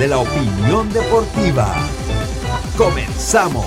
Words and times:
de 0.00 0.08
la 0.08 0.16
opinión 0.16 0.90
deportiva. 0.94 1.74
Comenzamos. 2.74 3.66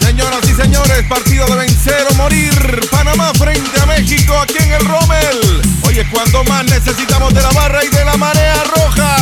Señoras 0.00 0.44
y 0.44 0.54
señores, 0.54 1.02
partido 1.08 1.46
de 1.46 1.56
vencer 1.56 2.06
o 2.10 2.14
morir. 2.16 2.88
Panamá 2.90 3.32
frente 3.38 3.80
a 3.80 3.86
México 3.86 4.38
aquí 4.38 4.58
en 4.58 4.72
el 4.72 4.84
Rommel. 4.84 5.62
Hoy 5.86 5.98
es 6.00 6.08
cuando 6.08 6.44
más 6.44 6.66
necesitamos 6.66 7.32
de 7.32 7.40
la 7.40 7.50
barra 7.52 7.82
y 7.82 7.88
de 7.88 8.04
la 8.04 8.18
marea 8.18 8.62
roja. 8.76 9.21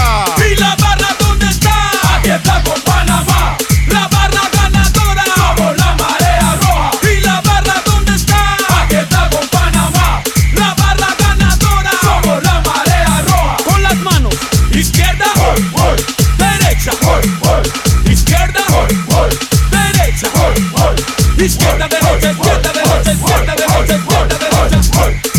Izquierda, 21.51 21.89
derecha, 21.89 22.31
izquierda. 22.31 22.71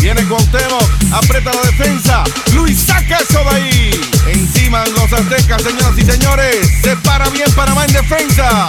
Viene 0.02 0.24
Cuauhtémoc, 0.24 0.82
aprieta 1.10 1.52
la 1.54 1.62
defensa. 1.62 2.24
Luis 2.52 2.82
saca 2.82 3.16
eso 3.16 3.42
de 3.44 3.50
ahí. 3.50 4.00
Encima 4.26 4.84
los 4.84 5.10
aztecas, 5.10 5.62
señoras 5.62 5.96
y 5.96 6.02
señores. 6.02 6.56
Se 6.82 6.94
para 6.96 7.30
bien 7.30 7.50
Panamá 7.52 7.86
en 7.86 7.94
defensa. 7.94 8.68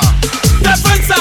Defensa, 0.62 1.16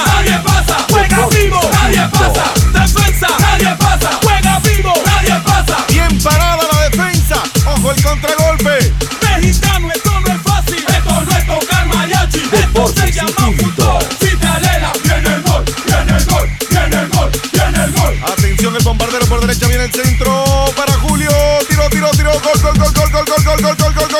el 19.82 19.90
centro 19.90 20.44
para 20.76 20.92
Julio. 21.00 21.28
Tiro, 21.68 21.88
tiro, 21.90 22.10
tiro. 22.12 22.30
Gol, 22.30 22.62
gol, 22.62 22.78
gol, 22.78 22.92
gol, 22.92 23.10
gol, 23.10 23.24
gol, 23.24 23.76
gol, 23.76 23.76
gol, 23.76 23.94
gol. 23.94 24.11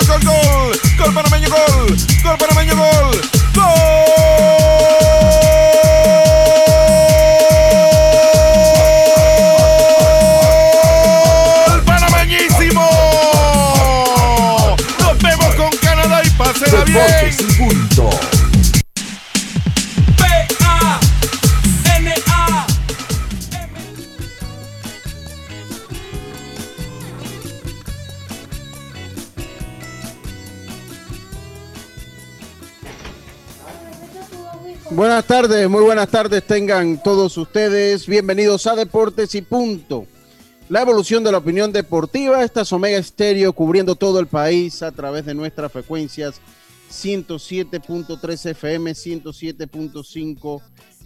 Buenas 34.95 35.27
tardes, 35.27 35.71
muy 35.71 35.83
buenas 35.83 36.11
tardes 36.11 36.47
tengan 36.47 37.03
todos 37.03 37.39
ustedes. 37.39 38.07
Bienvenidos 38.07 38.67
a 38.67 38.77
Deportes 38.77 39.35
y 39.35 39.41
Punto. 39.41 40.07
La 40.69 40.83
evolución 40.83 41.25
de 41.25 41.33
la 41.33 41.39
opinión 41.39 41.73
deportiva, 41.73 42.45
esta 42.45 42.61
es 42.61 42.73
Omega 42.75 42.99
Estéreo 42.99 43.55
cubriendo 43.55 43.95
todo 43.95 44.21
el 44.21 44.27
país 44.27 44.83
a 44.83 44.93
través 44.93 45.25
de 45.25 45.35
nuestras 45.35 45.73
frecuencias 45.73 46.43
107.3 46.91 48.51
FM, 48.51 48.93
107.5 48.93 50.63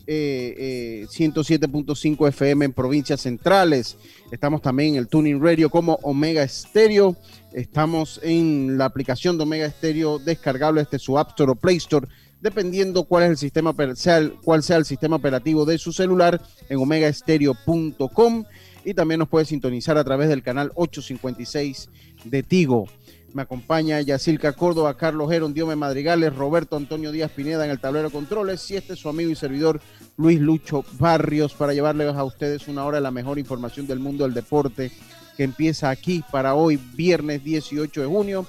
eh, 0.09 1.05
eh, 1.05 1.07
107.5 1.09 2.29
FM 2.29 2.65
en 2.65 2.73
provincias 2.73 3.21
centrales. 3.21 3.97
Estamos 4.33 4.63
también 4.63 4.95
en 4.95 5.01
el 5.01 5.09
Tuning 5.09 5.41
Radio 5.41 5.71
como 5.71 5.95
Omega 6.03 6.43
Estéreo. 6.43 7.17
Estamos 7.53 8.21
en 8.23 8.79
la 8.79 8.85
aplicación 8.85 9.37
de 9.37 9.45
Omega 9.45 9.67
Estéreo 9.67 10.19
descargable 10.19 10.83
desde 10.83 10.99
su 10.99 11.19
App 11.19 11.31
Store 11.31 11.53
o 11.53 11.55
Play 11.55 11.77
Store 11.77 12.07
dependiendo 12.47 13.03
cuál 13.03 13.25
es 13.25 13.31
el 13.31 13.37
sistema 13.37 13.75
sea 13.97 14.19
el- 14.19 14.35
cuál 14.35 14.63
sea 14.63 14.77
el 14.77 14.85
sistema 14.85 15.17
operativo 15.17 15.65
de 15.65 15.79
su 15.79 15.93
celular 15.93 16.41
en 16.69 16.79
omegaestereo.com 16.79 18.45
y 18.85 18.95
también 18.95 19.19
nos 19.19 19.29
puede 19.29 19.45
sintonizar 19.47 19.99
a 19.99 20.05
través 20.05 20.29
del 20.29 20.45
canal 20.45 20.71
856 20.77 21.89
de 22.25 22.43
Tigo. 22.45 22.87
Me 23.35 23.43
acompaña 23.43 24.01
Yacilca 24.01 24.53
Córdoba, 24.53 24.97
Carlos 24.97 25.29
Geron, 25.29 25.53
Diome 25.53 25.75
Madrigales, 25.75 26.35
Roberto 26.37 26.77
Antonio 26.77 27.11
Díaz 27.11 27.33
Pineda 27.33 27.65
en 27.65 27.73
el 27.73 27.81
tablero 27.81 28.11
controles. 28.11 28.71
Y 28.71 28.77
este 28.77 28.93
es 28.93 29.01
su 29.01 29.09
amigo 29.09 29.29
y 29.29 29.35
servidor 29.35 29.81
Luis 30.17 30.41
Lucho 30.41 30.85
Barrios 31.01 31.53
para 31.53 31.75
llevarles 31.75 32.15
a 32.15 32.23
ustedes 32.25 32.69
una 32.69 32.85
hora 32.85 32.99
de 32.99 33.03
la 33.03 33.11
mejor 33.11 33.41
información 33.41 33.89
del 33.89 33.99
mundo 33.99 34.23
del 34.25 34.35
deporte 34.35 34.93
que 35.37 35.43
empieza 35.43 35.91
aquí 35.91 36.23
para 36.31 36.55
hoy, 36.55 36.79
viernes 36.95 37.43
18 37.43 38.01
de 38.01 38.07
junio, 38.07 38.47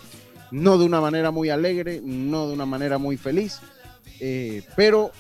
no 0.51 0.77
de 0.77 0.85
una 0.85 1.01
manera 1.01 1.31
muy 1.31 1.49
alegre, 1.49 1.99
no 2.03 2.47
de 2.47 2.53
una 2.53 2.65
manera 2.65 2.97
muy 2.97 3.17
feliz, 3.17 3.59
eh, 4.19 4.63
pero 4.75 5.12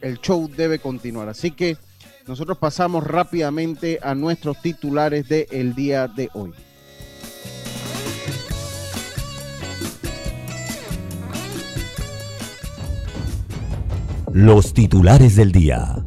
el 0.00 0.20
show 0.20 0.48
debe 0.48 0.78
continuar. 0.78 1.28
Así 1.28 1.50
que 1.50 1.76
nosotros 2.26 2.58
pasamos 2.58 3.04
rápidamente 3.04 3.98
a 4.02 4.14
nuestros 4.14 4.60
titulares 4.60 5.28
del 5.28 5.74
día 5.74 6.08
de 6.08 6.28
hoy. 6.34 6.52
Los 14.32 14.74
titulares 14.74 15.36
del 15.36 15.52
día. 15.52 16.04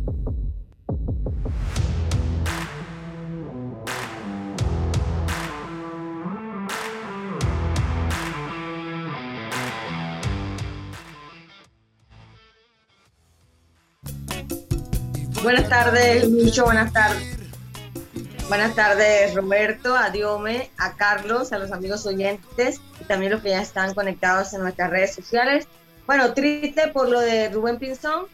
Buenas 15.42 15.70
tardes, 15.70 16.28
Lucho, 16.30 16.66
buenas 16.66 16.92
tardes. 16.92 17.38
Buenas 18.50 18.76
tardes, 18.76 19.34
Roberto, 19.34 19.96
a 19.96 20.10
Diome, 20.10 20.70
a 20.78 20.98
Carlos, 20.98 21.54
a 21.54 21.60
los 21.60 21.72
amigos 21.72 22.06
oyentes 22.06 22.82
y 23.00 23.06
también 23.06 23.32
los 23.32 23.42
que 23.42 23.52
ya 23.52 23.62
están 23.62 23.94
conectados 23.94 24.54
en 24.54 24.62
nuestras 24.62 24.90
redes 24.90 25.16
sociales. 25.16 25.66
Bueno, 26.06 26.34
triste 26.34 26.90
por 26.90 27.08
lo 27.08 27.22
de 27.22 27.48
Rubén 27.50 27.80
Pinzón, 27.80 28.26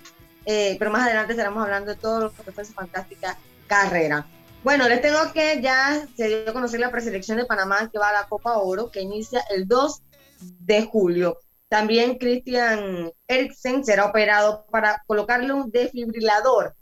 eh, 0.45 0.77
pero 0.79 0.89
más 0.89 1.03
adelante 1.03 1.33
estaremos 1.33 1.63
hablando 1.63 1.91
de 1.91 1.97
todo 1.97 2.21
lo 2.21 2.33
que 2.33 2.51
fue 2.51 2.65
su 2.65 2.73
fantástica 2.73 3.37
carrera. 3.67 4.25
Bueno, 4.63 4.89
les 4.89 4.99
tengo 5.01 5.31
que 5.31 5.61
ya 5.61 6.07
se 6.17 6.27
dio 6.27 6.49
a 6.49 6.53
conocer 6.53 6.79
la 6.79 6.89
preselección 6.89 7.37
de 7.37 7.45
Panamá 7.45 7.87
que 7.91 7.99
va 7.99 8.09
a 8.09 8.13
la 8.13 8.27
Copa 8.27 8.57
Oro, 8.57 8.89
que 8.89 9.01
inicia 9.01 9.43
el 9.51 9.67
2 9.67 10.01
de 10.39 10.85
julio. 10.85 11.37
También 11.69 12.17
Christian 12.17 13.11
Eriksen 13.27 13.85
será 13.85 14.05
operado 14.05 14.65
para 14.71 15.03
colocarle 15.05 15.53
un 15.53 15.69
desfibrilador 15.69 16.75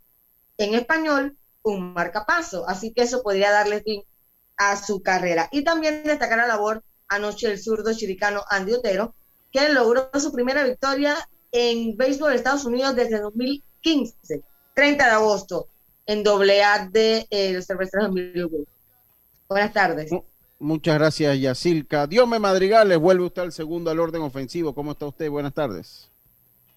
en 0.57 0.75
español 0.75 1.37
un 1.63 1.93
marcapaso. 1.93 2.67
Así 2.67 2.93
que 2.93 3.03
eso 3.03 3.23
podría 3.23 3.51
darle 3.51 3.81
fin 3.81 4.03
a 4.57 4.81
su 4.81 5.01
carrera. 5.01 5.49
Y 5.51 5.63
también 5.63 6.03
destacar 6.03 6.37
la 6.37 6.47
labor 6.47 6.83
anoche 7.07 7.47
del 7.47 7.61
zurdo 7.61 7.93
chiricano 7.93 8.43
Andy 8.49 8.73
Otero, 8.73 9.15
que 9.51 9.69
logró 9.69 10.09
su 10.19 10.31
primera 10.31 10.63
victoria 10.63 11.15
en 11.51 11.95
béisbol 11.95 12.31
de 12.31 12.37
Estados 12.37 12.65
Unidos 12.65 12.95
desde 12.95 13.19
2015, 13.19 14.41
30 14.73 15.05
de 15.05 15.11
agosto, 15.11 15.67
en 16.05 16.23
AA 16.27 16.89
de 16.91 17.27
eh, 17.29 17.53
los 17.53 17.65
cerveceros 17.65 18.13
de 18.13 18.33
Milwaukee. 18.33 18.67
Buenas 19.47 19.73
tardes. 19.73 20.11
Muchas 20.59 20.95
gracias, 20.95 21.39
Yacilca. 21.39 22.07
Diome 22.07 22.39
Madrigales, 22.39 22.97
vuelve 22.97 23.25
usted 23.25 23.43
al 23.43 23.51
segundo 23.51 23.91
al 23.91 23.99
orden 23.99 24.21
ofensivo. 24.21 24.73
¿Cómo 24.73 24.93
está 24.93 25.05
usted? 25.05 25.29
Buenas 25.29 25.53
tardes. 25.53 26.09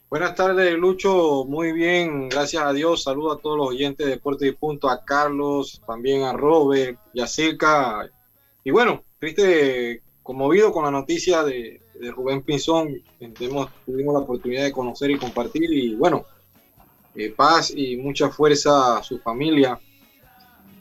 Buenas 0.08 0.36
tardes, 0.36 0.72
Lucho. 0.74 1.44
Muy 1.46 1.72
bien, 1.72 2.28
gracias 2.28 2.62
a 2.62 2.72
Dios. 2.72 3.02
Saludo 3.02 3.32
a 3.32 3.38
todos 3.40 3.56
los 3.56 3.68
oyentes 3.70 4.06
de 4.06 4.12
Deporte 4.12 4.46
y 4.46 4.52
Punto, 4.52 4.88
a 4.88 5.04
Carlos, 5.04 5.82
también 5.84 6.22
a 6.22 6.32
Robert, 6.32 6.96
Yacirca. 7.12 8.08
Y 8.62 8.70
bueno, 8.70 9.02
triste, 9.18 10.02
conmovido 10.22 10.70
con 10.70 10.84
la 10.84 10.92
noticia 10.92 11.42
de, 11.42 11.82
de 12.00 12.10
Rubén 12.12 12.42
Pinzón. 12.42 13.02
Tuvimos, 13.34 13.68
tuvimos 13.84 14.14
la 14.14 14.20
oportunidad 14.20 14.62
de 14.62 14.72
conocer 14.72 15.10
y 15.10 15.18
compartir. 15.18 15.72
Y 15.72 15.96
bueno, 15.96 16.24
eh, 17.16 17.30
paz 17.30 17.72
y 17.74 17.96
mucha 17.96 18.30
fuerza 18.30 18.98
a 18.98 19.02
su 19.02 19.18
familia. 19.18 19.80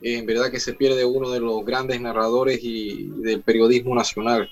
Eh, 0.03 0.19
en 0.19 0.27
verdad 0.27 0.51
que 0.51 0.59
se 0.59 0.73
pierde 0.73 1.03
uno 1.03 1.31
de 1.31 1.39
los 1.39 1.65
grandes 1.65 1.99
narradores 1.99 2.59
y 2.61 3.09
del 3.23 3.41
periodismo 3.41 3.95
nacional. 3.95 4.47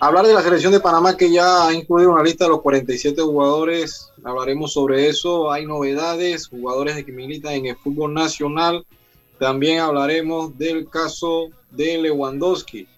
Hablar 0.00 0.26
de 0.26 0.34
la 0.34 0.42
selección 0.42 0.72
de 0.72 0.80
Panamá 0.80 1.16
que 1.16 1.30
ya 1.30 1.66
ha 1.66 1.72
incluido 1.72 2.12
una 2.12 2.22
lista 2.22 2.44
de 2.44 2.50
los 2.50 2.62
47 2.62 3.22
jugadores, 3.22 4.10
hablaremos 4.24 4.72
sobre 4.72 5.08
eso. 5.08 5.50
Hay 5.50 5.64
novedades, 5.66 6.48
jugadores 6.48 6.96
de 6.96 7.04
que 7.04 7.12
militan 7.12 7.52
en 7.52 7.66
el 7.66 7.76
fútbol 7.76 8.12
nacional. 8.12 8.84
También 9.38 9.80
hablaremos 9.80 10.58
del 10.58 10.90
caso 10.90 11.48
de 11.70 11.98
Lewandowski, 11.98 12.88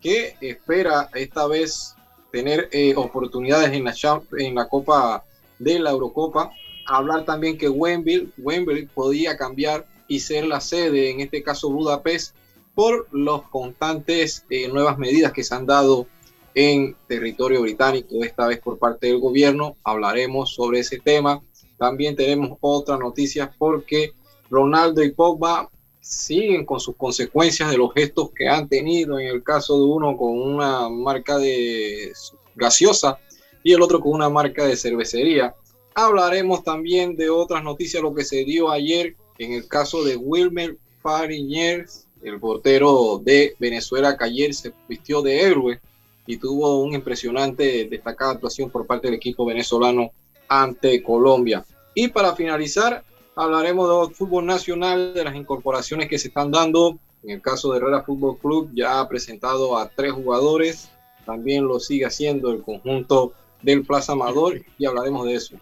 que 0.00 0.36
espera 0.40 1.08
esta 1.14 1.46
vez 1.46 1.94
tener 2.32 2.68
eh, 2.72 2.94
oportunidades 2.96 3.72
en 3.72 3.84
la, 3.84 3.94
en 4.38 4.54
la 4.54 4.68
Copa 4.68 5.24
de 5.58 5.78
la 5.78 5.90
Eurocopa. 5.90 6.50
Hablar 6.86 7.24
también 7.24 7.56
que 7.56 7.68
Wembley, 7.68 8.32
Wembley 8.38 8.86
podía 8.86 9.36
cambiar 9.36 9.86
y 10.08 10.18
ser 10.18 10.46
la 10.46 10.60
sede, 10.60 11.10
en 11.10 11.20
este 11.20 11.42
caso 11.42 11.70
Budapest, 11.70 12.34
por 12.74 13.06
los 13.12 13.42
constantes 13.42 14.44
eh, 14.50 14.68
nuevas 14.68 14.98
medidas 14.98 15.32
que 15.32 15.44
se 15.44 15.54
han 15.54 15.66
dado 15.66 16.06
en 16.54 16.96
territorio 17.06 17.62
británico, 17.62 18.24
esta 18.24 18.46
vez 18.46 18.58
por 18.60 18.78
parte 18.78 19.08
del 19.08 19.18
gobierno. 19.18 19.76
Hablaremos 19.84 20.54
sobre 20.54 20.80
ese 20.80 20.98
tema. 20.98 21.42
También 21.78 22.16
tenemos 22.16 22.58
otras 22.60 22.98
noticias 22.98 23.50
porque 23.58 24.12
Ronaldo 24.50 25.02
y 25.02 25.12
Pogba 25.12 25.70
siguen 26.00 26.64
con 26.64 26.80
sus 26.80 26.96
consecuencias 26.96 27.70
de 27.70 27.78
los 27.78 27.92
gestos 27.94 28.30
que 28.34 28.48
han 28.48 28.68
tenido, 28.68 29.18
en 29.18 29.28
el 29.28 29.42
caso 29.42 29.78
de 29.78 29.84
uno 29.84 30.16
con 30.16 30.38
una 30.38 30.88
marca 30.88 31.38
de 31.38 32.12
gaseosa 32.56 33.18
y 33.62 33.72
el 33.72 33.82
otro 33.82 34.00
con 34.00 34.12
una 34.12 34.28
marca 34.28 34.64
de 34.64 34.76
cervecería. 34.76 35.54
Hablaremos 35.94 36.64
también 36.64 37.16
de 37.16 37.30
otras 37.30 37.62
noticias, 37.62 38.02
lo 38.02 38.14
que 38.14 38.24
se 38.24 38.44
dio 38.44 38.70
ayer 38.70 39.16
en 39.38 39.52
el 39.52 39.68
caso 39.68 40.04
de 40.04 40.16
Wilmer 40.16 40.76
Fariñez, 41.02 42.06
el 42.22 42.38
portero 42.38 43.20
de 43.22 43.54
Venezuela 43.58 44.16
que 44.16 44.24
ayer 44.24 44.54
se 44.54 44.72
vistió 44.88 45.22
de 45.22 45.42
héroe 45.42 45.80
y 46.30 46.36
tuvo 46.36 46.80
una 46.82 46.96
impresionante, 46.96 47.88
destacada 47.90 48.32
actuación 48.32 48.70
por 48.70 48.86
parte 48.86 49.08
del 49.08 49.16
equipo 49.16 49.44
venezolano 49.44 50.12
ante 50.48 51.02
Colombia. 51.02 51.64
Y 51.92 52.06
para 52.08 52.36
finalizar, 52.36 53.02
hablaremos 53.34 54.06
del 54.06 54.14
fútbol 54.14 54.46
nacional, 54.46 55.12
de 55.12 55.24
las 55.24 55.34
incorporaciones 55.34 56.08
que 56.08 56.20
se 56.20 56.28
están 56.28 56.52
dando. 56.52 57.00
En 57.24 57.30
el 57.30 57.42
caso 57.42 57.72
de 57.72 57.78
Herrera 57.78 58.04
Fútbol 58.04 58.38
Club 58.38 58.70
ya 58.74 59.00
ha 59.00 59.08
presentado 59.08 59.76
a 59.76 59.88
tres 59.88 60.12
jugadores, 60.12 60.90
también 61.26 61.66
lo 61.66 61.80
sigue 61.80 62.06
haciendo 62.06 62.52
el 62.52 62.62
conjunto 62.62 63.32
del 63.60 63.84
Plaza 63.84 64.12
Amador 64.12 64.62
y 64.78 64.86
hablaremos 64.86 65.26
de 65.26 65.34
eso. 65.34 65.56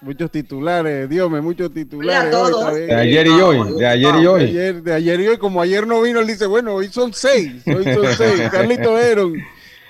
Muchos 0.00 0.30
titulares, 0.30 1.08
Dios 1.08 1.28
me 1.28 1.40
muchos 1.40 1.72
titulares. 1.74 2.32
de 2.86 2.94
ayer 2.94 3.26
y 3.26 3.30
hoy, 3.30 3.72
de 3.76 3.86
ayer 3.86 4.14
y 4.14 4.26
hoy. 4.26 4.52
De 4.52 4.92
ayer, 4.94 5.20
y 5.20 5.26
hoy, 5.26 5.38
como 5.38 5.60
ayer 5.60 5.86
no 5.88 6.00
vino, 6.02 6.20
él 6.20 6.26
dice, 6.26 6.46
bueno, 6.46 6.74
hoy 6.74 6.86
son 6.88 7.12
seis, 7.12 7.62
hoy 7.66 7.82
son 7.82 8.06
seis. 8.16 8.48
Carlito 8.52 8.96
Heron, 8.96 9.34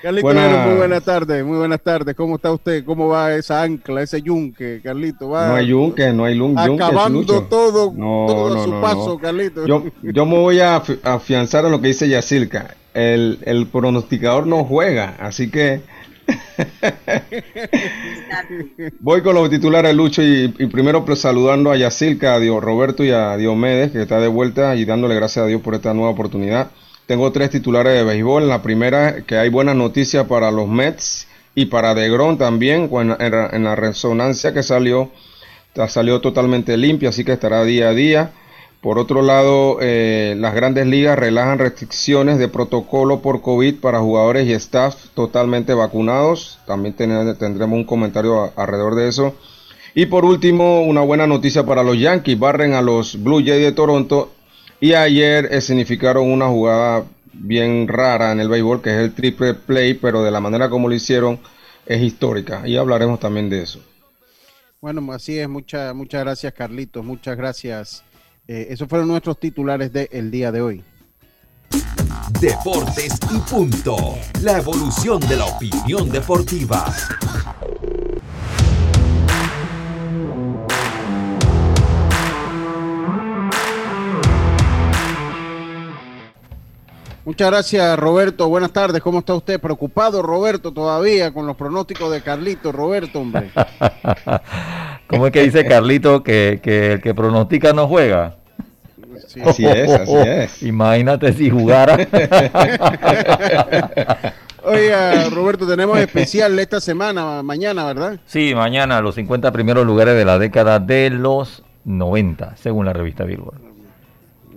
Carlito 0.01 0.27
Buena... 0.27 0.65
muy 0.65 0.77
buenas 0.77 1.03
tardes, 1.03 1.43
muy 1.43 1.57
buenas 1.57 1.81
tardes. 1.81 2.15
¿Cómo 2.15 2.37
está 2.37 2.53
usted? 2.53 2.85
¿Cómo 2.85 3.09
va 3.09 3.33
esa 3.33 3.61
ancla, 3.61 4.01
ese 4.01 4.21
yunque, 4.21 4.79
Carlito? 4.81 5.29
Va 5.29 5.49
no 5.49 5.55
hay 5.55 5.67
yunque, 5.67 6.13
no 6.13 6.23
hay 6.23 6.37
yunque. 6.37 6.61
Acabando 6.61 7.43
todo, 7.43 7.93
todo 7.93 8.61
a 8.61 8.63
su 8.63 8.81
paso, 8.81 9.19
Carlito. 9.19 9.67
Yo, 9.67 9.83
yo 10.01 10.25
me 10.25 10.37
voy 10.37 10.61
a 10.61 10.81
afianzar 11.03 11.65
a 11.65 11.69
lo 11.69 11.81
que 11.81 11.87
dice 11.87 12.07
Yacilca. 12.07 12.75
El, 12.93 13.39
el 13.43 13.67
pronosticador 13.67 14.47
no 14.47 14.63
juega, 14.63 15.15
así 15.19 15.51
que... 15.51 15.81
Voy 18.99 19.21
con 19.21 19.35
los 19.35 19.49
titulares, 19.49 19.95
Lucho, 19.95 20.21
y, 20.21 20.53
y 20.57 20.65
primero 20.67 21.03
pues, 21.03 21.19
saludando 21.19 21.71
a 21.71 21.77
Yacilca, 21.77 22.35
a 22.35 22.39
Dios 22.39 22.63
Roberto 22.63 23.03
y 23.03 23.11
a 23.11 23.35
Diomedes, 23.35 23.91
que 23.91 24.01
está 24.01 24.19
de 24.19 24.27
vuelta, 24.27 24.75
y 24.75 24.85
dándole 24.85 25.15
gracias 25.15 25.45
a 25.45 25.47
Dios 25.47 25.61
por 25.61 25.75
esta 25.75 25.93
nueva 25.93 26.11
oportunidad. 26.11 26.71
Tengo 27.09 27.31
tres 27.31 27.49
titulares 27.49 27.95
de 27.95 28.03
béisbol. 28.03 28.47
La 28.47 28.61
primera, 28.61 29.23
que 29.25 29.35
hay 29.35 29.49
buenas 29.49 29.75
noticias 29.75 30.27
para 30.27 30.51
los 30.51 30.67
Mets 30.67 31.25
y 31.55 31.65
para 31.65 31.95
DeGrom 31.95 32.37
también, 32.37 32.87
en 32.91 33.63
la 33.63 33.75
resonancia 33.75 34.53
que 34.53 34.61
salió, 34.61 35.09
salió 35.87 36.21
totalmente 36.21 36.77
limpia, 36.77 37.09
así 37.09 37.23
que 37.25 37.31
estará 37.31 37.63
día 37.63 37.89
a 37.89 37.93
día. 37.93 38.33
Por 38.79 38.99
otro 38.99 39.23
lado, 39.23 39.79
eh, 39.81 40.35
las 40.37 40.53
grandes 40.53 40.85
ligas 40.85 41.17
relajan 41.17 41.57
restricciones 41.57 42.37
de 42.37 42.47
protocolo 42.47 43.23
por 43.23 43.41
COVID 43.41 43.77
para 43.77 44.01
jugadores 44.01 44.47
y 44.47 44.53
staff 44.53 44.95
totalmente 45.15 45.73
vacunados. 45.73 46.59
También 46.67 46.93
tendremos 46.93 47.75
un 47.75 47.85
comentario 47.85 48.53
alrededor 48.55 48.93
de 48.93 49.07
eso. 49.07 49.33
Y 49.95 50.05
por 50.05 50.25
último, 50.25 50.83
una 50.83 51.01
buena 51.01 51.25
noticia 51.25 51.65
para 51.65 51.81
los 51.81 51.99
Yankees. 51.99 52.37
Barren 52.37 52.73
a 52.73 52.83
los 52.83 53.19
Blue 53.23 53.43
Jays 53.43 53.65
de 53.65 53.71
Toronto 53.71 54.29
y 54.79 54.93
ayer 54.93 55.49
eh, 55.51 55.61
significaron 55.61 56.31
una 56.31 56.47
jugada 56.47 57.05
bien 57.33 57.87
rara 57.87 58.31
en 58.31 58.39
el 58.39 58.49
béisbol, 58.49 58.81
que 58.81 58.89
es 58.91 59.01
el 59.01 59.13
triple 59.13 59.53
play, 59.53 59.93
pero 59.93 60.23
de 60.23 60.31
la 60.31 60.39
manera 60.39 60.69
como 60.69 60.87
lo 60.87 60.95
hicieron 60.95 61.39
es 61.85 62.01
histórica. 62.01 62.67
Y 62.67 62.77
hablaremos 62.77 63.19
también 63.19 63.49
de 63.49 63.63
eso. 63.63 63.81
Bueno, 64.81 65.11
así 65.11 65.37
es. 65.37 65.49
Muchas 65.49 65.93
muchas 65.93 66.21
gracias, 66.21 66.53
Carlitos. 66.53 67.03
Muchas 67.03 67.35
gracias. 67.35 68.03
Eh, 68.47 68.67
esos 68.69 68.87
fueron 68.87 69.07
nuestros 69.07 69.39
titulares 69.39 69.91
del 69.91 70.31
día 70.31 70.51
de 70.51 70.61
hoy. 70.61 70.83
Deportes 72.39 73.19
y 73.31 73.39
punto. 73.39 73.97
La 74.41 74.57
evolución 74.57 75.19
de 75.21 75.35
la 75.35 75.45
opinión 75.45 76.09
deportiva. 76.09 76.85
Muchas 87.29 87.51
gracias, 87.51 87.99
Roberto. 87.99 88.49
Buenas 88.49 88.73
tardes. 88.73 89.03
¿Cómo 89.03 89.19
está 89.19 89.35
usted? 89.35 89.59
Preocupado, 89.59 90.23
Roberto, 90.23 90.71
todavía 90.71 91.31
con 91.31 91.45
los 91.45 91.55
pronósticos 91.55 92.11
de 92.11 92.23
Carlito. 92.23 92.71
Roberto, 92.71 93.19
hombre. 93.19 93.51
¿Cómo 95.07 95.27
es 95.27 95.31
que 95.31 95.43
dice 95.43 95.63
Carlito 95.63 96.23
que, 96.23 96.59
el 96.63 97.01
que 97.01 97.13
pronostica 97.13 97.71
no 97.71 97.87
juega? 97.87 98.37
Así 99.45 99.63
es, 99.63 99.91
así 99.91 100.15
es. 100.25 100.63
Imagínate 100.63 101.31
si 101.33 101.51
jugara. 101.51 101.97
Oiga, 104.63 105.29
Roberto, 105.29 105.67
tenemos 105.67 105.99
especial 105.99 106.57
esta 106.57 106.81
semana, 106.81 107.43
mañana, 107.43 107.85
¿verdad? 107.85 108.19
Sí, 108.25 108.55
mañana, 108.55 109.01
los 109.01 109.13
50 109.13 109.51
primeros 109.51 109.85
lugares 109.85 110.15
de 110.15 110.25
la 110.25 110.39
década 110.39 110.79
de 110.79 111.11
los 111.11 111.63
90, 111.85 112.55
según 112.55 112.87
la 112.87 112.93
revista 112.93 113.23
Billboard. 113.23 113.68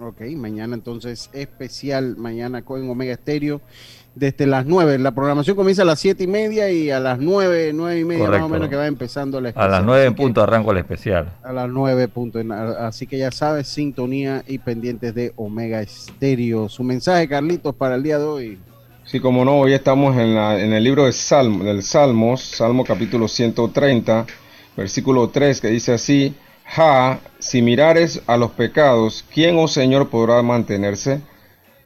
Ok, 0.05 0.23
mañana 0.37 0.75
entonces 0.75 1.31
especial, 1.33 2.17
mañana 2.17 2.63
con 2.63 2.91
Omega 2.91 3.13
Estéreo 3.13 3.61
desde 4.17 4.47
las 4.47 4.67
9. 4.67 4.99
La 4.99 5.13
programación 5.13 5.55
comienza 5.55 5.83
a 5.83 5.85
las 5.85 6.01
7 6.01 6.25
y 6.25 6.27
media 6.27 6.71
y 6.73 6.91
a 6.91 6.99
las 6.99 7.21
9, 7.21 7.71
9 7.73 8.01
y 8.01 8.05
media 8.05 8.29
más 8.29 8.43
o 8.43 8.49
menos 8.49 8.69
que 8.69 8.75
va 8.75 8.89
empezando 8.89 9.39
el 9.39 9.47
especial. 9.47 9.69
A 9.69 9.79
las 9.79 9.85
9 9.85 10.07
en 10.07 10.15
punto 10.15 10.43
arranco 10.43 10.73
el 10.73 10.79
especial. 10.79 11.33
A 11.45 11.53
las 11.53 11.69
9 11.69 12.09
punto. 12.09 12.41
Así 12.81 13.07
que 13.07 13.17
ya 13.17 13.31
sabes, 13.31 13.69
sintonía 13.69 14.43
y 14.49 14.59
pendientes 14.59 15.15
de 15.15 15.33
Omega 15.37 15.81
Estéreo. 15.81 16.69
Su 16.69 16.83
mensaje, 16.83 17.29
Carlitos, 17.29 17.73
para 17.75 17.95
el 17.95 18.03
día 18.03 18.19
de 18.19 18.25
hoy. 18.25 18.59
Sí, 19.05 19.21
como 19.21 19.45
no, 19.45 19.59
hoy 19.59 19.73
estamos 19.73 20.17
en, 20.17 20.35
la, 20.35 20.61
en 20.61 20.73
el 20.73 20.83
libro 20.83 21.07
de 21.07 21.13
Salmo, 21.13 21.63
del 21.63 21.83
Salmos, 21.85 22.41
Salmo 22.41 22.85
capítulo 22.85 23.29
130, 23.29 24.27
versículo 24.77 25.29
3, 25.29 25.61
que 25.61 25.69
dice 25.69 25.93
así, 25.93 26.35
Ja, 26.75 27.21
si 27.39 27.61
mirares 27.61 28.23
a 28.27 28.39
los 28.39 28.53
pecados, 28.53 29.27
¿quién, 29.31 29.59
oh 29.59 29.69
Señor, 29.69 30.09
podrá 30.09 30.41
mantenerse? 30.41 31.21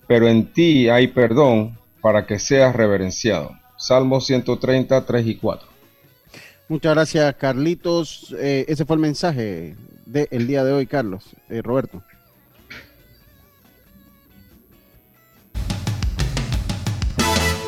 Pero 0.07 0.29
en 0.29 0.53
ti 0.53 0.89
hay 0.89 1.09
perdón 1.09 1.77
para 2.01 2.25
que 2.25 2.39
seas 2.39 2.77
reverenciado. 2.77 3.51
Salmo 3.77 4.21
130, 4.21 5.05
3 5.05 5.27
y 5.27 5.35
4. 5.39 5.69
Muchas 6.69 6.95
gracias, 6.95 7.35
Carlitos. 7.35 8.33
Eh, 8.39 8.65
ese 8.69 8.85
fue 8.85 8.95
el 8.95 9.03
mensaje 9.03 9.75
del 10.05 10.47
día 10.47 10.63
de 10.63 10.73
hoy, 10.73 10.87
Carlos. 10.87 11.25
Eh, 11.49 11.63
Roberto. 11.63 12.01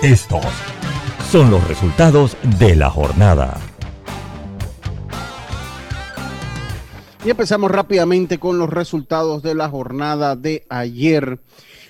Estos 0.04 0.44
son 1.32 1.50
los 1.50 1.66
resultados 1.66 2.36
de 2.60 2.76
la 2.76 2.88
jornada. 2.90 3.58
Y 7.24 7.30
empezamos 7.30 7.70
rápidamente 7.70 8.38
con 8.38 8.58
los 8.58 8.70
resultados 8.70 9.42
de 9.42 9.54
la 9.54 9.68
jornada 9.68 10.36
de 10.36 10.64
ayer. 10.68 11.40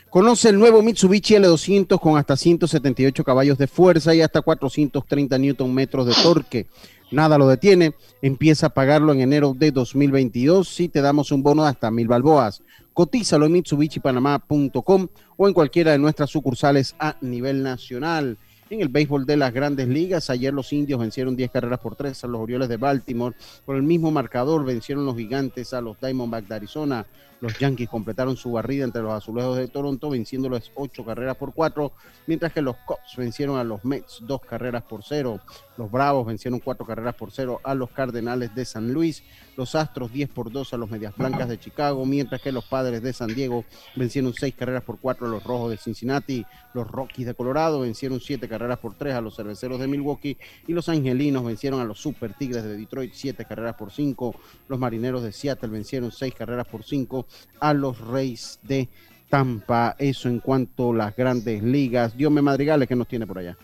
Conoce 0.09 0.49
el 0.49 0.59
nuevo 0.59 0.83
Mitsubishi 0.83 1.35
L200 1.35 2.01
con 2.01 2.17
hasta 2.17 2.35
178 2.35 3.25
caballos 3.25 3.59
de 3.59 3.67
fuerza 3.67 4.15
y 4.15 4.23
hasta 4.23 4.41
430 4.41 5.37
Newton 5.37 5.75
metros 5.75 6.07
de 6.07 6.15
torque. 6.23 6.67
Nada 7.11 7.37
lo 7.37 7.47
detiene. 7.47 7.95
Empieza 8.23 8.69
a 8.69 8.71
pagarlo 8.71 9.13
en 9.13 9.21
enero 9.21 9.55
de 9.57 9.71
2022 9.71 10.67
si 10.67 10.89
te 10.89 11.03
damos 11.03 11.31
un 11.31 11.43
bono 11.43 11.63
de 11.63 11.71
hasta 11.71 11.91
mil 11.91 12.09
balboas. 12.09 12.63
Cotízalo 12.95 13.45
en 13.45 13.53
mitsubishipanamá.com 13.53 15.09
o 15.37 15.47
en 15.47 15.55
cualquiera 15.55 15.93
de 15.93 15.99
nuestras 15.99 16.31
sucursales 16.31 16.97
a 16.99 17.17
nivel 17.21 17.63
nacional. 17.63 18.39
En 18.71 18.83
el 18.83 18.89
béisbol 18.89 19.25
de 19.25 19.39
las 19.39 19.55
grandes 19.55 19.89
ligas, 19.89 20.29
ayer 20.29 20.53
los 20.53 20.75
indios 20.75 21.01
vencieron 21.01 21.35
10 21.35 21.51
carreras 21.51 21.81
por 21.81 21.97
3 21.97 22.25
a 22.25 22.27
los 22.27 22.39
Orioles 22.39 22.69
de 22.69 22.77
Baltimore. 22.77 23.35
Por 23.65 23.77
el 23.77 23.83
mismo 23.83 24.11
marcador 24.11 24.63
vencieron 24.63 25.07
los 25.07 25.17
gigantes 25.17 25.73
a 25.73 25.81
los 25.81 25.99
Diamondbacks 25.99 26.49
de 26.51 26.55
Arizona. 26.55 27.07
Los 27.41 27.59
Yankees 27.59 27.89
completaron 27.89 28.37
su 28.37 28.53
barrida 28.53 28.85
entre 28.85 29.01
los 29.01 29.15
azulejos 29.15 29.57
de 29.57 29.69
Toronto, 29.69 30.11
venciéndolos 30.11 30.71
8 30.75 31.03
carreras 31.03 31.37
por 31.37 31.55
4, 31.55 31.93
mientras 32.27 32.53
que 32.53 32.61
los 32.61 32.77
Cubs 32.85 33.17
vencieron 33.17 33.57
a 33.57 33.65
los 33.65 33.83
Mets 33.87 34.19
2 34.27 34.41
carreras 34.43 34.83
por 34.83 35.03
0. 35.03 35.41
Los 35.79 35.93
Bravos 35.93 36.27
vencieron 36.27 36.59
4 36.59 36.85
carreras 36.85 37.15
por 37.15 37.31
0 37.31 37.61
a 37.63 37.73
los 37.73 37.91
Cardenales 37.91 38.53
de 38.53 38.65
San 38.65 38.93
Luis. 38.93 39.23
Los 39.57 39.77
Astros 39.77 40.13
10 40.13 40.29
por 40.29 40.51
2 40.51 40.75
a 40.75 40.77
los 40.77 40.91
Medias 40.91 41.17
Blancas 41.17 41.49
de 41.49 41.59
Chicago, 41.59 42.05
mientras 42.05 42.43
que 42.43 42.51
los 42.51 42.65
Padres 42.65 43.01
de 43.01 43.13
San 43.13 43.33
Diego 43.33 43.65
vencieron 43.95 44.35
6 44.35 44.57
carreras 44.57 44.83
por 44.83 44.99
4 44.99 45.29
a 45.29 45.31
los 45.31 45.45
Rojos 45.45 45.71
de 45.71 45.77
Cincinnati. 45.77 46.45
Los 46.75 46.89
Rockies 46.89 47.27
de 47.27 47.35
Colorado 47.35 47.81
vencieron 47.81 48.19
7 48.19 48.49
carreras 48.49 48.81
por 48.81 48.95
3 48.95 49.15
a 49.15 49.21
los 49.21 49.37
Cerveceros 49.37 49.79
de 49.79 49.87
Milwaukee. 49.87 50.37
Y 50.67 50.73
los 50.73 50.89
Angelinos 50.89 51.45
vencieron 51.45 51.81
a 51.81 51.85
los 51.85 52.01
Super 52.01 52.35
Tigres 52.35 52.65
de 52.65 52.77
Detroit 52.77 53.13
7 53.15 53.45
carreras 53.45 53.77
por 53.77 53.93
5. 53.93 54.35
Los 54.67 54.81
Marineros 54.81 55.23
de 55.23 55.31
Seattle 55.31 55.71
vencieron 55.71 56.11
6 56.11 56.35
carreras 56.35 56.67
por 56.67 56.83
5 56.83 57.25
a 57.61 57.73
los 57.73 58.01
Reyes 58.01 58.59
de 58.65 58.89
Tampa. 59.31 59.95
Eso 59.97 60.29
en 60.29 60.41
cuanto 60.41 60.91
a 60.91 60.97
las 60.97 61.15
grandes 61.15 61.63
ligas. 61.63 62.17
Diome 62.17 62.43
Madrigales, 62.43 62.89
¿qué 62.89 62.97
nos 62.97 63.07
tiene 63.07 63.25
por 63.25 63.39
allá? 63.39 63.57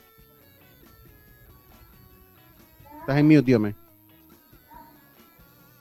Estás 3.04 3.18
en 3.18 3.28
mute, 3.28 3.42
Diome. 3.42 3.74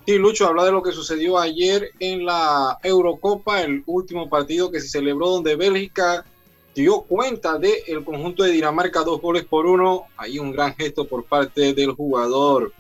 Sí, 0.06 0.18
Lucho, 0.18 0.46
habla 0.46 0.66
de 0.66 0.74
lo 0.74 0.84
que 0.84 0.92
sucedió 0.92 1.40
ayer 1.40 1.92
en 2.00 2.26
la 2.26 2.78
Eurocopa, 2.84 3.62
el 3.62 3.82
último 3.86 4.30
partido 4.30 4.70
que 4.70 4.82
se 4.82 4.90
celebró 4.90 5.30
donde 5.30 5.56
Bélgica 5.56 6.26
dio 6.76 7.04
cuenta 7.04 7.58
del 7.58 7.76
el 7.88 8.04
conjunto 8.04 8.44
de 8.44 8.52
Dinamarca, 8.52 9.04
dos 9.04 9.22
goles 9.22 9.46
por 9.46 9.66
uno. 9.66 10.08
Ahí 10.18 10.38
un 10.38 10.52
gran 10.52 10.76
gesto 10.76 11.08
por 11.08 11.24
parte 11.24 11.74
del 11.74 11.94
jugador, 11.94 12.74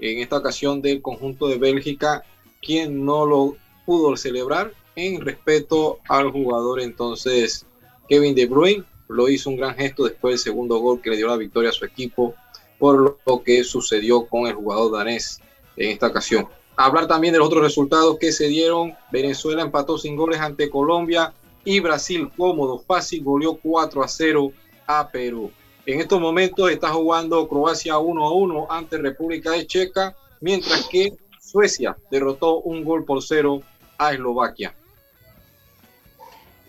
en 0.00 0.18
esta 0.18 0.36
ocasión 0.36 0.82
del 0.82 1.00
conjunto 1.00 1.48
de 1.48 1.56
Bélgica, 1.56 2.24
quien 2.60 3.06
no 3.06 3.24
lo 3.24 3.56
pudo 3.86 4.18
celebrar 4.18 4.74
en 4.96 5.22
respeto 5.22 6.00
al 6.10 6.30
jugador 6.30 6.82
entonces 6.82 7.64
Kevin 8.06 8.34
De 8.34 8.44
Bruyne. 8.44 8.84
Lo 9.08 9.30
hizo 9.30 9.48
un 9.48 9.56
gran 9.56 9.74
gesto 9.74 10.04
después 10.04 10.32
del 10.32 10.38
segundo 10.40 10.76
gol 10.76 11.00
que 11.00 11.08
le 11.08 11.16
dio 11.16 11.28
la 11.28 11.38
victoria 11.38 11.70
a 11.70 11.72
su 11.72 11.86
equipo 11.86 12.34
por 12.78 13.18
lo 13.24 13.42
que 13.42 13.64
sucedió 13.64 14.26
con 14.26 14.46
el 14.46 14.54
jugador 14.54 14.92
danés 14.92 15.40
en 15.76 15.90
esta 15.90 16.08
ocasión. 16.08 16.48
Hablar 16.76 17.08
también 17.08 17.32
de 17.32 17.38
los 17.38 17.48
otros 17.48 17.62
resultados 17.62 18.18
que 18.18 18.30
se 18.30 18.46
dieron. 18.46 18.94
Venezuela 19.10 19.62
empató 19.62 19.98
sin 19.98 20.16
goles 20.16 20.40
ante 20.40 20.70
Colombia 20.70 21.34
y 21.64 21.80
Brasil 21.80 22.30
cómodo, 22.36 22.78
fácil, 22.78 23.24
goleó 23.24 23.56
4 23.56 24.02
a 24.02 24.08
0 24.08 24.52
a 24.86 25.08
Perú. 25.10 25.50
En 25.88 26.00
estos 26.00 26.20
momentos 26.20 26.70
está 26.70 26.90
jugando 26.90 27.48
Croacia 27.48 27.98
1 27.98 28.24
a 28.24 28.32
1 28.32 28.66
ante 28.70 28.98
República 28.98 29.52
Checa, 29.66 30.14
mientras 30.40 30.86
que 30.88 31.16
Suecia 31.40 31.96
derrotó 32.10 32.60
un 32.60 32.84
gol 32.84 33.06
por 33.06 33.22
cero 33.22 33.62
a 33.96 34.12
Eslovaquia. 34.12 34.74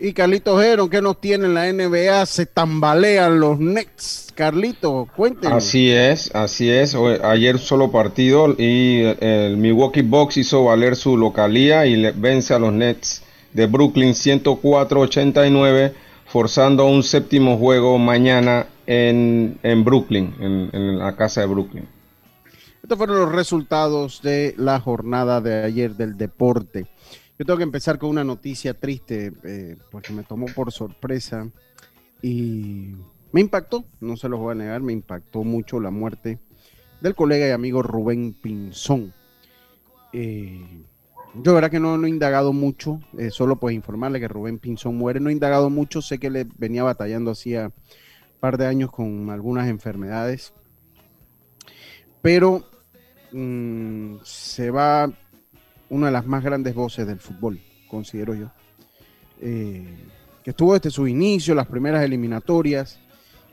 Y 0.01 0.13
Carlitos 0.13 0.63
Heron, 0.63 0.89
¿qué 0.89 1.01
nos 1.01 1.19
tiene 1.19 1.47
en 1.47 1.53
la 1.53 1.71
NBA? 1.73 2.25
Se 2.25 2.45
tambalean 2.45 3.41
los 3.41 3.59
Nets. 3.59 4.31
Carlito, 4.33 5.09
cuéntenos. 5.13 5.57
Así 5.57 5.91
es, 5.91 6.33
así 6.33 6.69
es. 6.69 6.95
Ayer 6.95 7.59
solo 7.59 7.91
partido 7.91 8.55
y 8.57 9.01
el 9.19 9.57
Milwaukee 9.57 10.01
Bucks 10.01 10.37
hizo 10.37 10.63
valer 10.63 10.95
su 10.95 11.17
localía 11.17 11.85
y 11.85 11.97
le 11.97 12.13
vence 12.13 12.53
a 12.53 12.59
los 12.59 12.71
Nets 12.71 13.23
de 13.51 13.65
Brooklyn 13.65 14.13
104-89, 14.13 15.91
forzando 16.25 16.85
un 16.85 17.03
séptimo 17.03 17.57
juego 17.57 17.97
mañana 17.97 18.67
en, 18.87 19.59
en 19.63 19.83
Brooklyn, 19.83 20.33
en, 20.39 20.69
en 20.71 20.97
la 20.99 21.17
casa 21.17 21.41
de 21.41 21.47
Brooklyn. 21.47 21.85
Estos 22.81 22.97
fueron 22.97 23.19
los 23.19 23.31
resultados 23.33 24.21
de 24.21 24.55
la 24.57 24.79
jornada 24.79 25.41
de 25.41 25.63
ayer 25.63 25.95
del 25.95 26.17
deporte. 26.17 26.87
Yo 27.39 27.45
tengo 27.45 27.57
que 27.57 27.63
empezar 27.63 27.97
con 27.97 28.09
una 28.09 28.25
noticia 28.25 28.73
triste 28.73 29.31
eh, 29.45 29.77
porque 29.91 30.11
me 30.11 30.23
tomó 30.23 30.47
por 30.47 30.73
sorpresa 30.73 31.49
y 32.21 32.97
me 33.31 33.39
impactó, 33.39 33.85
no 34.01 34.17
se 34.17 34.27
los 34.27 34.41
voy 34.41 34.51
a 34.51 34.55
negar, 34.55 34.81
me 34.81 34.91
impactó 34.91 35.45
mucho 35.45 35.79
la 35.79 35.89
muerte 35.89 36.37
del 36.99 37.15
colega 37.15 37.47
y 37.47 37.51
amigo 37.51 37.81
Rubén 37.81 38.33
Pinzón. 38.33 39.13
Eh, 40.11 40.83
yo 41.35 41.53
verdad 41.53 41.71
que 41.71 41.79
no, 41.79 41.97
no 41.97 42.07
he 42.07 42.09
indagado 42.09 42.51
mucho, 42.51 42.99
eh, 43.17 43.31
solo 43.31 43.55
pues 43.55 43.73
informarle 43.73 44.19
que 44.19 44.27
Rubén 44.27 44.59
Pinzón 44.59 44.97
muere, 44.97 45.21
no 45.21 45.29
he 45.29 45.33
indagado 45.33 45.69
mucho, 45.69 46.01
sé 46.01 46.19
que 46.19 46.29
le 46.29 46.45
venía 46.57 46.83
batallando 46.83 47.31
hacía 47.31 47.67
un 47.67 48.39
par 48.41 48.57
de 48.57 48.67
años 48.67 48.91
con 48.91 49.29
algunas 49.29 49.69
enfermedades, 49.69 50.53
pero 52.21 52.65
mmm, 53.31 54.15
se 54.23 54.71
va 54.71 55.09
una 55.89 56.07
de 56.07 56.11
las 56.11 56.25
más 56.25 56.43
grandes 56.43 56.75
voces 56.75 57.07
del 57.07 57.19
fútbol, 57.19 57.59
considero 57.87 58.33
yo. 58.33 58.51
Eh, 59.41 59.97
que 60.43 60.51
estuvo 60.51 60.73
desde 60.73 60.91
su 60.91 61.07
inicio, 61.07 61.55
las 61.55 61.67
primeras 61.67 62.03
eliminatorias, 62.03 62.99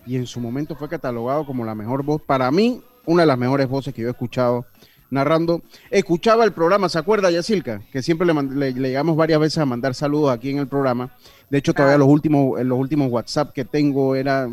y 0.06 0.16
en 0.16 0.26
su 0.26 0.40
momento 0.40 0.76
fue 0.76 0.88
catalogado 0.88 1.44
como 1.44 1.64
la 1.64 1.74
mejor 1.74 2.04
voz, 2.04 2.22
para 2.22 2.50
mí, 2.50 2.82
una 3.04 3.22
de 3.22 3.26
las 3.26 3.38
mejores 3.38 3.68
voces 3.68 3.92
que 3.92 4.02
yo 4.02 4.08
he 4.08 4.12
escuchado 4.12 4.66
narrando. 5.10 5.62
Escuchaba 5.90 6.44
el 6.44 6.52
programa, 6.52 6.88
¿se 6.88 6.98
acuerda, 6.98 7.30
Yacilca? 7.30 7.82
Que 7.92 8.02
siempre 8.02 8.26
le, 8.26 8.34
le, 8.42 8.72
le, 8.72 8.88
llegamos 8.88 9.16
varias 9.16 9.40
veces 9.40 9.58
a 9.58 9.66
mandar 9.66 9.94
saludos 9.94 10.32
aquí 10.32 10.50
en 10.50 10.58
el 10.58 10.66
programa. 10.66 11.10
De 11.50 11.58
hecho, 11.58 11.74
todavía 11.74 11.98
los 11.98 12.08
últimos, 12.08 12.60
los 12.64 12.78
últimos 12.78 13.10
WhatsApp 13.10 13.52
que 13.52 13.64
tengo 13.64 14.14
era 14.14 14.48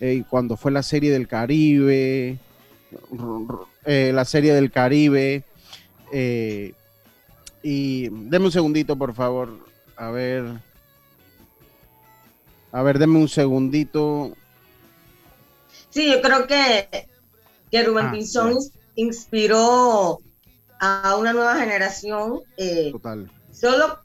eh, 0.00 0.22
cuando 0.28 0.56
fue 0.56 0.70
la 0.70 0.82
serie 0.82 1.10
del 1.10 1.26
Caribe, 1.26 2.38
eh, 3.84 4.12
la 4.14 4.24
serie 4.24 4.54
del 4.54 4.70
Caribe. 4.70 5.44
Eh, 6.12 6.74
y 7.68 8.10
deme 8.10 8.44
un 8.44 8.52
segundito, 8.52 8.94
por 8.94 9.12
favor. 9.12 9.58
A 9.96 10.12
ver. 10.12 10.44
A 12.70 12.82
ver, 12.84 13.00
deme 13.00 13.18
un 13.18 13.28
segundito. 13.28 14.36
Sí, 15.90 16.12
yo 16.12 16.22
creo 16.22 16.46
que, 16.46 17.08
que 17.72 17.82
Rubén 17.82 18.06
ah, 18.06 18.12
Pinzón 18.12 18.62
sí. 18.62 18.70
inspiró 18.94 20.20
a 20.78 21.16
una 21.18 21.32
nueva 21.32 21.56
generación. 21.56 22.42
Eh, 22.56 22.90
Total. 22.92 23.28
Solo 23.50 23.98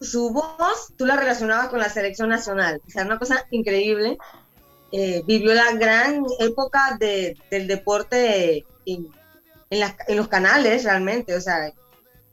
su 0.00 0.30
voz, 0.30 0.94
tú 0.96 1.04
la 1.04 1.16
relacionabas 1.16 1.68
con 1.68 1.80
la 1.80 1.90
selección 1.90 2.30
nacional. 2.30 2.80
O 2.86 2.90
sea, 2.90 3.04
una 3.04 3.18
cosa 3.18 3.46
increíble. 3.50 4.16
Eh, 4.90 5.22
vivió 5.26 5.52
la 5.52 5.70
gran 5.72 6.24
época 6.40 6.96
de, 6.98 7.36
del 7.50 7.66
deporte 7.66 8.64
en, 8.86 9.08
en, 9.68 9.80
las, 9.80 9.96
en, 10.08 10.16
los 10.16 10.28
canales 10.28 10.84
realmente. 10.84 11.36
O 11.36 11.40
sea, 11.42 11.74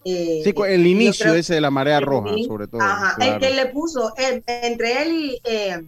eh, 0.05 0.41
sí, 0.43 0.53
el 0.67 0.87
inicio 0.87 1.33
ese 1.33 1.55
de 1.55 1.61
la 1.61 1.71
marea 1.71 1.99
roja, 1.99 2.31
sobre 2.47 2.67
todo. 2.67 2.81
Ajá, 2.81 3.15
claro. 3.15 3.33
el 3.33 3.39
que 3.39 3.49
le 3.51 3.65
puso, 3.67 4.13
el, 4.17 4.43
entre 4.45 5.01
él 5.01 5.11
y 5.11 5.41
eh, 5.43 5.83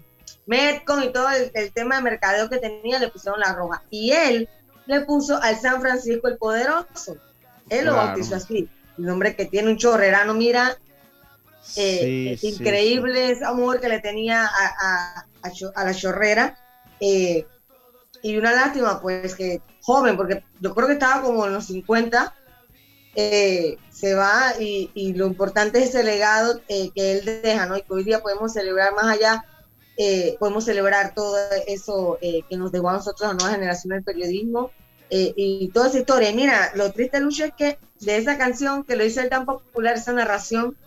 Metcon 0.45 1.03
y 1.03 1.13
todo 1.13 1.29
el, 1.29 1.51
el, 1.53 1.71
tema 1.71 1.95
de 1.95 2.03
mercadeo 2.03 2.49
que 2.49 2.57
tenía, 2.57 2.99
le 2.99 3.09
pusieron 3.09 3.39
la 3.39 3.53
roja. 3.53 3.83
Y 3.89 4.11
él 4.11 4.49
le 4.85 5.01
puso 5.01 5.41
al 5.41 5.57
San 5.57 5.81
Francisco 5.81 6.27
el 6.27 6.37
Poderoso. 6.37 7.13
Él 7.69 7.83
claro. 7.83 7.85
lo 7.85 7.95
bautizó 7.95 8.35
así. 8.35 8.69
Un 8.97 9.09
hombre 9.09 9.35
que 9.35 9.45
tiene 9.45 9.69
un 9.69 9.77
chorrerano, 9.77 10.33
mira, 10.33 10.77
eh, 11.77 12.37
sí, 12.39 12.49
increíble 12.49 13.27
sí, 13.27 13.31
ese 13.33 13.45
amor 13.45 13.79
que 13.79 13.87
le 13.87 13.99
tenía 13.99 14.43
a, 14.43 14.47
a, 14.47 15.25
a, 15.43 15.51
a 15.75 15.85
la 15.85 15.93
chorrera. 15.93 16.57
Eh, 16.99 17.45
y 18.21 18.37
una 18.37 18.51
lástima, 18.51 19.01
pues, 19.01 19.35
que 19.35 19.61
joven, 19.81 20.17
porque 20.17 20.43
yo 20.59 20.75
creo 20.75 20.87
que 20.87 20.93
estaba 20.93 21.21
como 21.21 21.47
en 21.47 21.53
los 21.53 21.65
50 21.65 22.35
eh, 23.15 23.77
se 23.89 24.13
va 24.13 24.53
y, 24.59 24.89
y, 24.93 25.13
lo 25.13 25.27
importante 25.27 25.79
es 25.79 25.89
ese 25.89 26.03
legado 26.03 26.61
eh, 26.67 26.91
que 26.95 27.11
él 27.11 27.25
deja, 27.25 27.65
¿no? 27.65 27.77
Y 27.77 27.81
que 27.81 27.93
hoy 27.93 28.03
día 28.03 28.21
podemos 28.21 28.53
celebrar 28.53 28.93
más 28.93 29.05
allá, 29.05 29.45
eh, 29.97 30.37
podemos 30.39 30.65
celebrar 30.65 31.13
todo 31.13 31.37
eso 31.67 32.17
eh, 32.21 32.41
que 32.49 32.57
nos 32.57 32.71
dejó 32.71 32.89
a 32.89 32.93
nosotros, 32.93 33.29
a 33.29 33.33
nueva 33.33 33.51
generación 33.51 33.91
del 33.91 34.03
periodismo 34.03 34.71
eh, 35.09 35.33
y 35.35 35.67
toda 35.69 35.89
esa 35.89 35.99
historia. 35.99 36.31
Mira, 36.33 36.71
lo 36.75 36.91
triste, 36.91 37.19
Lucho, 37.19 37.45
es 37.45 37.53
que 37.53 37.77
de 37.99 38.17
esa 38.17 38.37
canción 38.37 38.83
que 38.83 38.95
lo 38.95 39.05
hizo 39.05 39.21
tan 39.27 39.45
popular, 39.45 39.95
esa 39.95 40.13
narración, 40.13 40.77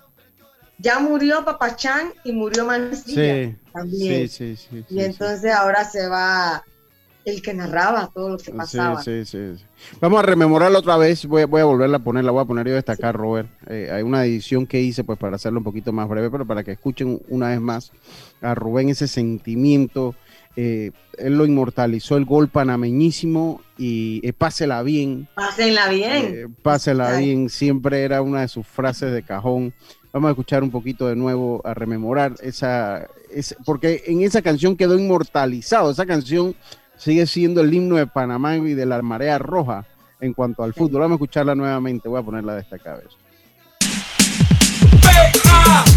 ya 0.79 0.99
murió 0.99 1.45
Papachán 1.45 2.13
y 2.25 2.33
murió 2.33 2.65
Mancilla 2.65 3.51
sí, 3.51 3.57
también. 3.73 4.29
Sí, 4.29 4.57
sí, 4.57 4.85
y 4.89 5.01
entonces 5.01 5.53
ahora 5.53 5.85
se 5.89 6.09
va 6.09 6.65
el 7.25 7.43
que 7.43 7.55
narraba 7.55 8.11
todo 8.13 8.31
lo 8.31 8.39
que 8.39 8.53
pasaba. 8.53 9.03
Sí, 9.03 9.25
sí, 9.25 9.57
sí. 9.57 9.65
Vamos 10.01 10.19
a 10.19 10.23
rememorarla 10.23 10.79
otra 10.79 10.97
vez. 10.97 11.27
Voy, 11.27 11.45
voy, 11.45 11.61
a 11.61 11.65
volverla 11.65 11.99
a 11.99 12.05
poner, 12.05 12.25
la 12.25 12.31
voy 12.31 12.43
a 12.43 12.47
poner 12.47 12.67
yo 12.67 12.73
a 12.73 12.77
destacar, 12.77 13.17
Robert. 13.17 13.49
Eh, 13.69 13.91
hay 13.93 14.03
una 14.03 14.25
edición 14.25 14.67
que 14.67 14.81
hice 14.81 15.05
pues 15.05 15.19
para 15.19 15.37
hacerlo 15.37 15.61
un 15.61 15.65
poquito 15.65 15.93
más 15.93 16.09
breve, 16.09 16.31
pero 16.31 16.47
para 16.47 16.63
que 16.63 16.73
escuchen 16.73 17.21
una 17.29 17.49
vez 17.49 17.61
más 17.61 17.93
a 18.41 18.55
Rubén 18.55 18.89
ese 18.89 19.09
sentimiento. 19.09 20.15
Eh, 20.57 20.93
él 21.19 21.37
lo 21.37 21.47
inmortalizó 21.47 22.17
el 22.17 22.25
gol 22.25 22.49
panameñísimo 22.49 23.61
y 23.77 24.21
eh, 24.23 24.33
pásela 24.33 24.83
bien. 24.83 25.29
Pásenla 25.35 25.89
bien. 25.89 26.35
Eh, 26.35 26.47
pásela 26.63 27.17
Ay. 27.17 27.27
bien. 27.27 27.49
Siempre 27.49 28.03
era 28.03 28.23
una 28.23 28.43
de 28.43 28.49
sus 28.49 28.67
frases 28.67 29.13
de 29.13 29.23
cajón. 29.23 29.75
Vamos 30.13 30.29
a 30.29 30.31
escuchar 30.31 30.63
un 30.63 30.71
poquito 30.71 31.09
de 31.09 31.17
nuevo, 31.17 31.61
a 31.65 31.75
rememorar 31.75 32.35
esa, 32.41 33.09
esa 33.33 33.57
porque 33.65 34.05
en 34.07 34.23
esa 34.23 34.43
canción 34.43 34.77
quedó 34.77 34.97
inmortalizado. 34.97 35.91
Esa 35.91 36.07
canción 36.07 36.55
sigue 36.97 37.27
siendo 37.27 37.61
el 37.61 37.73
himno 37.73 37.97
de 37.97 38.07
Panamá 38.07 38.57
y 38.57 38.75
de 38.75 38.87
la 38.87 39.01
marea 39.03 39.39
roja 39.39 39.85
en 40.21 40.33
cuanto 40.33 40.63
al 40.63 40.75
fútbol. 40.75 41.03
Vamos 41.03 41.15
a 41.15 41.17
escucharla 41.17 41.55
nuevamente, 41.55 42.09
voy 42.09 42.21
a 42.21 42.25
ponerla 42.25 42.55
de 42.55 42.61
esta 42.63 42.79
cabeza. 42.79 43.17
P-A-N-A-M-A 45.03 45.89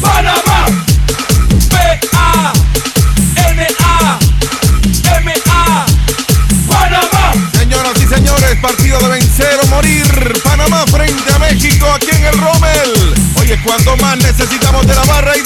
Panamá 0.00 0.66
P-A-N-A-M-A 1.70 2.16
Panamá 6.68 7.32
Señoras 7.52 8.02
y 8.02 8.06
señores, 8.06 8.56
partido 8.60 8.98
de 9.00 9.08
vencer 9.08 9.58
o 9.62 9.66
morir. 9.68 10.04
Panamá 10.44 10.84
frente 10.86 11.32
a 11.32 11.38
México 11.38 11.86
aquí 11.94 12.08
en 12.12 12.24
el 12.24 12.36
Rommel. 12.38 13.14
Hoy 13.38 13.52
es 13.52 13.60
cuando 13.62 13.96
más 13.98 14.16
necesitamos 14.18 14.86
de 14.86 14.94
la 14.94 15.04
barra 15.04 15.36
y 15.36 15.42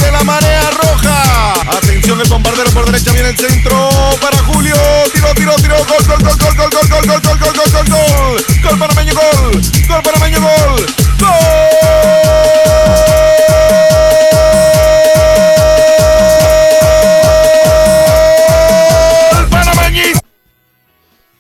viene 3.21 3.31
el 3.31 3.37
centro 3.37 3.89
para 4.21 4.37
Julio. 4.45 4.75
Tiro, 5.13 5.35
tiro, 5.35 5.55
tiro. 5.57 5.77
Gol, 5.77 6.07
gol, 6.07 6.19
gol, 6.23 6.37
gol, 6.39 6.57
gol, 6.57 6.71
gol, 6.71 6.89
gol, 6.89 7.07
gol, 7.07 7.21
gol, 7.21 7.39
gol, 7.39 7.53
gol, 7.55 7.71
gol, 7.73 7.87
gol. 7.91 8.45
Gol 8.63 8.79
panameño, 8.79 9.15
gol. 9.15 9.61
Gol 9.89 10.03
panameño, 10.03 10.41
gol. 10.41 10.87
Gol. 11.21 12.61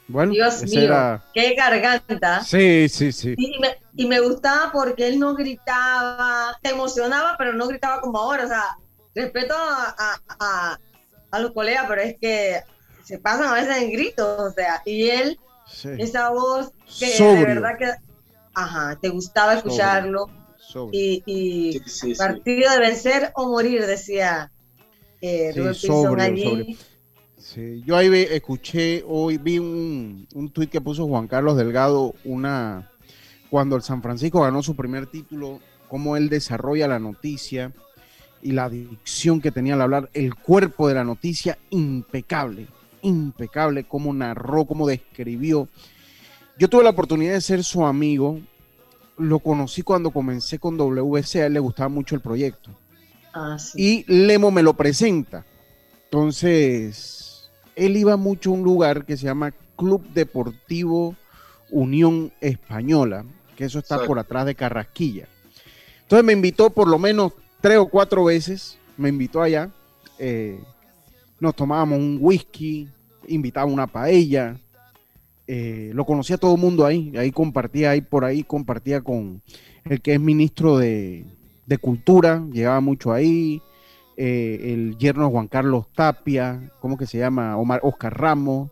Bueno, 0.09 0.33
Dios 0.33 0.63
mío, 0.65 0.81
era- 0.83 1.23
qué 1.33 1.55
garganta. 1.55 2.43
Sí, 2.43 2.89
sí, 2.89 3.13
sí. 3.13 3.35
Y 3.37 3.61
me, 3.61 3.79
y 3.95 4.07
me 4.07 4.19
gustaba 4.19 4.73
porque 4.73 5.07
él 5.07 5.21
no 5.21 5.35
gritaba, 5.37 6.59
te 6.61 6.71
emocionaba, 6.71 7.37
pero 7.39 7.53
no 7.53 7.69
gritaba 7.69 8.01
como 8.01 8.19
ahora. 8.19 8.45
O 8.45 8.49
sea, 8.49 8.77
respeto 9.15 9.55
a, 9.55 9.95
a- 9.97 10.21
a- 10.41 10.79
a 11.31 11.39
los 11.41 11.53
colegas, 11.53 11.87
pero 11.89 12.01
es 12.03 12.17
que 12.21 12.61
se 13.05 13.19
pasan 13.19 13.49
a 13.49 13.55
veces 13.55 13.77
en 13.83 13.93
gritos, 13.93 14.41
o 14.41 14.51
sea, 14.53 14.83
y 14.85 15.09
él, 15.11 15.39
sí. 15.67 15.89
esa 15.99 16.31
voz 16.31 16.73
que 16.99 17.09
Sobrio. 17.09 17.37
de 17.41 17.45
verdad 17.47 17.79
que, 17.79 17.91
ajá, 18.55 18.99
te 19.01 19.09
gustaba 19.09 19.55
escucharlo. 19.55 20.27
Sobrio. 20.59 20.91
Y, 21.01 21.23
y 21.27 21.73
Sí, 21.73 21.81
sí, 21.87 22.15
sí. 22.15 22.19
partido 22.19 22.71
de 22.71 22.79
vencer 22.79 23.33
o 23.35 23.49
morir, 23.51 23.87
decía 23.87 24.53
eh, 25.21 25.51
Sí, 25.53 25.59
Rubén 25.61 25.73
Pinzón 25.81 26.03
sobrio, 26.03 26.25
allí. 26.25 26.45
sobrio. 26.45 26.77
Sí, 27.39 27.83
yo 27.87 27.97
ahí 27.97 28.09
ve- 28.11 28.37
escuché, 28.37 29.03
hoy 29.09 29.39
vi 29.39 29.59
un, 29.59 30.29
un 30.35 30.51
tuit 30.53 30.71
que 30.71 30.81
puso 30.81 31.07
Juan 31.09 31.27
Carlos 31.27 31.57
Delgado, 31.57 32.15
una 32.25 32.91
cuando 33.51 33.77
el 33.77 33.83
San 33.83 34.03
Francisco 34.03 34.43
ganó 34.43 34.63
su 34.63 34.77
primer 34.77 35.07
título, 35.07 35.61
cómo 35.89 36.17
él 36.17 36.29
desarrolla 36.29 36.87
la 36.87 36.99
noticia 37.01 37.73
y 38.43 38.53
la 38.53 38.69
dicción 38.69 39.41
que 39.41 39.51
tenía 39.53 39.75
al 39.75 39.83
hablar, 39.83 40.11
el 40.15 40.35
cuerpo 40.35 40.89
de 40.89 40.95
la 40.95 41.05
noticia 41.05 41.59
impecable, 41.71 42.67
impecable, 43.03 43.85
cómo 43.85 44.13
narró, 44.13 44.65
cómo 44.65 44.87
describió. 44.87 45.69
Yo 46.59 46.69
tuve 46.69 46.85
la 46.85 46.91
oportunidad 46.91 47.33
de 47.35 47.41
ser 47.41 47.65
su 47.65 47.85
amigo, 47.87 48.41
lo 49.19 49.39
conocí 49.41 49.83
cuando 49.83 50.11
comencé 50.11 50.59
con 50.59 50.77
WC, 50.77 51.43
a 51.43 51.47
él 51.47 51.53
le 51.55 51.61
gustaba 51.61 51.89
mucho 51.89 52.15
el 52.15 52.21
proyecto 52.23 52.71
Ah, 53.33 53.59
sí. 53.59 54.05
y 54.07 54.13
Lemo 54.13 54.51
me 54.51 54.63
lo 54.63 54.75
presenta. 54.75 55.45
Entonces, 56.05 57.51
él 57.77 57.97
iba 57.97 58.17
mucho 58.17 58.51
a 58.51 58.55
un 58.55 58.63
lugar 58.63 59.05
que 59.05 59.17
se 59.17 59.25
llama 59.27 59.53
Club 59.77 60.03
Deportivo 60.13 61.15
Unión 61.71 62.33
Española, 62.41 63.25
que 63.57 63.65
eso 63.65 63.79
está 63.79 63.95
Exacto. 63.97 64.09
por 64.09 64.19
atrás 64.19 64.47
de 64.47 64.55
Carrasquilla. 64.55 65.29
Entonces 66.03 66.25
me 66.25 66.33
invitó 66.33 66.71
por 66.71 66.89
lo 66.89 66.99
menos 66.99 67.33
tres 67.61 67.79
o 67.79 67.87
cuatro 67.87 68.25
veces, 68.25 68.79
me 68.97 69.09
invitó 69.09 69.43
allá, 69.43 69.71
eh, 70.19 70.61
nos 71.39 71.55
tomábamos 71.55 71.99
un 71.99 72.19
whisky, 72.21 72.89
invitaba 73.27 73.71
una 73.71 73.87
paella, 73.87 74.57
eh, 75.47 75.91
lo 75.95 76.05
conocía 76.05 76.39
todo 76.39 76.55
el 76.55 76.61
mundo 76.61 76.87
ahí, 76.87 77.13
ahí 77.17 77.33
compartía, 77.33 77.91
ahí 77.91 78.01
por 78.01 78.25
ahí 78.25 78.45
compartía 78.45 79.01
con 79.01 79.43
el 79.85 80.01
que 80.01 80.15
es 80.15 80.21
ministro 80.21 80.79
de, 80.79 81.27
de 81.67 81.79
Cultura, 81.79 82.45
llegaba 82.53 82.81
mucho 82.81 83.13
ahí, 83.13 83.63
eh, 84.17 84.73
el 84.75 84.99
yerno 84.99 85.31
Juan 85.31 85.49
Carlos 85.49 85.87
Tapia, 85.95 86.71
¿cómo 86.81 86.99
que 86.99 87.07
se 87.07 87.19
llama? 87.19 87.57
Omar, 87.57 87.81
Oscar 87.83 88.17
Ramos, 88.17 88.71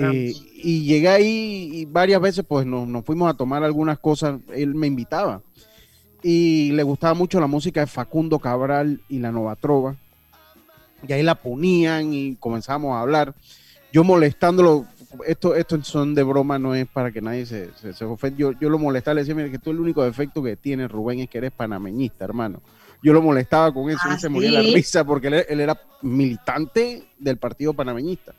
eh, 0.00 0.32
y 0.54 0.84
llegué 0.84 1.08
ahí 1.08 1.70
y 1.72 1.84
varias 1.84 2.20
veces 2.20 2.44
pues 2.46 2.66
nos, 2.66 2.86
nos 2.88 3.04
fuimos 3.04 3.30
a 3.30 3.36
tomar 3.36 3.62
algunas 3.64 3.98
cosas, 3.98 4.40
él 4.54 4.74
me 4.74 4.86
invitaba. 4.86 5.42
Y 6.22 6.72
le 6.72 6.82
gustaba 6.82 7.14
mucho 7.14 7.40
la 7.40 7.46
música 7.46 7.80
de 7.80 7.86
Facundo 7.86 8.38
Cabral 8.38 9.00
y 9.08 9.18
la 9.18 9.32
Nova 9.32 9.56
Trova. 9.56 9.96
Y 11.06 11.12
ahí 11.12 11.22
la 11.22 11.34
ponían 11.34 12.12
y 12.12 12.36
comenzamos 12.36 12.94
a 12.94 13.00
hablar. 13.00 13.34
Yo 13.92 14.04
molestándolo, 14.04 14.86
esto, 15.26 15.54
esto 15.56 15.82
son 15.82 16.14
de 16.14 16.22
broma, 16.22 16.58
no 16.58 16.74
es 16.74 16.86
para 16.86 17.10
que 17.10 17.20
nadie 17.20 17.44
se, 17.44 17.70
se, 17.74 17.92
se 17.92 18.04
ofenda. 18.04 18.38
Yo, 18.38 18.52
yo 18.52 18.70
lo 18.70 18.78
molestaba, 18.78 19.16
le 19.16 19.22
decía, 19.22 19.34
mira, 19.34 19.50
que 19.50 19.58
tú 19.58 19.70
el 19.70 19.80
único 19.80 20.04
defecto 20.04 20.42
que 20.42 20.56
tienes, 20.56 20.90
Rubén, 20.90 21.20
es 21.20 21.28
que 21.28 21.38
eres 21.38 21.52
panameñista, 21.52 22.24
hermano. 22.24 22.62
Yo 23.02 23.12
lo 23.12 23.20
molestaba 23.20 23.74
con 23.74 23.90
eso, 23.90 23.98
Ah, 24.04 24.14
él 24.14 24.20
se 24.20 24.28
moría 24.28 24.50
de 24.50 24.58
la 24.58 24.62
¿sí? 24.62 24.74
risa 24.74 25.04
porque 25.04 25.26
él, 25.26 25.44
él 25.48 25.60
era 25.60 25.78
militante 26.02 27.02
del 27.18 27.36
partido 27.36 27.74
panameñista. 27.74 28.32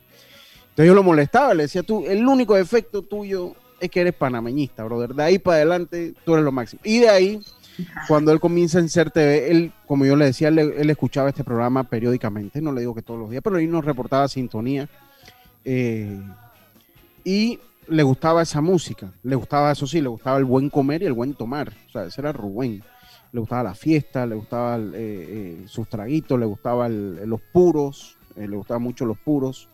Entonces 0.69 0.87
yo 0.87 0.95
lo 0.95 1.03
molestaba, 1.03 1.53
le 1.53 1.63
decía, 1.63 1.83
tú, 1.83 2.05
el 2.07 2.25
único 2.25 2.55
defecto 2.55 3.01
tuyo 3.01 3.53
es 3.79 3.91
que 3.91 3.99
eres 3.99 4.13
panameñista, 4.13 4.83
brother. 4.85 5.13
De 5.13 5.21
ahí 5.23 5.37
para 5.37 5.57
adelante, 5.57 6.13
tú 6.25 6.33
eres 6.33 6.45
lo 6.45 6.51
máximo. 6.53 6.81
Y 6.85 6.99
de 6.99 7.09
ahí, 7.09 7.41
cuando 8.07 8.31
él 8.31 8.39
comienza 8.39 8.79
en 8.79 8.89
Ser 8.89 9.11
TV, 9.11 9.51
él, 9.51 9.71
como 9.87 10.05
yo 10.05 10.15
le 10.15 10.25
decía, 10.25 10.47
él, 10.49 10.59
él 10.59 10.89
escuchaba 10.89 11.29
este 11.29 11.43
programa 11.43 11.83
periódicamente, 11.83 12.61
no 12.61 12.71
le 12.71 12.81
digo 12.81 12.93
que 12.95 13.01
todos 13.01 13.19
los 13.19 13.29
días, 13.29 13.41
pero 13.43 13.55
ahí 13.57 13.67
nos 13.67 13.85
reportaba 13.85 14.27
sintonía. 14.27 14.89
eh, 15.65 16.19
y 17.23 17.59
le 17.87 18.03
gustaba 18.03 18.41
esa 18.41 18.61
música, 18.61 19.11
le 19.23 19.35
gustaba, 19.35 19.71
eso 19.71 19.87
sí, 19.87 20.01
le 20.01 20.07
gustaba 20.07 20.37
el 20.37 20.45
buen 20.45 20.69
comer 20.69 21.01
y 21.03 21.05
el 21.05 21.13
buen 21.13 21.33
tomar. 21.33 21.73
O 21.87 21.91
sea, 21.91 22.05
ese 22.05 22.21
era 22.21 22.31
Rubén. 22.31 22.81
Le 23.31 23.39
gustaba 23.39 23.63
la 23.63 23.75
fiesta, 23.75 24.25
le 24.25 24.35
gustaba 24.35 24.75
el, 24.75 24.93
eh, 24.93 24.97
eh, 24.99 25.63
sus 25.67 25.87
traguitos, 25.89 26.39
le 26.39 26.45
gustaba 26.45 26.87
el- 26.87 27.27
los 27.27 27.41
puros, 27.41 28.17
le 28.35 28.47
gustaban 28.55 28.83
mucho 28.83 29.05
los 29.05 29.17
puros. 29.17 29.67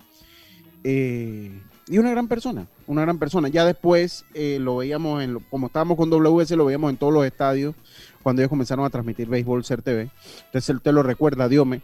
Y 0.84 1.98
una 1.98 2.12
gran 2.12 2.28
persona, 2.28 2.68
una 2.90 3.02
gran 3.04 3.18
persona. 3.20 3.48
Ya 3.50 3.66
después 3.66 4.26
eh, 4.34 4.58
lo 4.60 4.78
veíamos, 4.78 5.24
en 5.24 5.34
lo- 5.36 5.40
como 5.50 5.68
estábamos 5.68 5.96
con 5.98 6.10
WS, 6.10 6.56
lo 6.56 6.66
veíamos 6.66 6.90
en 6.90 6.98
todos 6.98 7.14
los 7.14 7.26
estadios 7.26 7.76
cuando 8.24 8.42
ellos 8.42 8.50
comenzaron 8.50 8.84
a 8.86 8.90
transmitir 8.90 9.28
béisbol 9.30 9.64
Ser 9.64 9.82
TV. 9.82 10.10
Entonces 10.46 10.70
él 10.70 10.82
te 10.82 10.92
lo 10.92 11.04
recuerda, 11.04 11.48
Diome, 11.48 11.82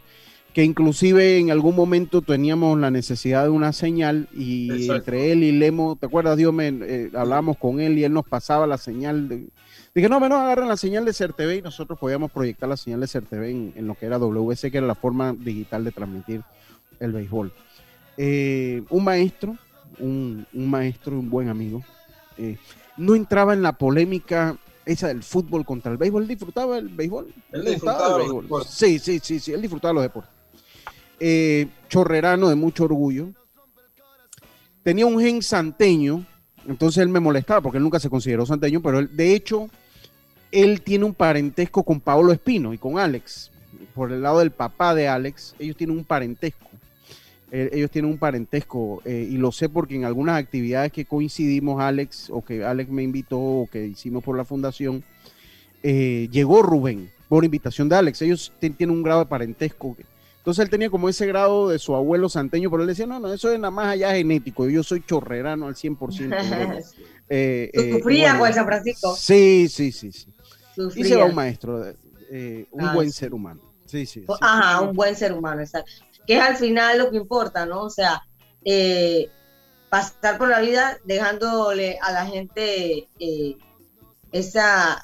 que 0.52 0.64
inclusive 0.64 1.38
en 1.38 1.50
algún 1.50 1.76
momento 1.76 2.22
teníamos 2.22 2.78
la 2.78 2.90
necesidad 2.90 3.44
de 3.44 3.50
una 3.50 3.72
señal 3.72 4.28
y 4.34 4.70
Exacto. 4.72 4.94
entre 4.96 5.32
él 5.32 5.42
y 5.44 5.52
Lemo, 5.52 5.96
¿te 5.96 6.06
acuerdas, 6.06 6.36
Diome? 6.36 6.68
Eh, 6.82 7.10
hablábamos 7.14 7.56
con 7.58 7.80
él 7.80 7.96
y 7.98 8.04
él 8.04 8.12
nos 8.12 8.26
pasaba 8.26 8.66
la 8.66 8.78
señal. 8.78 9.28
De, 9.28 9.46
dije, 9.94 10.08
no, 10.08 10.18
no, 10.18 10.36
agarren 10.36 10.66
la 10.68 10.76
señal 10.76 11.04
de 11.04 11.12
Ser 11.12 11.32
TV 11.34 11.56
y 11.56 11.62
nosotros 11.62 11.98
podíamos 11.98 12.30
proyectar 12.32 12.68
la 12.68 12.76
señal 12.76 13.00
de 13.00 13.06
Ser 13.06 13.24
TV 13.24 13.50
en, 13.50 13.72
en 13.76 13.86
lo 13.86 13.94
que 13.94 14.06
era 14.06 14.18
WS, 14.18 14.70
que 14.70 14.78
era 14.78 14.86
la 14.86 14.94
forma 14.94 15.34
digital 15.38 15.84
de 15.84 15.92
transmitir 15.92 16.42
el 17.00 17.12
béisbol. 17.12 17.52
Eh, 18.16 18.82
un 18.88 19.04
maestro, 19.04 19.56
un, 19.98 20.46
un 20.52 20.70
maestro 20.70 21.14
y 21.14 21.18
un 21.18 21.30
buen 21.30 21.48
amigo. 21.48 21.82
eh, 22.38 22.56
no 22.96 23.14
entraba 23.14 23.52
en 23.52 23.62
la 23.62 23.72
polémica 23.72 24.56
esa 24.86 25.08
del 25.08 25.22
fútbol 25.22 25.64
contra 25.66 25.92
el 25.92 25.98
béisbol. 25.98 26.22
Él 26.22 26.28
disfrutaba 26.28 26.78
el 26.78 26.88
béisbol. 26.88 27.32
Él 27.52 27.64
disfrutaba 27.64 28.14
el 28.14 28.18
béisbol. 28.20 28.42
deportes. 28.44 28.72
Sí, 28.72 28.98
sí, 28.98 29.20
sí, 29.22 29.38
sí. 29.40 29.52
Él 29.52 29.60
disfrutaba 29.60 29.94
los 29.94 30.02
deportes. 30.02 30.30
Eh, 31.20 31.66
chorrerano 31.88 32.48
de 32.48 32.54
mucho 32.54 32.84
orgullo. 32.84 33.28
Tenía 34.82 35.06
un 35.06 35.20
gen 35.20 35.42
santeño. 35.42 36.24
Entonces 36.66 37.02
él 37.02 37.08
me 37.08 37.20
molestaba 37.20 37.60
porque 37.60 37.78
él 37.78 37.84
nunca 37.84 38.00
se 38.00 38.10
consideró 38.10 38.44
santeño, 38.46 38.80
pero 38.82 38.98
él, 38.98 39.14
de 39.16 39.34
hecho, 39.34 39.68
él 40.50 40.80
tiene 40.82 41.04
un 41.04 41.14
parentesco 41.14 41.84
con 41.84 42.00
Paolo 42.00 42.32
Espino 42.32 42.72
y 42.72 42.78
con 42.78 42.98
Alex. 42.98 43.50
Por 43.94 44.10
el 44.12 44.22
lado 44.22 44.40
del 44.40 44.50
papá 44.50 44.94
de 44.94 45.06
Alex, 45.06 45.54
ellos 45.58 45.76
tienen 45.76 45.96
un 45.96 46.04
parentesco. 46.04 46.66
Eh, 47.52 47.70
ellos 47.72 47.90
tienen 47.92 48.10
un 48.10 48.18
parentesco 48.18 49.02
eh, 49.04 49.28
y 49.30 49.36
lo 49.36 49.52
sé 49.52 49.68
porque 49.68 49.94
en 49.94 50.04
algunas 50.04 50.36
actividades 50.36 50.90
que 50.92 51.04
coincidimos, 51.04 51.80
Alex, 51.80 52.28
o 52.30 52.44
que 52.44 52.64
Alex 52.64 52.90
me 52.90 53.02
invitó, 53.04 53.38
o 53.38 53.68
que 53.70 53.86
hicimos 53.86 54.24
por 54.24 54.36
la 54.36 54.44
fundación, 54.44 55.04
eh, 55.82 56.28
llegó 56.32 56.62
Rubén 56.62 57.10
por 57.28 57.44
invitación 57.44 57.88
de 57.88 57.96
Alex. 57.96 58.22
Ellos 58.22 58.52
ti- 58.58 58.70
tienen 58.70 58.96
un 58.96 59.02
grado 59.02 59.20
de 59.20 59.26
parentesco. 59.26 59.96
Entonces 60.38 60.64
él 60.64 60.70
tenía 60.70 60.90
como 60.90 61.08
ese 61.08 61.26
grado 61.26 61.68
de 61.68 61.78
su 61.78 61.94
abuelo 61.94 62.28
santeño, 62.28 62.70
pero 62.70 62.82
él 62.82 62.88
decía, 62.88 63.06
no, 63.06 63.18
no, 63.20 63.32
eso 63.32 63.50
es 63.52 63.58
nada 63.58 63.70
más 63.72 63.86
allá 63.88 64.12
genético. 64.14 64.68
Yo 64.68 64.82
soy 64.82 65.02
chorrerano 65.04 65.66
al 65.66 65.74
100%. 65.76 66.28
brother". 66.28 66.82
Eh, 67.28 67.70
Tú 67.74 67.98
sufrías 67.98 68.38
bueno, 68.38 68.38
con 68.38 68.46
el 68.48 68.54
San 68.54 68.66
Francisco. 68.66 69.16
Sí, 69.16 69.66
sí, 69.68 69.90
sí, 69.90 70.12
sí. 70.12 70.28
Y 70.94 71.02
se 71.04 71.16
va 71.16 71.24
un 71.24 71.34
maestro, 71.34 71.78
un 72.70 72.84
Ah, 72.84 72.94
buen 72.94 73.10
sí. 73.10 73.18
ser 73.18 73.34
humano. 73.34 73.60
Sí, 73.84 74.06
sí. 74.06 74.20
sí. 74.20 74.26
Ajá, 74.40 74.80
un 74.82 74.94
buen 74.94 75.16
ser 75.16 75.32
humano, 75.32 75.60
exacto. 75.60 75.90
Que 76.26 76.36
es 76.36 76.40
al 76.40 76.56
final 76.56 76.98
lo 76.98 77.10
que 77.10 77.16
importa, 77.16 77.66
¿no? 77.66 77.82
O 77.82 77.90
sea, 77.90 78.22
eh, 78.64 79.30
pasar 79.88 80.38
por 80.38 80.48
la 80.48 80.60
vida 80.60 80.98
dejándole 81.04 81.98
a 82.02 82.12
la 82.12 82.26
gente 82.26 83.08
eh, 83.18 83.56
esa 84.32 85.02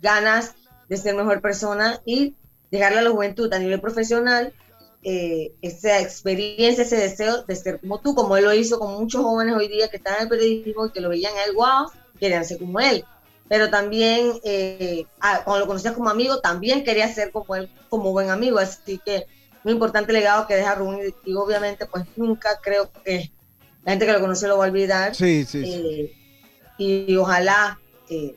ganas 0.00 0.54
de 0.88 0.96
ser 0.96 1.14
mejor 1.14 1.40
persona 1.40 2.00
y 2.04 2.34
dejarle 2.70 2.98
a 2.98 3.02
la 3.02 3.10
juventud 3.10 3.52
a 3.52 3.58
nivel 3.58 3.80
profesional 3.80 4.52
eh, 5.06 5.52
esa 5.60 6.00
experiencia, 6.00 6.82
ese 6.82 6.96
deseo 6.96 7.42
de 7.42 7.54
ser 7.54 7.78
como 7.78 8.00
tú, 8.00 8.14
como 8.14 8.38
él 8.38 8.44
lo 8.44 8.54
hizo 8.54 8.78
con 8.78 8.94
muchos 8.94 9.22
jóvenes 9.22 9.54
hoy 9.54 9.68
día 9.68 9.88
que 9.88 9.98
están 9.98 10.14
en 10.16 10.22
el 10.22 10.28
periodismo 10.28 10.86
y 10.86 10.92
que 10.92 11.00
lo 11.02 11.10
veían 11.10 11.34
a 11.36 11.44
él, 11.44 11.54
wow, 11.54 11.90
querían 12.18 12.44
ser 12.44 12.58
como 12.58 12.80
él. 12.80 13.04
Pero 13.46 13.68
también, 13.68 14.32
eh, 14.44 15.04
ah, 15.20 15.42
cuando 15.44 15.60
lo 15.60 15.66
conocías 15.66 15.92
como 15.92 16.08
amigo, 16.08 16.40
también 16.40 16.84
quería 16.84 17.12
ser 17.12 17.32
como 17.32 17.54
él, 17.54 17.70
como 17.90 18.12
buen 18.12 18.30
amigo. 18.30 18.58
Así 18.58 18.98
que 19.04 19.26
un 19.64 19.72
importante 19.72 20.12
legado 20.12 20.46
que 20.46 20.54
deja 20.54 20.74
Rubén 20.74 21.14
y, 21.24 21.34
obviamente 21.34 21.86
pues 21.86 22.04
nunca 22.16 22.60
creo 22.62 22.90
que 23.04 23.32
la 23.82 23.92
gente 23.92 24.06
que 24.06 24.12
lo 24.12 24.20
conoció 24.20 24.48
lo 24.48 24.58
va 24.58 24.66
a 24.66 24.68
olvidar. 24.68 25.14
Sí, 25.14 25.44
sí, 25.44 25.64
sí. 25.64 25.82
Eh, 25.86 26.16
y, 26.78 27.16
ojalá 27.16 27.80
eh, 28.08 28.36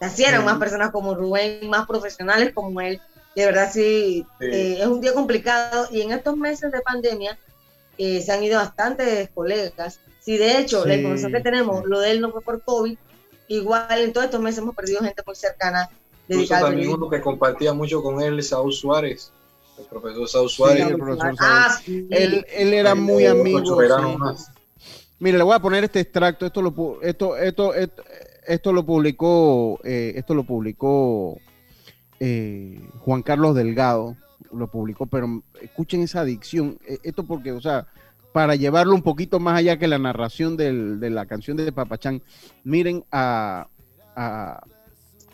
nacieran 0.00 0.44
más 0.44 0.58
personas 0.58 0.90
como 0.90 1.14
Rubén, 1.14 1.68
más 1.68 1.86
profesionales 1.86 2.52
como 2.54 2.80
él. 2.80 3.00
De 3.36 3.46
verdad 3.46 3.70
sí, 3.72 4.26
eh, 4.40 4.78
es 4.80 4.86
un 4.86 5.00
día 5.00 5.14
complicado 5.14 5.86
y 5.90 6.00
en 6.00 6.10
estos 6.10 6.36
meses 6.36 6.72
de 6.72 6.80
pandemia 6.80 7.38
eh, 7.96 8.20
se 8.20 8.32
han 8.32 8.42
ido 8.42 8.58
bastantes 8.58 9.30
colegas. 9.30 10.00
Si 10.18 10.36
de 10.36 10.58
hecho 10.58 10.84
la 10.84 10.96
información 10.96 11.32
que 11.32 11.40
tenemos, 11.40 11.84
lo 11.86 12.00
de 12.00 12.10
él 12.10 12.20
no 12.20 12.32
fue 12.32 12.42
por 12.42 12.62
COVID, 12.62 12.98
igual 13.48 14.00
en 14.00 14.12
todos 14.12 14.24
estos 14.24 14.40
meses 14.40 14.58
hemos 14.58 14.74
perdido 14.74 15.02
gente 15.02 15.22
muy 15.24 15.36
cercana. 15.36 15.88
Incluso 16.28 16.54
también 16.54 16.90
uno 16.90 17.08
que 17.08 17.20
compartía 17.20 17.72
mucho 17.72 18.02
con 18.02 18.20
él, 18.20 18.42
Saúl 18.42 18.72
Suárez 18.72 19.32
el 19.80 19.86
profesor 19.86 20.28
Saúl 20.28 20.50
Suárez. 20.50 20.84
Sí, 20.86 20.92
el 20.92 20.98
profesor 20.98 21.34
ah, 21.40 21.80
él, 21.86 22.46
él, 22.54 22.74
era 22.74 22.94
muy 22.94 23.26
amigo. 23.26 23.76
Mire, 25.18 25.38
le 25.38 25.44
voy 25.44 25.54
a 25.54 25.60
poner 25.60 25.84
este 25.84 26.00
extracto. 26.00 26.46
Esto 26.46 26.62
lo, 26.62 27.02
esto, 27.02 27.36
esto, 27.36 27.74
esto, 28.46 28.72
lo 28.72 28.84
publicó, 28.84 29.80
eh, 29.84 30.12
esto 30.16 30.34
lo 30.34 30.44
publicó 30.44 31.38
eh, 32.18 32.80
Juan 33.00 33.22
Carlos 33.22 33.54
Delgado. 33.54 34.16
Lo 34.52 34.68
publicó, 34.68 35.06
pero 35.06 35.42
escuchen 35.60 36.02
esa 36.02 36.20
adicción. 36.20 36.78
E, 36.86 36.98
esto 37.02 37.24
porque, 37.24 37.52
o 37.52 37.60
sea, 37.60 37.86
para 38.32 38.54
llevarlo 38.56 38.94
un 38.94 39.02
poquito 39.02 39.38
más 39.38 39.58
allá 39.58 39.78
que 39.78 39.88
la 39.88 39.98
narración 39.98 40.56
del, 40.56 40.98
de 41.00 41.10
la 41.10 41.26
canción 41.26 41.56
de 41.56 41.70
Papachán, 41.70 42.22
miren 42.64 43.04
a, 43.12 43.68
a 44.16 44.62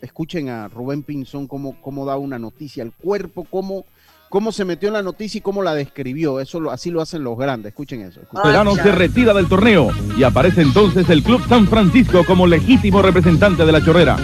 escuchen 0.01 0.49
a 0.49 0.69
Rubén 0.69 1.03
Pinzón 1.03 1.47
cómo, 1.47 1.81
cómo 1.81 2.05
da 2.05 2.17
una 2.17 2.39
noticia, 2.39 2.83
el 2.83 2.93
cuerpo, 2.93 3.47
cómo 3.49 3.85
cómo 4.29 4.53
se 4.53 4.65
metió 4.65 4.89
en 4.89 4.95
la 4.95 5.03
noticia 5.03 5.39
y 5.39 5.41
cómo 5.41 5.63
la 5.63 5.75
describió. 5.75 6.41
Eso 6.41 6.61
lo, 6.61 6.71
así 6.71 6.91
lo 6.91 7.01
hacen 7.01 7.25
los 7.25 7.39
grandes. 7.39 7.71
Escuchen 7.71 8.03
eso. 8.03 8.21
Verano 8.45 8.75
se 8.75 8.93
retira 8.93 9.35
del 9.35 9.49
torneo 9.49 9.91
y 10.17 10.23
aparece 10.23 10.63
entonces 10.63 11.09
el 11.11 11.23
Club 11.23 11.43
San 11.49 11.67
Francisco 11.67 12.25
como 12.25 12.47
legítimo 12.47 13.03
representante 13.03 13.65
de 13.65 13.73
la 13.73 13.85
chorrera. 13.85 14.17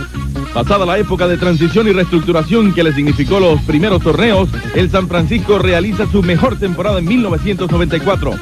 Pasada 0.53 0.85
la 0.85 0.99
época 0.99 1.27
de 1.29 1.39
transición 1.39 1.89
y 1.89 1.93
reestructuración 1.93 2.75
que 2.75 2.85
le 2.85 2.93
significó 2.93 3.41
los 3.41 3.61
primeros 3.63 4.03
torneos, 4.03 4.51
el 4.75 4.91
San 4.91 5.09
Francisco 5.09 5.59
realiza 5.59 6.07
su 6.11 6.23
mejor 6.23 6.59
temporada 6.59 6.99
en 6.99 7.07
1994. 7.07 8.33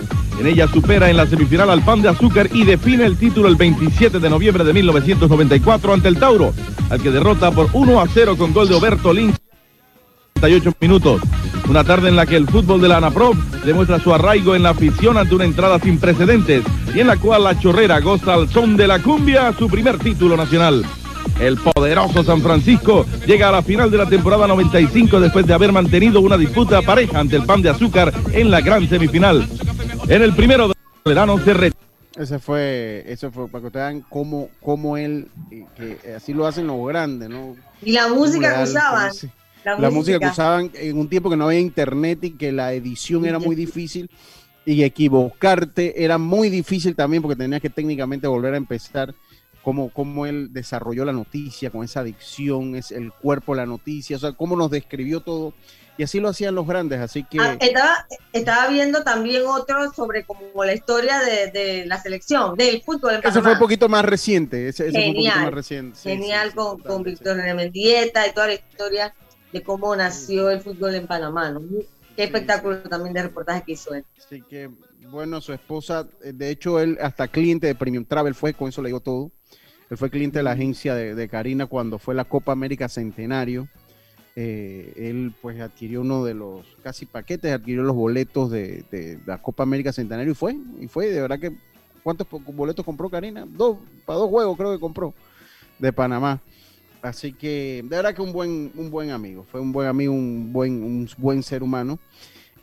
En 0.41 0.47
ella 0.47 0.67
supera 0.67 1.11
en 1.11 1.17
la 1.17 1.27
semifinal 1.27 1.71
al 1.71 1.85
Pan 1.85 2.03
de 2.03 2.09
Azúcar 2.09 2.49
y 2.53 2.65
define 2.65 3.05
el 3.05 3.17
título 3.17 3.47
el 3.47 3.57
27 3.57 4.19
de 4.19 4.31
noviembre 4.31 4.65
de 4.65 4.73
1994 4.73 5.93
ante 5.93 6.09
el 6.09 6.19
Tauro, 6.19 6.53
al 6.89 7.01
que 7.01 7.11
derrota 7.11 7.53
por 7.53 7.69
1 7.73 8.01
a 8.01 8.09
0 8.09 8.37
con 8.37 8.53
gol 8.53 8.69
de 8.69 8.75
Oberto 8.75 9.13
Lynch 9.13 9.37
minutos. 10.81 11.21
Una 11.69 11.85
tarde 11.85 12.09
en 12.09 12.17
la 12.17 12.27
que 12.27 12.37
el 12.37 12.49
fútbol 12.49 12.81
de 12.81 12.89
la 12.89 12.97
ANAPRO 12.97 13.33
demuestra 13.65 14.01
su 14.01 14.13
arraigo 14.13 14.55
en 14.55 14.63
la 14.63 14.71
afición 14.71 15.17
ante 15.17 15.35
una 15.35 15.45
entrada 15.45 15.79
sin 15.79 15.99
precedentes 15.99 16.65
y 16.95 17.01
en 17.01 17.07
la 17.07 17.17
cual 17.17 17.45
la 17.45 17.59
chorrera 17.59 18.01
goza 18.01 18.35
al 18.35 18.49
son 18.49 18.77
de 18.77 18.87
la 18.87 19.01
cumbia 19.01 19.53
su 19.53 19.69
primer 19.69 19.99
título 19.99 20.37
nacional. 20.37 20.85
El 21.41 21.57
poderoso 21.57 22.23
San 22.23 22.43
Francisco 22.43 23.07
llega 23.27 23.49
a 23.49 23.53
la 23.53 23.63
final 23.63 23.91
de 23.91 23.99
la 23.99 24.07
temporada 24.07 24.47
95 24.47 25.21
después 25.21 25.47
de 25.47 25.55
haber 25.55 25.73
mantenido 25.73 26.21
una 26.21 26.37
disputa 26.37 26.83
pareja 26.83 27.21
ante 27.21 27.37
el 27.37 27.45
Pan 27.45 27.63
de 27.63 27.71
Azúcar 27.71 28.13
en 28.33 28.51
la 28.51 28.61
gran 28.61 28.89
semifinal. 28.89 29.49
En 30.09 30.23
el 30.23 30.35
primero 30.35 30.69
de 30.69 30.75
verano 31.05 31.39
se 31.39 31.55
retira. 31.55 31.81
Ese 32.17 32.39
fue, 32.39 33.05
eso 33.07 33.31
fue 33.31 33.49
para 33.49 33.63
que 33.63 33.67
ustedes 33.69 33.87
vean 33.87 34.05
cómo, 34.09 34.51
cómo 34.61 34.97
él, 34.97 35.29
que 35.77 35.99
así 36.15 36.35
lo 36.35 36.47
hacen 36.47 36.67
los 36.67 36.87
grandes, 36.87 37.31
¿no? 37.31 37.57
Y 37.83 37.93
la 37.93 38.09
música 38.09 38.57
que 38.57 38.65
usaban. 38.65 39.11
La, 39.65 39.91
música. 39.91 40.19
que 40.19 40.27
usaban 40.27 40.71
en 40.75 40.99
un 40.99 41.09
tiempo 41.09 41.29
que 41.29 41.37
no 41.37 41.47
había 41.47 41.61
internet 41.61 42.25
y 42.25 42.31
que 42.31 42.51
la 42.51 42.73
edición 42.73 43.27
era 43.27 43.39
muy 43.39 43.55
difícil 43.55 44.11
y 44.65 44.83
equivocarte 44.83 46.05
era 46.05 46.19
muy 46.19 46.51
difícil 46.51 46.95
también 46.95 47.23
porque 47.23 47.37
tenías 47.37 47.61
que 47.61 47.71
técnicamente 47.71 48.27
volver 48.27 48.55
a 48.55 48.57
empezar 48.57 49.15
cómo, 49.63 49.91
cómo 49.91 50.27
él 50.27 50.53
desarrolló 50.53 51.05
la 51.05 51.13
noticia 51.13 51.71
con 51.71 51.85
esa 51.85 52.01
adicción, 52.01 52.77
es 52.77 52.91
el 52.91 53.13
cuerpo 53.13 53.55
la 53.55 53.67
noticia, 53.67 54.17
o 54.17 54.21
sea, 54.21 54.33
cómo 54.33 54.57
nos 54.57 54.71
describió 54.71 55.21
todo. 55.21 55.55
Y 55.99 56.03
así 56.03 56.19
lo 56.19 56.31
hacían 56.31 56.55
los 56.55 56.67
grandes, 56.67 56.99
así 56.99 57.25
que... 57.25 57.39
Ah, 57.39 57.59
estaba, 57.61 58.07
estaba 58.33 58.69
viendo 58.69 59.03
también 59.03 59.43
otro 59.47 59.93
sobre 59.93 60.25
como 60.25 60.65
la 60.65 60.73
historia 60.73 61.21
de, 61.21 61.85
la 61.85 62.01
selección, 62.01 62.57
del 62.57 62.81
fútbol 62.83 63.17
en 63.17 63.21
Ese 63.23 63.43
fue 63.43 63.53
un 63.53 63.59
poquito 63.59 63.87
más 63.87 64.03
reciente, 64.03 64.69
ese, 64.69 64.89
ese 64.89 64.99
genial, 64.99 65.13
fue 65.13 65.21
un 65.21 65.25
poquito 65.25 65.45
más 65.45 65.55
reciente. 65.55 65.99
genial 66.01 66.55
con, 66.55 66.79
con 66.81 67.03
Víctor 67.03 67.37
Mendieta 67.55 68.27
y 68.27 68.33
toda 68.33 68.47
la 68.47 68.55
historia 68.55 69.15
de 69.53 69.63
cómo 69.63 69.95
nació 69.97 70.51
el 70.51 70.61
fútbol 70.61 70.95
en 70.95 71.07
Panamá. 71.07 71.51
¿no? 71.51 71.61
Qué 72.17 72.25
espectáculo 72.25 72.81
también 72.83 73.15
de 73.15 73.23
reportaje 73.23 73.63
que 73.65 73.73
hizo 73.73 73.95
él. 73.95 74.05
Así 74.19 74.43
que, 74.43 74.71
bueno, 75.11 75.41
su 75.41 75.53
esposa, 75.53 76.07
eh, 76.23 76.33
de 76.33 76.51
hecho, 76.51 76.81
él 76.81 76.99
hasta 77.01 77.29
cliente 77.29 77.67
de 77.67 77.75
Premium 77.75 78.05
Travel 78.05 78.35
fue, 78.35 78.55
con 78.55 78.69
eso 78.69 78.83
le 78.83 78.89
digo 78.89 79.01
todo. 79.01 79.31
Él 79.89 79.97
fue 79.97 80.11
cliente 80.11 80.39
de 80.39 80.45
la 80.45 80.53
agencia 80.53 80.95
de, 80.95 81.29
Karina 81.29 81.67
cuando 81.67 81.99
fue 81.99 82.15
la 82.15 82.25
Copa 82.25 82.53
América 82.53 82.89
Centenario. 82.89 83.69
Eh, 84.37 84.93
él 84.97 85.35
pues 85.43 85.61
adquirió 85.61 86.03
uno 86.03 86.25
de 86.25 86.35
los 86.35 86.65
casi 86.85 87.07
paquetes, 87.07 87.53
adquirió 87.53 87.83
los 87.83 87.97
boletos 87.97 88.51
de, 88.51 88.85
de, 88.93 89.19
la 89.27 89.43
Copa 89.43 89.65
América 89.65 89.93
Centenario 89.93 90.31
y 90.31 90.37
fue, 90.37 90.57
y 90.79 90.87
fue, 90.87 91.09
de 91.09 91.21
verdad 91.21 91.41
que, 91.41 91.57
¿cuántos 92.05 92.29
boletos 92.31 92.85
compró 92.85 93.11
Karina? 93.11 93.45
Dos, 93.49 93.79
para 94.07 94.21
dos 94.21 94.31
juegos 94.31 94.57
creo 94.57 94.73
que 94.73 94.79
compró 94.79 95.13
de 95.81 95.93
Panamá. 95.93 96.41
Así 97.03 97.33
que 97.33 97.83
de 97.83 97.97
verdad 97.97 98.15
que 98.15 98.23
un 98.23 98.33
buen, 98.33 98.73
un 98.75 98.91
buen 98.91 99.11
amigo, 99.11 99.47
fue 99.51 99.61
un 99.61 99.73
buen 99.73 99.89
amigo, 99.89 100.13
un 100.13 100.53
buen, 100.53 100.83
un 100.83 101.09
buen 101.17 101.43
ser 101.43 101.63
humano. 101.63 101.99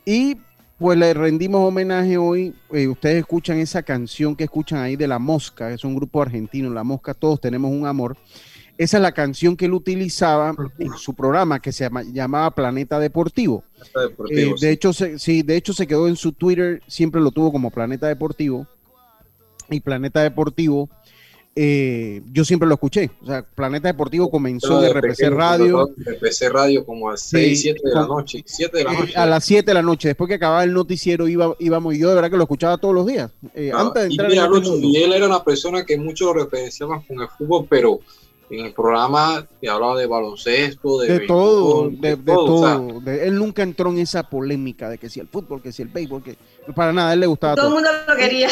Y 0.04 0.36
pues 0.78 0.96
le 0.96 1.12
rendimos 1.12 1.60
homenaje 1.66 2.16
hoy. 2.16 2.54
Eh, 2.72 2.86
ustedes 2.86 3.18
escuchan 3.18 3.58
esa 3.58 3.82
canción 3.82 4.36
que 4.36 4.44
escuchan 4.44 4.80
ahí 4.80 4.96
de 4.96 5.08
La 5.08 5.18
Mosca, 5.18 5.70
es 5.72 5.84
un 5.84 5.96
grupo 5.96 6.22
argentino, 6.22 6.70
La 6.70 6.84
Mosca, 6.84 7.14
todos 7.14 7.40
tenemos 7.40 7.70
un 7.70 7.86
amor. 7.86 8.16
Esa 8.78 8.98
es 8.98 9.02
la 9.02 9.10
canción 9.10 9.56
que 9.56 9.64
él 9.64 9.74
utilizaba 9.74 10.54
en 10.78 10.92
su 10.92 11.12
programa 11.12 11.60
que 11.60 11.72
se 11.72 11.90
llamaba 12.12 12.54
Planeta 12.54 13.00
Deportivo. 13.00 13.64
Eh, 14.30 14.54
de 14.60 14.70
hecho, 14.70 14.92
sí, 14.92 15.42
de 15.42 15.56
hecho 15.56 15.72
se 15.72 15.88
quedó 15.88 16.06
en 16.06 16.14
su 16.14 16.30
Twitter, 16.30 16.80
siempre 16.86 17.20
lo 17.20 17.32
tuvo 17.32 17.50
como 17.50 17.72
Planeta 17.72 18.06
Deportivo. 18.06 18.68
Y 19.68 19.80
Planeta 19.80 20.22
Deportivo 20.22 20.88
eh, 21.60 22.22
yo 22.32 22.44
siempre 22.44 22.68
lo 22.68 22.74
escuché. 22.74 23.10
O 23.20 23.26
sea, 23.26 23.42
Planeta 23.42 23.88
Deportivo 23.88 24.30
comenzó 24.30 24.80
de, 24.80 24.92
RPC 24.92 25.28
Radio. 25.28 25.90
RPC 25.96 26.50
Radio 26.52 26.86
como 26.86 27.10
a 27.10 27.16
6, 27.16 27.60
7 27.60 27.80
de 27.82 27.94
la 27.94 28.06
noche. 28.06 28.44
7 28.46 28.78
de 28.78 28.84
la 28.84 28.92
eh, 28.92 28.98
noche. 29.00 29.16
a 29.16 29.26
las 29.26 29.44
7 29.44 29.68
de 29.68 29.74
la 29.74 29.82
noche. 29.82 30.06
Después 30.06 30.28
que 30.28 30.34
acababa 30.34 30.62
el 30.62 30.72
noticiero 30.72 31.26
iba, 31.26 31.56
íbamos 31.58 31.96
y 31.96 31.98
yo 31.98 32.10
de 32.10 32.14
verdad 32.14 32.30
que 32.30 32.36
lo 32.36 32.44
escuchaba 32.44 32.78
todos 32.78 32.94
los 32.94 33.08
días. 33.08 33.32
Eh, 33.56 33.72
antes 33.74 34.04
de 34.04 34.08
entrar 34.10 34.32
y, 34.32 34.38
en 34.38 34.54
este 34.54 34.76
y 34.76 34.96
él 35.02 35.12
era 35.12 35.26
una 35.26 35.42
persona 35.42 35.84
que 35.84 35.98
muchos 35.98 36.28
lo 36.28 36.44
referenciaban 36.44 37.02
con 37.02 37.20
el 37.22 37.28
fútbol, 37.28 37.66
pero 37.68 37.98
en 38.50 38.66
el 38.66 38.72
programa 38.72 39.44
te 39.60 39.68
hablaba 39.68 39.98
de 39.98 40.06
baloncesto, 40.06 41.00
de, 41.00 41.26
todo, 41.26 41.90
de, 41.90 42.16
todo. 42.18 43.02
él 43.04 43.34
nunca 43.34 43.64
entró 43.64 43.90
en 43.90 43.98
esa 43.98 44.22
polémica 44.22 44.88
de 44.88 44.98
que 44.98 45.10
si 45.10 45.18
el 45.18 45.26
fútbol, 45.26 45.60
que 45.60 45.72
si 45.72 45.82
el 45.82 45.88
béisbol, 45.88 46.22
que 46.22 46.36
para 46.72 46.92
nada, 46.92 47.10
a 47.10 47.14
él 47.14 47.20
le 47.20 47.26
gustaba 47.26 47.56
todo. 47.56 47.66
Todo 47.66 47.78
el 47.78 47.84
mundo 47.84 47.98
lo 48.06 48.16
quería. 48.16 48.48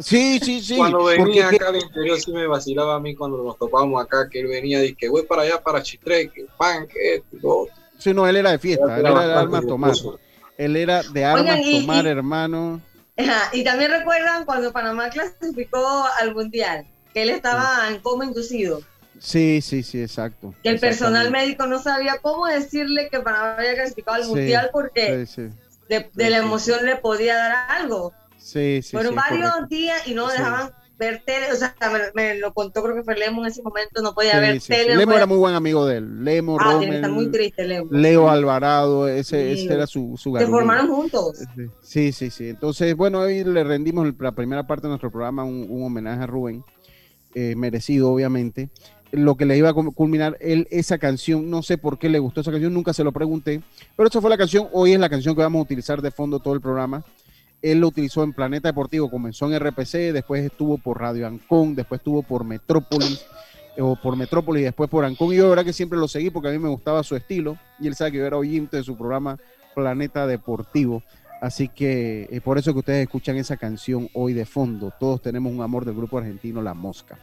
Sí, 0.00 0.40
sí, 0.40 0.60
sí. 0.60 0.76
Cuando 0.76 1.04
venía 1.04 1.48
acá 1.48 1.68
al 1.68 1.76
interior 1.76 2.18
sí 2.20 2.32
me 2.32 2.46
vacilaba 2.46 2.96
a 2.96 3.00
mí 3.00 3.14
cuando 3.14 3.42
nos 3.42 3.58
topábamos 3.58 4.02
acá, 4.04 4.28
que 4.28 4.40
él 4.40 4.48
venía 4.48 4.84
y 4.84 4.94
que 4.94 5.08
voy 5.08 5.22
para 5.22 5.42
allá, 5.42 5.62
para 5.62 5.82
Chitre, 5.82 6.28
que 6.30 6.46
pan, 6.56 6.86
que 6.86 7.22
todo. 7.40 7.68
Sí, 7.98 8.12
no, 8.12 8.26
él 8.26 8.36
era 8.36 8.50
de 8.50 8.58
fiesta, 8.58 8.98
él 8.98 9.06
era 9.06 9.26
de 9.26 9.34
armas 9.34 9.66
tomar. 9.66 9.92
Él 10.58 10.76
era 10.76 11.02
de 11.02 11.24
armas 11.24 11.60
tomar, 11.62 12.06
hermano. 12.06 12.80
y 13.52 13.64
también 13.64 13.90
recuerdan 13.90 14.44
cuando 14.44 14.72
Panamá 14.72 15.10
clasificó 15.10 16.04
al 16.20 16.34
Mundial, 16.34 16.86
que 17.12 17.22
él 17.22 17.30
estaba 17.30 17.88
en 17.88 18.00
coma 18.00 18.24
inducido. 18.24 18.80
Sí, 19.20 19.60
sí, 19.62 19.82
sí, 19.84 20.02
exacto. 20.02 20.52
Que 20.62 20.70
el 20.70 20.80
personal 20.80 21.30
médico 21.30 21.66
no 21.66 21.80
sabía 21.80 22.18
cómo 22.20 22.46
decirle 22.46 23.08
que 23.10 23.20
Panamá 23.20 23.54
había 23.56 23.74
clasificado 23.74 24.22
al 24.22 24.28
Mundial 24.28 24.70
porque 24.72 25.26
de, 25.88 26.10
de 26.12 26.30
la 26.30 26.38
emoción 26.38 26.84
le 26.84 26.96
podía 26.96 27.36
dar 27.36 27.70
algo. 27.70 28.12
Sí, 28.44 28.82
sí. 28.82 28.90
Fueron 28.90 29.14
varios 29.14 29.68
días 29.70 30.06
y 30.06 30.12
no 30.12 30.28
dejaban 30.28 30.70
ver 30.98 31.22
tele, 31.24 31.50
o 31.50 31.56
sea, 31.56 31.74
me, 32.14 32.36
lo 32.36 32.52
contó 32.52 32.82
creo 32.82 32.94
que 32.94 33.02
fue 33.02 33.16
Lemo 33.16 33.42
en 33.42 33.50
ese 33.50 33.62
momento, 33.62 34.02
no 34.02 34.12
podía 34.12 34.38
ver 34.38 34.60
tele. 34.60 34.96
Lemo 34.96 35.14
era 35.14 35.24
muy 35.24 35.38
buen 35.38 35.54
amigo 35.54 35.86
de 35.86 35.96
él, 35.96 36.22
Lemo, 36.22 36.58
ah, 36.60 36.72
Rommel, 36.72 37.10
muy 37.10 37.30
triste 37.30 37.64
Lemo. 37.64 37.88
Leo 37.90 38.28
Alvarado, 38.28 39.08
ese, 39.08 39.50
ese 39.50 39.72
era 39.72 39.86
su, 39.86 40.16
su 40.18 40.36
Se 40.36 40.46
formaron 40.46 40.88
juntos. 40.88 41.38
Sí, 41.80 42.12
sí, 42.12 42.28
sí. 42.28 42.50
Entonces, 42.50 42.94
bueno, 42.94 43.20
hoy 43.20 43.44
le 43.44 43.64
rendimos 43.64 44.12
la 44.18 44.32
primera 44.32 44.66
parte 44.66 44.82
de 44.82 44.90
nuestro 44.90 45.10
programa 45.10 45.42
un, 45.42 45.82
homenaje 45.82 46.24
a 46.24 46.26
Rubén, 46.26 46.64
eh, 47.34 47.54
merecido 47.56 48.12
obviamente. 48.12 48.68
lo 49.10 49.36
que 49.36 49.46
le 49.46 49.56
iba 49.56 49.70
a 49.70 49.72
culminar 49.72 50.36
él 50.40 50.68
esa 50.70 50.98
canción. 50.98 51.48
No 51.48 51.62
sé 51.62 51.78
por 51.78 51.98
qué 51.98 52.10
le 52.10 52.18
gustó 52.18 52.42
esa 52.42 52.52
canción, 52.52 52.74
nunca 52.74 52.92
se 52.92 53.04
lo 53.04 53.10
pregunté. 53.10 53.62
Pero 53.96 54.10
esa 54.10 54.20
fue 54.20 54.28
la 54.28 54.36
canción, 54.36 54.68
hoy 54.72 54.92
es 54.92 55.00
la 55.00 55.08
canción 55.08 55.34
que 55.34 55.40
vamos 55.40 55.60
a 55.60 55.62
utilizar 55.62 56.02
de 56.02 56.10
fondo 56.10 56.40
todo 56.40 56.52
el 56.52 56.60
programa. 56.60 57.02
Él 57.62 57.80
lo 57.80 57.88
utilizó 57.88 58.22
en 58.22 58.32
Planeta 58.32 58.68
Deportivo, 58.68 59.10
comenzó 59.10 59.50
en 59.50 59.58
RPC, 59.58 60.12
después 60.12 60.44
estuvo 60.44 60.78
por 60.78 61.00
Radio 61.00 61.26
Ancón, 61.26 61.74
después 61.74 62.00
estuvo 62.00 62.22
por 62.22 62.44
Metrópolis, 62.44 63.24
o 63.78 63.96
por 63.96 64.16
Metrópolis 64.16 64.64
después 64.64 64.90
por 64.90 65.04
Ancón. 65.04 65.32
Y 65.32 65.36
yo, 65.36 65.44
de 65.44 65.50
verdad 65.50 65.64
que 65.64 65.72
siempre 65.72 65.98
lo 65.98 66.08
seguí 66.08 66.30
porque 66.30 66.48
a 66.48 66.52
mí 66.52 66.58
me 66.58 66.68
gustaba 66.68 67.02
su 67.02 67.16
estilo. 67.16 67.58
Y 67.80 67.86
él 67.86 67.94
sabe 67.94 68.12
que 68.12 68.18
yo 68.18 68.26
era 68.26 68.36
oyente 68.36 68.76
de 68.76 68.82
su 68.82 68.96
programa 68.96 69.38
Planeta 69.74 70.26
Deportivo. 70.26 71.02
Así 71.40 71.68
que 71.68 72.28
es 72.30 72.40
por 72.40 72.56
eso 72.58 72.72
que 72.72 72.78
ustedes 72.78 73.02
escuchan 73.02 73.36
esa 73.36 73.56
canción 73.56 74.08
hoy 74.14 74.32
de 74.32 74.46
fondo. 74.46 74.92
Todos 74.98 75.20
tenemos 75.20 75.52
un 75.52 75.62
amor 75.62 75.84
del 75.84 75.94
grupo 75.94 76.18
argentino 76.18 76.62
La 76.62 76.74
Mosca. 76.74 77.18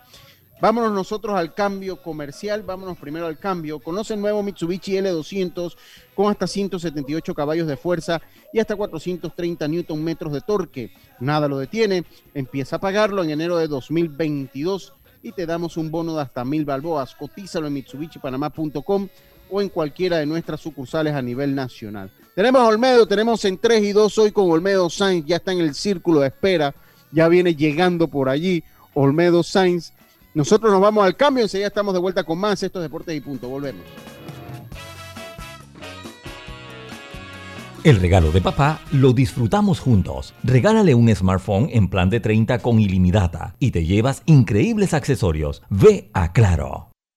Vámonos 0.62 0.92
nosotros 0.92 1.36
al 1.36 1.56
cambio 1.56 2.00
comercial. 2.04 2.62
Vámonos 2.62 2.96
primero 2.98 3.26
al 3.26 3.40
cambio. 3.40 3.80
Conoce 3.80 4.14
el 4.14 4.22
nuevo 4.22 4.44
Mitsubishi 4.44 4.94
L200 4.94 5.76
con 6.14 6.30
hasta 6.30 6.46
178 6.46 7.34
caballos 7.34 7.68
de 7.68 7.78
fuerza 7.78 8.22
y 8.54 8.60
hasta 8.60 8.76
430 8.76 9.68
newton 9.68 10.04
metros 10.04 10.32
de 10.32 10.42
torque. 10.42 10.94
Nada 11.20 11.48
lo 11.48 11.58
detiene. 11.58 12.06
Empieza 12.36 12.76
a 12.76 12.80
pagarlo 12.80 13.24
en 13.24 13.32
enero 13.32 13.58
de 13.58 13.68
2022 13.68 14.94
y 15.24 15.32
te 15.32 15.48
damos 15.48 15.78
un 15.78 15.90
bono 15.90 16.16
de 16.16 16.22
hasta 16.22 16.46
mil 16.46 16.64
balboas. 16.64 17.16
Cotízalo 17.16 17.66
en 17.66 17.74
mitsubishipanamá.com 17.74 19.08
o 19.50 19.62
en 19.62 19.70
cualquiera 19.70 20.20
de 20.20 20.28
nuestras 20.28 20.62
sucursales 20.62 21.16
a 21.16 21.24
nivel 21.24 21.56
nacional. 21.56 22.12
Tenemos 22.36 22.62
a 22.62 22.68
Olmedo, 22.68 23.08
tenemos 23.08 23.44
en 23.46 23.58
3 23.58 23.84
y 23.84 23.92
2 23.94 24.18
hoy 24.20 24.32
con 24.32 24.50
Olmedo 24.50 24.90
Sainz, 24.92 25.26
ya 25.26 25.38
está 25.38 25.52
en 25.52 25.60
el 25.60 25.74
círculo 25.74 26.22
de 26.22 26.28
espera, 26.28 26.74
ya 27.12 27.28
viene 27.28 27.56
llegando 27.56 28.08
por 28.08 28.30
allí 28.30 28.64
Olmedo 28.94 29.44
Sainz. 29.44 29.92
Nosotros 30.34 30.72
nos 30.72 30.82
vamos 30.82 31.04
al 31.06 31.16
cambio, 31.16 31.44
enseguida 31.44 31.68
estamos 31.68 31.94
de 31.94 32.00
vuelta 32.00 32.24
con 32.24 32.38
más 32.38 32.62
estos 32.64 32.82
deportes 32.82 33.16
y 33.16 33.22
punto. 33.22 33.50
Volvemos. 33.50 33.84
El 37.84 38.00
regalo 38.00 38.32
de 38.32 38.42
papá 38.42 38.80
lo 38.92 39.12
disfrutamos 39.12 39.80
juntos. 39.80 40.36
Regálale 40.44 40.94
un 40.94 41.14
smartphone 41.16 41.68
en 41.72 41.90
plan 41.90 42.12
de 42.12 42.20
30 42.20 42.60
con 42.60 42.80
ilimitada 42.80 43.56
y 43.58 43.72
te 43.72 43.86
llevas 43.86 44.22
increíbles 44.28 44.94
accesorios. 44.94 45.64
Ve 45.70 46.12
a 46.14 46.32
Claro. 46.32 46.91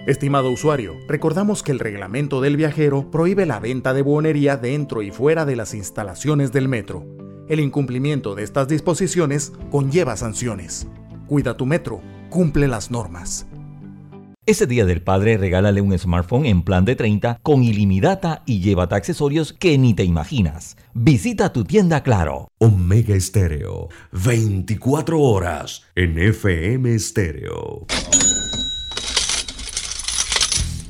Estimado 0.08 0.50
usuario, 0.50 0.96
recordamos 1.06 1.62
que 1.62 1.70
el 1.70 1.80
reglamento 1.80 2.40
del 2.40 2.56
viajero 2.56 3.10
prohíbe 3.10 3.44
la 3.44 3.60
venta 3.60 3.92
de 3.92 4.00
buonería 4.00 4.56
dentro 4.56 5.02
y 5.02 5.10
fuera 5.10 5.44
de 5.44 5.54
las 5.54 5.74
instalaciones 5.74 6.50
del 6.50 6.66
metro. 6.66 7.04
El 7.46 7.60
incumplimiento 7.60 8.34
de 8.34 8.42
estas 8.42 8.68
disposiciones 8.68 9.52
conlleva 9.70 10.16
sanciones. 10.16 10.86
Cuida 11.26 11.58
tu 11.58 11.66
metro, 11.66 12.00
cumple 12.28 12.68
las 12.68 12.90
normas. 12.90 13.46
Ese 14.48 14.66
día 14.66 14.86
del 14.86 15.02
padre 15.02 15.36
regálale 15.36 15.82
un 15.82 15.96
smartphone 15.98 16.46
en 16.46 16.62
plan 16.62 16.86
de 16.86 16.96
30 16.96 17.38
con 17.42 17.62
ilimitada 17.62 18.42
y 18.46 18.60
llévate 18.60 18.94
accesorios 18.94 19.52
que 19.52 19.76
ni 19.76 19.92
te 19.92 20.04
imaginas. 20.04 20.78
Visita 20.94 21.52
tu 21.52 21.64
tienda 21.64 22.02
Claro. 22.02 22.48
Omega 22.56 23.14
Estéreo, 23.14 23.88
24 24.12 25.20
horas 25.20 25.82
en 25.94 26.18
FM 26.18 26.94
Estéreo. 26.94 27.86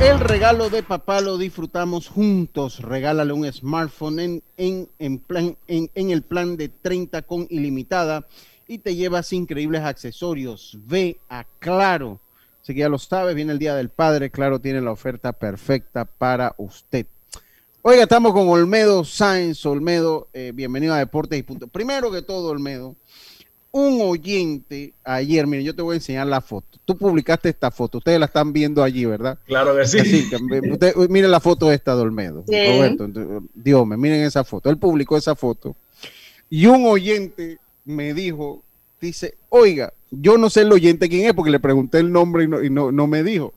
El 0.00 0.18
regalo 0.18 0.70
de 0.70 0.82
papá 0.82 1.20
lo 1.20 1.36
disfrutamos 1.36 2.08
juntos. 2.08 2.80
Regálale 2.80 3.34
un 3.34 3.50
smartphone 3.52 4.18
en, 4.18 4.42
en, 4.56 4.88
en, 4.98 5.18
plan, 5.18 5.58
en, 5.66 5.90
en 5.94 6.10
el 6.10 6.22
plan 6.22 6.56
de 6.56 6.70
30 6.70 7.20
con 7.22 7.46
ilimitada 7.50 8.26
y 8.66 8.78
te 8.78 8.96
llevas 8.96 9.30
increíbles 9.34 9.82
accesorios. 9.82 10.78
Ve 10.86 11.18
a 11.28 11.44
Claro. 11.58 12.18
Así 12.62 12.72
que 12.72 12.80
ya 12.80 12.88
lo 12.88 12.98
sabes, 12.98 13.34
viene 13.34 13.52
el 13.52 13.58
Día 13.58 13.74
del 13.74 13.90
Padre. 13.90 14.30
Claro 14.30 14.58
tiene 14.58 14.80
la 14.80 14.90
oferta 14.90 15.34
perfecta 15.34 16.06
para 16.06 16.54
usted. 16.56 17.06
Oiga, 17.82 18.02
estamos 18.02 18.32
con 18.32 18.48
Olmedo 18.48 19.04
Sáenz. 19.04 19.64
Olmedo, 19.66 20.28
eh, 20.32 20.52
bienvenido 20.54 20.94
a 20.94 20.98
Deportes 20.98 21.38
y 21.38 21.42
Punto. 21.42 21.66
Primero 21.66 22.10
que 22.10 22.22
todo, 22.22 22.48
Olmedo, 22.48 22.96
un 23.72 24.00
oyente 24.02 24.92
ayer, 25.04 25.46
mire, 25.46 25.62
yo 25.62 25.74
te 25.74 25.82
voy 25.82 25.94
a 25.94 25.96
enseñar 25.96 26.26
la 26.26 26.40
foto. 26.40 26.78
Tú 26.84 26.96
publicaste 26.96 27.48
esta 27.48 27.70
foto, 27.70 27.98
ustedes 27.98 28.18
la 28.18 28.26
están 28.26 28.52
viendo 28.52 28.82
allí, 28.82 29.04
¿verdad? 29.04 29.38
Claro 29.46 29.76
que 29.76 29.86
sí. 29.86 29.98
usted, 30.70 30.94
miren 31.08 31.30
la 31.30 31.40
foto 31.40 31.70
esta 31.70 31.94
de 31.94 32.02
Olmedo. 32.02 32.44
Sí. 32.48 32.56
Roberto, 32.66 33.08
Dios 33.54 33.86
me, 33.86 33.96
miren 33.96 34.22
esa 34.22 34.42
foto. 34.42 34.70
Él 34.70 34.78
publicó 34.78 35.16
esa 35.16 35.36
foto. 35.36 35.76
Y 36.48 36.66
un 36.66 36.84
oyente 36.86 37.58
me 37.84 38.12
dijo, 38.12 38.62
dice, 39.00 39.34
oiga, 39.48 39.92
yo 40.10 40.36
no 40.36 40.50
sé 40.50 40.62
el 40.62 40.72
oyente 40.72 41.08
quién 41.08 41.26
es 41.26 41.34
porque 41.34 41.52
le 41.52 41.60
pregunté 41.60 41.98
el 41.98 42.10
nombre 42.10 42.44
y 42.44 42.48
no, 42.48 42.62
y 42.62 42.70
no, 42.70 42.90
no 42.90 43.06
me 43.06 43.22
dijo. 43.22 43.54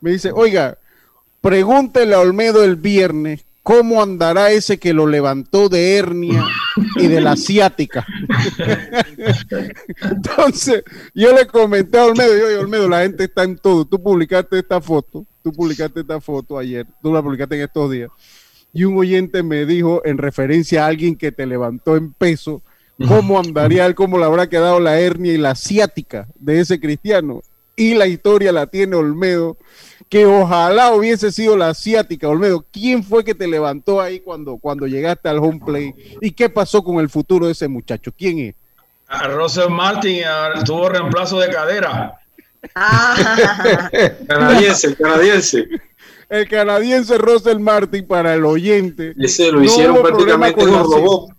Me 0.00 0.12
dice, 0.12 0.30
oiga, 0.32 0.78
pregúntele 1.40 2.14
a 2.14 2.20
Olmedo 2.20 2.62
el 2.62 2.76
viernes 2.76 3.44
cómo 3.62 4.02
andará 4.02 4.50
ese 4.50 4.78
que 4.78 4.92
lo 4.92 5.06
levantó 5.06 5.68
de 5.68 5.96
hernia 5.96 6.44
y 6.96 7.06
de 7.08 7.20
la 7.20 7.32
asiática. 7.32 8.06
Entonces, 10.02 10.82
yo 11.14 11.34
le 11.34 11.46
comenté 11.46 11.98
a 11.98 12.06
Olmedo, 12.06 12.36
yo, 12.36 12.46
oye, 12.46 12.56
Olmedo, 12.56 12.88
la 12.88 13.02
gente 13.02 13.24
está 13.24 13.44
en 13.44 13.56
todo. 13.56 13.84
Tú 13.84 14.02
publicaste 14.02 14.58
esta 14.58 14.80
foto, 14.80 15.26
tú 15.42 15.52
publicaste 15.52 16.00
esta 16.00 16.20
foto 16.20 16.58
ayer, 16.58 16.86
tú 17.02 17.12
la 17.12 17.22
publicaste 17.22 17.56
en 17.56 17.62
estos 17.62 17.90
días. 17.90 18.10
Y 18.72 18.84
un 18.84 18.96
oyente 18.96 19.42
me 19.42 19.66
dijo, 19.66 20.02
en 20.04 20.18
referencia 20.18 20.84
a 20.84 20.88
alguien 20.88 21.16
que 21.16 21.32
te 21.32 21.44
levantó 21.44 21.96
en 21.96 22.12
peso, 22.12 22.62
cómo 23.08 23.38
andaría 23.38 23.86
él, 23.86 23.94
cómo 23.94 24.18
le 24.18 24.24
habrá 24.24 24.48
quedado 24.48 24.78
la 24.78 25.00
hernia 25.00 25.32
y 25.32 25.38
la 25.38 25.50
asiática 25.50 26.28
de 26.36 26.60
ese 26.60 26.78
cristiano. 26.78 27.42
Y 27.76 27.94
la 27.94 28.06
historia 28.06 28.52
la 28.52 28.66
tiene 28.66 28.96
Olmedo, 28.96 29.56
que 30.10 30.26
ojalá 30.26 30.92
hubiese 30.92 31.30
sido 31.30 31.56
la 31.56 31.68
asiática, 31.68 32.28
Olmedo. 32.28 32.66
¿Quién 32.72 33.02
fue 33.04 33.24
que 33.24 33.34
te 33.34 33.46
levantó 33.46 34.00
ahí 34.00 34.18
cuando, 34.20 34.58
cuando 34.58 34.86
llegaste 34.86 35.28
al 35.28 35.38
home 35.38 35.60
play? 35.64 35.94
¿Y 36.20 36.32
qué 36.32 36.50
pasó 36.50 36.82
con 36.82 36.96
el 36.98 37.08
futuro 37.08 37.46
de 37.46 37.52
ese 37.52 37.68
muchacho? 37.68 38.10
¿Quién 38.18 38.40
es? 38.40 38.54
A 39.06 39.28
Russell 39.28 39.70
Martin 39.70 40.22
tuvo 40.66 40.88
reemplazo 40.88 41.38
de 41.38 41.48
cadera. 41.50 42.18
Ah, 42.74 43.88
Canadiense, 44.26 44.94
canadiense. 45.00 45.66
El 46.28 46.48
canadiense 46.48 47.16
Russell 47.16 47.58
Martin 47.58 48.06
para 48.06 48.34
el 48.34 48.44
oyente. 48.44 49.14
Ese 49.18 49.50
lo 49.50 49.58
No 49.60 49.64
hicieron 49.64 50.02
problema 50.02 50.46
prácticamente 50.52 50.60
con 50.60 50.74
un 50.74 50.92
robot. 50.92 51.30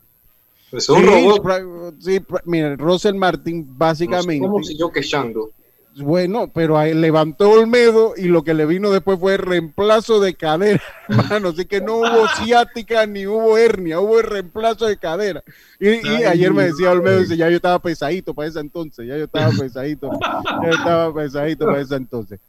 Es 0.72 0.90
un 0.90 1.00
Sí, 1.00 1.06
robot. 1.06 1.96
sí, 2.00 2.26
mira, 2.46 2.76
Russell 2.78 3.16
Martin 3.16 3.66
básicamente. 3.78 4.46
¿Cómo 4.48 4.64
siguió 4.64 4.90
quechando? 4.90 5.52
Bueno, 5.96 6.50
pero 6.54 6.82
levantó 6.84 7.52
Olmedo 7.52 8.14
y 8.16 8.26
lo 8.26 8.44
que 8.44 8.54
le 8.54 8.66
vino 8.66 8.92
después 8.92 9.20
fue 9.20 9.36
reemplazo 9.36 10.22
de 10.22 10.36
cadera, 10.36 10.82
hermano. 11.10 11.50
Así 11.50 11.66
que 11.66 11.82
no 11.82 11.98
hubo 11.98 12.28
ciática 12.38 13.06
ni 13.06 13.28
hubo 13.28 13.58
hernia, 13.58 14.00
hubo 14.00 14.20
el 14.20 14.26
reemplazo 14.26 14.86
de 14.86 14.98
cadera. 14.98 15.44
Y, 15.80 15.90
y 15.90 16.02
Ay, 16.08 16.24
ayer 16.24 16.54
me 16.54 16.64
decía 16.64 16.92
Olmedo, 16.92 17.20
dice, 17.20 17.36
ya 17.36 17.50
yo 17.50 17.58
estaba 17.58 17.80
pesadito 17.80 18.34
para 18.34 18.48
ese 18.48 18.60
entonces, 18.60 19.06
ya 19.06 19.18
yo 19.18 19.26
estaba 19.26 19.50
pesadito, 19.60 20.10
ya 20.22 20.70
yo 20.70 20.78
estaba 20.78 21.14
pesadito 21.14 21.66
para 21.66 21.82
ese 21.82 21.96
entonces. 21.96 22.40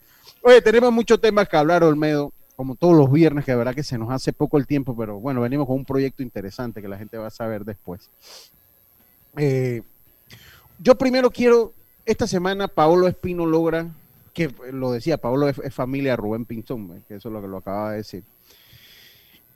Oye, 0.43 0.63
tenemos 0.63 0.93
muchos 0.93 1.21
temas 1.21 1.49
que 1.49 1.57
hablar, 1.57 1.83
Olmedo, 1.83 2.33
como 2.55 2.77
todos 2.77 2.97
los 2.97 3.11
viernes, 3.11 3.45
que 3.45 3.53
de 3.53 3.59
verdad 3.59 3.75
que 3.75 3.83
se 3.83 3.99
nos 3.99 4.11
hace 4.11 4.33
poco 4.33 4.57
el 4.57 4.67
tiempo, 4.67 4.97
pero 4.97 5.19
bueno, 5.19 5.41
venimos 5.41 5.67
con 5.67 5.77
un 5.77 5.85
proyecto 5.85 6.23
interesante 6.23 6.81
que 6.81 6.89
la 6.89 6.99
gente 6.99 7.19
va 7.19 7.27
a 7.27 7.31
saber 7.31 7.65
después. 7.65 8.09
Eh, 9.37 9.83
yo 10.79 10.97
primero 10.97 11.31
quiero, 11.31 11.73
esta 12.05 12.27
semana 12.27 12.69
Paolo 12.69 13.09
Espino 13.09 13.47
logra, 13.47 13.87
que 14.35 14.51
lo 14.73 14.93
decía, 14.93 15.19
Paolo 15.19 15.49
es, 15.49 15.59
es 15.59 15.75
familia 15.75 16.13
de 16.13 16.17
Rubén 16.17 16.45
Pinzón, 16.45 17.03
que 17.07 17.17
eso 17.17 17.29
es 17.29 17.33
lo 17.33 17.43
que 17.43 17.49
lo 17.49 17.59
acaba 17.59 17.91
de 17.93 17.99
decir. 17.99 18.23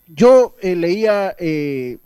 Yo 0.08 0.54
eh, 0.60 0.76
leía, 0.76 1.34
eh, 1.38 1.98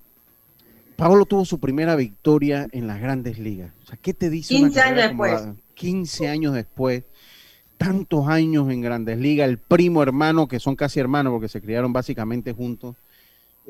Paolo 0.97 1.27
tuvo 1.27 1.45
su 1.45 1.59
primera 1.59 1.97
victoria 1.97 2.67
en 2.73 2.87
las 2.87 3.01
grandes 3.01 3.39
ligas. 3.39 3.73
O 3.83 3.87
sea, 3.87 3.99
¿qué 4.01 4.15
te 4.15 4.31
dice? 4.31 4.57
una 4.57 4.69
15 4.69 4.81
años 4.81 4.97
después. 5.09 5.33
la- 5.33 5.55
15 5.75 6.29
años 6.29 6.55
después, 6.55 7.05
tantos 7.79 8.29
años 8.29 8.71
en 8.71 8.81
grandes 8.83 9.19
ligas, 9.19 9.49
el 9.49 9.59
primo 9.59 10.03
hermano, 10.03 10.47
que 10.47 10.61
son 10.61 10.77
casi 10.77 11.01
hermanos 11.01 11.33
porque 11.33 11.49
se 11.49 11.61
criaron 11.63 11.93
básicamente 11.93 12.53
juntos, 12.53 12.97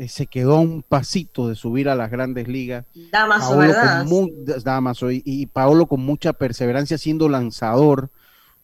se 0.09 0.27
quedó 0.27 0.57
a 0.57 0.61
un 0.61 0.83
pasito 0.83 1.49
de 1.49 1.55
subir 1.55 1.89
a 1.89 1.95
las 1.95 2.11
grandes 2.11 2.49
ligas. 2.49 2.85
Damaso, 3.13 3.51
Paolo 3.51 3.61
¿verdad? 3.61 4.07
Damaso, 4.65 5.11
y, 5.11 5.23
y 5.25 5.47
Paolo 5.47 5.87
con 5.87 6.01
mucha 6.01 6.33
perseverancia 6.33 6.99
siendo 6.99 7.29
lanzador 7.29 8.11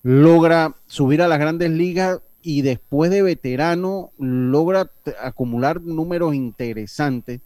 logra 0.02 0.76
subir 0.86 1.20
a 1.20 1.28
las 1.28 1.38
grandes 1.38 1.70
ligas 1.70 2.20
y 2.42 2.62
después 2.62 3.10
de 3.10 3.22
veterano 3.22 4.12
logra 4.18 4.90
acumular 5.20 5.80
números 5.80 6.34
interesantes. 6.34 7.40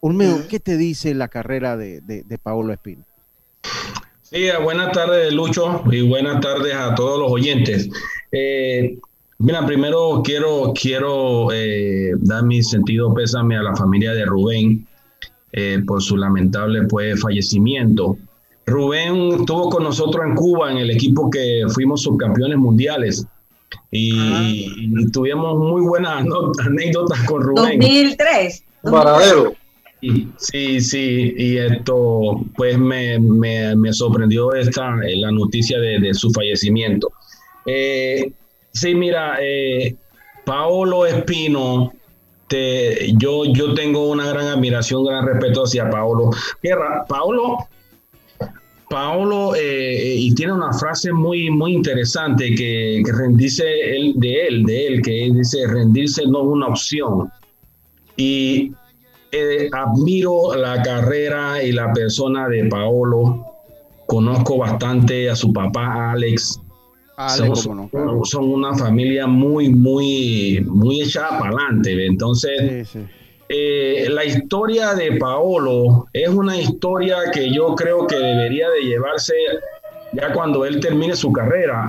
Olmedo, 0.00 0.48
¿qué 0.48 0.60
te 0.60 0.76
dice 0.76 1.14
la 1.14 1.28
carrera 1.28 1.76
de, 1.76 2.00
de, 2.00 2.22
de 2.22 2.38
Paolo 2.38 2.72
Espino? 2.72 3.04
Sí, 4.22 4.48
eh, 4.48 4.56
buenas 4.62 4.92
tardes, 4.92 5.32
Lucho, 5.32 5.84
y 5.90 6.08
buenas 6.08 6.40
tardes 6.40 6.74
a 6.74 6.94
todos 6.94 7.18
los 7.20 7.30
oyentes. 7.30 7.88
Eh, 8.32 8.98
mira, 9.38 9.64
primero 9.66 10.22
quiero, 10.24 10.72
quiero 10.80 11.52
eh, 11.52 12.12
dar 12.20 12.44
mi 12.44 12.62
sentido 12.62 13.12
pésame 13.14 13.56
a 13.56 13.62
la 13.62 13.76
familia 13.76 14.12
de 14.12 14.24
Rubén 14.24 14.86
eh, 15.52 15.82
por 15.86 16.02
su 16.02 16.16
lamentable 16.16 16.84
pues, 16.84 17.20
fallecimiento. 17.20 18.16
Rubén 18.66 19.40
estuvo 19.40 19.70
con 19.70 19.84
nosotros 19.84 20.24
en 20.26 20.34
Cuba 20.34 20.72
en 20.72 20.78
el 20.78 20.90
equipo 20.90 21.30
que 21.30 21.62
fuimos 21.72 22.02
subcampeones 22.02 22.58
mundiales 22.58 23.26
y, 23.90 24.12
y 24.76 25.10
tuvimos 25.12 25.56
muy 25.56 25.82
buenas 25.82 26.24
anécdotas 26.66 27.22
con 27.24 27.42
Rubén. 27.42 27.78
2003. 27.80 28.64
Varadero. 28.82 29.54
Sí, 30.00 30.28
sí, 30.36 30.80
sí, 30.80 31.34
y 31.36 31.56
esto 31.56 32.44
pues 32.56 32.78
me, 32.78 33.18
me, 33.18 33.74
me 33.74 33.92
sorprendió 33.92 34.52
esta, 34.52 34.94
la 34.94 35.30
noticia 35.32 35.80
de, 35.80 35.98
de 35.98 36.12
su 36.12 36.30
fallecimiento. 36.32 37.10
Eh, 37.64 38.32
sí, 38.76 38.94
mira, 38.94 39.38
eh, 39.40 39.96
Paolo 40.44 41.06
Espino, 41.06 41.92
yo, 43.18 43.44
yo 43.46 43.74
tengo 43.74 44.10
una 44.10 44.28
gran 44.28 44.46
admiración, 44.46 45.04
gran 45.04 45.26
respeto 45.26 45.64
hacia 45.64 45.90
Paolo. 45.90 46.30
Guerra, 46.62 47.04
Paolo, 47.08 47.58
Paolo, 48.88 49.54
eh, 49.56 50.14
y 50.18 50.34
tiene 50.34 50.52
una 50.52 50.72
frase 50.72 51.12
muy, 51.12 51.50
muy 51.50 51.74
interesante 51.74 52.54
que, 52.54 53.02
que 53.04 53.12
rendirse 53.12 53.64
él, 53.96 54.14
de 54.16 54.46
él, 54.46 54.62
de 54.64 54.86
él, 54.86 55.02
que 55.02 55.30
dice, 55.32 55.66
rendirse 55.66 56.24
no 56.26 56.42
es 56.42 56.46
una 56.46 56.68
opción. 56.68 57.32
Y 58.16 58.72
eh, 59.32 59.68
admiro 59.72 60.54
la 60.54 60.80
carrera 60.82 61.62
y 61.62 61.72
la 61.72 61.92
persona 61.92 62.48
de 62.48 62.64
Paolo. 62.66 63.44
Conozco 64.06 64.58
bastante 64.58 65.28
a 65.28 65.34
su 65.34 65.52
papá 65.52 66.12
Alex. 66.12 66.60
Alex, 67.16 67.60
son, 67.60 67.88
no, 67.92 68.40
una 68.40 68.74
familia 68.76 69.26
muy, 69.26 69.70
muy, 69.70 70.62
muy 70.68 71.00
echada 71.02 71.38
para 71.38 71.50
adelante. 71.56 72.06
Entonces, 72.06 72.88
Sí, 72.88 72.98
sí. 73.00 73.06
eh, 73.48 74.06
la 74.10 74.24
historia 74.24 74.94
de 74.94 75.12
Paolo 75.12 76.06
es 76.12 76.28
una 76.28 76.58
historia 76.60 77.16
que 77.32 77.50
yo 77.50 77.74
creo 77.74 78.06
que 78.06 78.16
debería 78.16 78.68
de 78.70 78.82
llevarse 78.82 79.34
ya 80.12 80.32
cuando 80.32 80.64
él 80.64 80.80
termine 80.80 81.16
su 81.16 81.32
carrera 81.32 81.88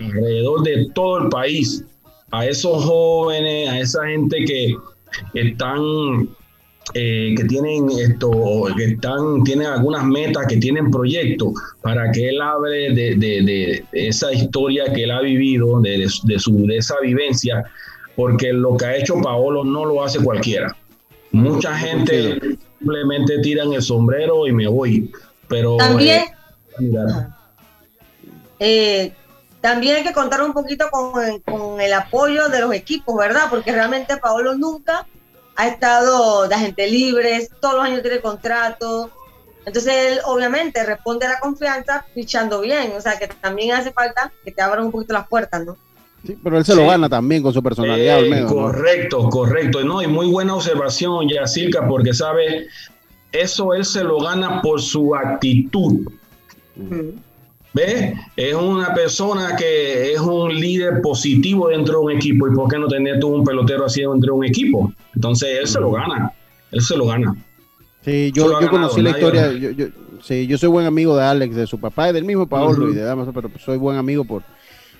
alrededor 0.00 0.62
de 0.62 0.88
todo 0.94 1.24
el 1.24 1.28
país 1.28 1.84
a 2.30 2.46
esos 2.46 2.84
jóvenes 2.84 3.68
a 3.70 3.80
esa 3.80 4.06
gente 4.06 4.44
que 4.44 4.74
están 5.34 6.28
eh, 6.94 7.34
que 7.36 7.44
tienen 7.44 7.88
esto 7.90 8.66
que 8.76 8.84
están 8.84 9.42
tienen 9.44 9.66
algunas 9.66 10.04
metas 10.04 10.46
que 10.48 10.56
tienen 10.56 10.90
proyectos 10.90 11.52
para 11.82 12.10
que 12.12 12.28
él 12.30 12.40
hable 12.40 12.94
de, 12.94 13.14
de- 13.16 13.84
esa 13.92 14.32
historia 14.32 14.92
que 14.92 15.04
él 15.04 15.10
ha 15.10 15.20
vivido 15.20 15.80
de, 15.80 16.06
de 16.24 16.38
su- 16.38 16.66
de 16.66 16.76
esa 16.78 16.94
vivencia 17.00 17.64
porque 18.16 18.52
lo 18.52 18.76
que 18.76 18.86
ha 18.86 18.96
hecho 18.96 19.20
Paolo 19.20 19.64
no 19.64 19.84
lo 19.84 20.02
hace 20.02 20.18
cualquiera 20.20 20.74
Mucha 21.30 21.76
gente 21.76 22.40
simplemente 22.78 23.38
tiran 23.40 23.72
el 23.74 23.82
sombrero 23.82 24.46
y 24.46 24.52
me 24.52 24.66
voy. 24.66 25.10
Pero 25.46 25.76
También, 25.76 26.22
eh, 26.80 27.26
eh, 28.60 29.12
también 29.60 29.96
hay 29.96 30.04
que 30.04 30.12
contar 30.12 30.42
un 30.42 30.52
poquito 30.52 30.86
con, 30.90 31.12
con 31.40 31.80
el 31.80 31.92
apoyo 31.92 32.48
de 32.48 32.60
los 32.60 32.72
equipos, 32.72 33.16
¿verdad? 33.16 33.42
Porque 33.50 33.72
realmente 33.72 34.16
Paolo 34.16 34.54
nunca 34.56 35.06
ha 35.60 35.66
estado 35.66 36.46
de 36.48 36.54
agente 36.54 36.86
libre, 36.88 37.48
todos 37.60 37.74
los 37.74 37.84
años 37.84 38.00
tiene 38.02 38.20
contrato. 38.20 39.10
Entonces 39.66 39.92
él 39.92 40.20
obviamente 40.24 40.82
responde 40.84 41.26
a 41.26 41.30
la 41.30 41.40
confianza 41.40 42.06
fichando 42.14 42.60
bien, 42.60 42.92
o 42.96 43.00
sea 43.00 43.18
que 43.18 43.26
también 43.26 43.72
hace 43.74 43.90
falta 43.92 44.32
que 44.44 44.52
te 44.52 44.62
abran 44.62 44.84
un 44.86 44.92
poquito 44.92 45.12
las 45.14 45.26
puertas, 45.28 45.66
¿no? 45.66 45.76
Sí, 46.24 46.38
pero 46.42 46.58
él 46.58 46.64
se 46.64 46.74
lo 46.74 46.82
Sí. 46.82 46.86
gana 46.88 47.08
también 47.08 47.42
con 47.42 47.52
su 47.52 47.62
personalidad, 47.62 48.18
Eh, 48.18 48.22
Olmedo. 48.22 48.44
¿no? 48.46 48.54
correcto, 48.54 49.28
correcto. 49.28 49.84
No, 49.84 50.00
y 50.00 50.06
muy 50.06 50.28
buena 50.28 50.54
observación, 50.54 51.28
Yacirca, 51.28 51.86
porque 51.86 52.14
sabe, 52.14 52.66
eso 53.32 53.74
él 53.74 53.84
se 53.84 54.02
lo 54.04 54.18
gana 54.20 54.62
por 54.62 54.80
su 54.80 55.14
actitud. 55.14 56.08
¿Ves? 57.74 58.14
Es 58.36 58.54
una 58.54 58.94
persona 58.94 59.54
que 59.56 60.12
es 60.12 60.20
un 60.20 60.54
líder 60.54 61.00
positivo 61.02 61.68
dentro 61.68 61.98
de 62.00 62.04
un 62.06 62.12
equipo. 62.12 62.48
¿Y 62.48 62.54
por 62.54 62.68
qué 62.68 62.78
no 62.78 62.88
tener 62.88 63.20
tú 63.20 63.28
un 63.28 63.44
pelotero 63.44 63.84
así 63.84 64.00
dentro 64.00 64.32
de 64.34 64.38
un 64.38 64.44
equipo? 64.44 64.92
Entonces 65.14 65.58
él 65.60 65.66
se 65.68 65.78
lo 65.80 65.90
gana. 65.92 66.32
Él 66.72 66.80
se 66.80 66.96
lo 66.96 67.06
gana. 67.06 67.34
Sí, 68.04 68.32
yo, 68.34 68.44
yo 68.46 68.52
ganado, 68.54 68.70
conocí 68.70 69.02
la 69.02 69.10
historia. 69.10 69.52
Yo, 69.52 69.70
yo- 69.70 69.86
sí, 70.22 70.46
yo 70.46 70.56
soy 70.56 70.68
buen 70.70 70.86
amigo 70.86 71.16
de 71.16 71.24
Alex, 71.24 71.54
de 71.54 71.66
su 71.66 71.78
papá 71.78 72.08
y 72.10 72.12
del 72.12 72.24
mismo 72.24 72.48
Paolo 72.48 72.90
y 72.90 72.94
de 72.94 73.02
Damaso, 73.02 73.32
pero 73.32 73.50
soy 73.58 73.76
buen 73.76 73.96
amigo 73.98 74.24
por, 74.24 74.42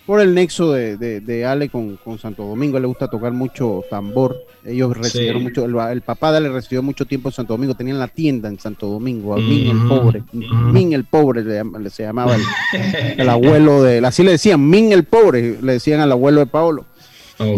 por 0.08 0.22
el 0.22 0.34
nexo 0.34 0.72
de, 0.72 0.96
de, 0.96 1.20
de 1.20 1.44
Alex 1.44 1.70
con, 1.70 1.96
con 1.98 2.18
Santo 2.18 2.42
Domingo. 2.44 2.80
Le 2.80 2.86
gusta 2.86 3.08
tocar 3.08 3.30
mucho 3.32 3.82
tambor. 3.90 4.38
Ellos 4.64 4.96
recibieron 4.96 5.42
Sí. 5.42 5.48
mucho. 5.48 5.66
El, 5.66 5.76
el 5.92 6.00
papá 6.00 6.32
de 6.32 6.38
él 6.38 6.50
recibió 6.50 6.82
mucho 6.82 7.04
tiempo 7.04 7.28
en 7.28 7.34
Santo 7.34 7.52
Domingo. 7.52 7.74
Tenían 7.74 7.98
la 7.98 8.08
tienda 8.08 8.48
en 8.48 8.58
Santo 8.58 8.86
Domingo. 8.86 9.34
A. 9.34 9.36
Min 9.36 9.66
el 9.68 9.86
pobre. 9.86 10.22
Min 10.32 10.94
el 10.94 11.04
pobre 11.04 11.44
le 11.44 11.90
se 11.90 12.04
llamaba 12.04 12.36
el, 12.36 12.42
el 13.20 13.28
abuelo 13.28 13.82
de 13.82 13.98
él. 13.98 14.06
Así 14.06 14.22
le 14.22 14.30
decían, 14.30 14.66
Min 14.66 14.92
el 14.92 15.04
pobre, 15.04 15.58
le 15.60 15.74
decían 15.74 16.00
al 16.00 16.10
abuelo 16.10 16.40
de 16.40 16.46
Paolo. 16.46 16.86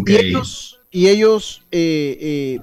Y 0.04 0.16
ellos, 0.16 0.80
y 0.90 1.06
ellos 1.06 1.62
eh, 1.70 2.18
eh, 2.20 2.60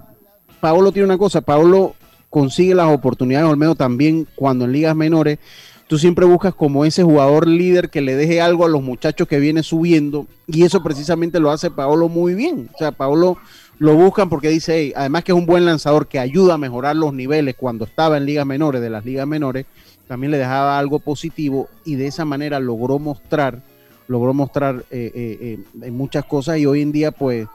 Paolo 0.59 0.91
tiene 0.91 1.05
una 1.05 1.17
cosa, 1.17 1.39
Paolo 1.39 1.95
consigue 2.29 2.75
las 2.75 2.93
oportunidades, 2.93 3.49
Olmedo 3.49 3.75
también 3.75 4.27
cuando 4.35 4.65
en 4.65 4.73
ligas 4.73 4.95
menores, 4.97 5.39
tú 5.87 5.97
siempre 5.97 6.25
buscas 6.25 6.53
como 6.53 6.85
ese 6.85 7.03
jugador 7.03 7.47
líder 7.47 7.89
que 7.89 8.01
le 8.01 8.15
deje 8.15 8.41
algo 8.41 8.65
a 8.65 8.69
los 8.69 8.83
muchachos 8.83 9.27
que 9.27 9.39
viene 9.39 9.63
subiendo, 9.63 10.27
y 10.45 10.63
eso 10.63 10.83
precisamente 10.83 11.39
lo 11.39 11.51
hace 11.51 11.71
Paolo 11.71 12.09
muy 12.09 12.33
bien. 12.33 12.69
O 12.73 12.77
sea, 12.77 12.91
Paolo 12.91 13.37
lo 13.79 13.95
buscan 13.95 14.29
porque 14.29 14.49
dice, 14.49 14.75
"Hey, 14.75 14.93
además 14.95 15.23
que 15.23 15.31
es 15.31 15.37
un 15.37 15.45
buen 15.45 15.65
lanzador 15.65 16.07
que 16.07 16.19
ayuda 16.19 16.55
a 16.55 16.57
mejorar 16.57 16.95
los 16.95 17.13
niveles 17.13 17.55
cuando 17.55 17.85
estaba 17.85 18.17
en 18.17 18.25
ligas 18.25 18.45
menores, 18.45 18.81
de 18.81 18.89
las 18.89 19.05
ligas 19.05 19.27
menores, 19.27 19.65
también 20.07 20.31
le 20.31 20.37
dejaba 20.37 20.79
algo 20.79 20.99
positivo 20.99 21.67
y 21.85 21.95
de 21.95 22.07
esa 22.07 22.25
manera 22.25 22.59
logró 22.59 22.97
mostrar, 22.97 23.61
logró 24.07 24.33
mostrar 24.33 24.85
eh, 24.89 25.11
eh, 25.13 25.59
eh, 25.83 25.91
muchas 25.91 26.25
cosas 26.25 26.57
y 26.57 26.65
hoy 26.65 26.81
en 26.81 26.91
día 26.91 27.11
pues 27.11 27.47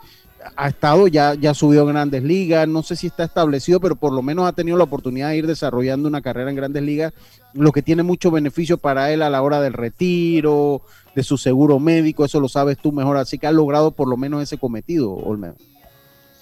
ha 0.56 0.68
estado, 0.68 1.08
ya, 1.08 1.34
ya 1.34 1.54
subió 1.54 1.82
a 1.82 1.92
grandes 1.92 2.22
ligas, 2.22 2.66
no 2.68 2.82
sé 2.82 2.96
si 2.96 3.06
está 3.06 3.24
establecido, 3.24 3.80
pero 3.80 3.96
por 3.96 4.12
lo 4.12 4.22
menos 4.22 4.46
ha 4.46 4.52
tenido 4.52 4.76
la 4.76 4.84
oportunidad 4.84 5.30
de 5.30 5.38
ir 5.38 5.46
desarrollando 5.46 6.08
una 6.08 6.22
carrera 6.22 6.50
en 6.50 6.56
grandes 6.56 6.82
ligas, 6.82 7.12
lo 7.54 7.72
que 7.72 7.82
tiene 7.82 8.02
mucho 8.02 8.30
beneficio 8.30 8.78
para 8.78 9.12
él 9.12 9.22
a 9.22 9.30
la 9.30 9.42
hora 9.42 9.60
del 9.60 9.72
retiro, 9.72 10.82
de 11.14 11.22
su 11.22 11.36
seguro 11.36 11.78
médico, 11.78 12.24
eso 12.24 12.40
lo 12.40 12.48
sabes 12.48 12.78
tú 12.78 12.92
mejor, 12.92 13.16
así 13.16 13.38
que 13.38 13.46
ha 13.46 13.52
logrado 13.52 13.92
por 13.92 14.08
lo 14.08 14.16
menos 14.16 14.42
ese 14.42 14.58
cometido, 14.58 15.12
Olmedo. 15.12 15.54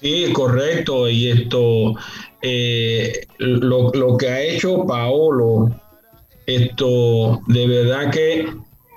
Sí, 0.01 0.33
correcto. 0.33 1.07
Y 1.07 1.29
esto, 1.29 1.95
eh, 2.41 3.27
lo, 3.37 4.17
que 4.17 4.27
ha 4.27 4.41
hecho 4.41 4.83
Paolo, 4.85 5.69
esto 6.47 7.41
de 7.47 7.67
verdad 7.67 8.11
que 8.11 8.39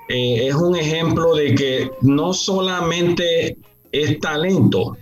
eh, 0.09 0.47
es 0.47 0.55
un 0.55 0.75
ejemplo 0.75 1.35
de 1.35 1.53
que 1.53 1.91
no 2.01 2.33
solamente 2.33 3.57
es 4.01 4.19
talento, 4.19 4.97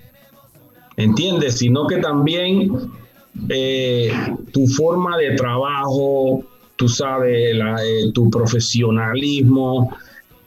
¿entiendes? 0.98 1.58
Sino 1.58 1.88
que 1.88 1.98
también 1.98 2.72
eh, 3.50 4.12
tu 4.52 4.68
forma 4.68 5.18
de 5.18 5.32
trabajo, 5.36 6.44
tú 6.76 6.88
sabes, 6.88 7.56
la, 7.56 7.84
eh, 7.84 8.12
tu 8.14 8.30
profesionalismo, 8.30 9.96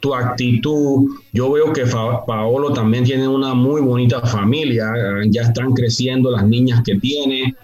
tu 0.00 0.14
actitud. 0.14 1.10
Yo 1.32 1.50
veo 1.50 1.72
que 1.72 1.84
Paolo 1.86 2.72
también 2.72 3.04
tiene 3.04 3.26
una 3.26 3.54
muy 3.54 3.80
bonita 3.80 4.20
familia, 4.20 4.92
ya 5.28 5.42
están 5.42 5.72
creciendo 5.72 6.30
las 6.30 6.46
niñas 6.46 6.82
que 6.84 6.96
tiene. 6.96 7.54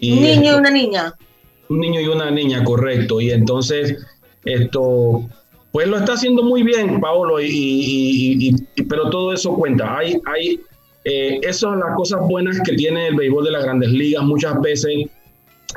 Y 0.00 0.12
Un 0.12 0.22
niño 0.22 0.52
y 0.52 0.58
una 0.58 0.70
niña. 0.70 1.14
un 1.68 1.80
niño 1.80 2.00
y 2.00 2.06
una 2.06 2.30
niña, 2.30 2.64
correcto. 2.64 3.20
Y 3.20 3.30
entonces, 3.30 3.96
esto, 4.44 5.28
pues 5.72 5.86
lo 5.88 5.96
está 5.98 6.12
haciendo 6.14 6.42
muy 6.42 6.62
bien, 6.62 7.00
Paolo, 7.00 7.40
y, 7.40 7.46
y- 7.46 8.48
y- 8.48 8.54
y- 8.76 8.82
pero 8.82 9.08
todo 9.10 9.32
eso 9.32 9.54
cuenta. 9.54 9.96
Hay, 9.96 10.20
hay, 10.26 10.60
eh, 11.04 11.38
esas 11.42 11.56
son 11.56 11.80
las 11.80 11.96
cosas 11.96 12.20
buenas 12.20 12.60
que 12.60 12.74
tiene 12.74 13.08
el 13.08 13.16
béisbol 13.16 13.44
de 13.46 13.50
las 13.52 13.64
grandes 13.64 13.90
ligas 13.90 14.22
muchas 14.22 14.60
veces 14.60 14.92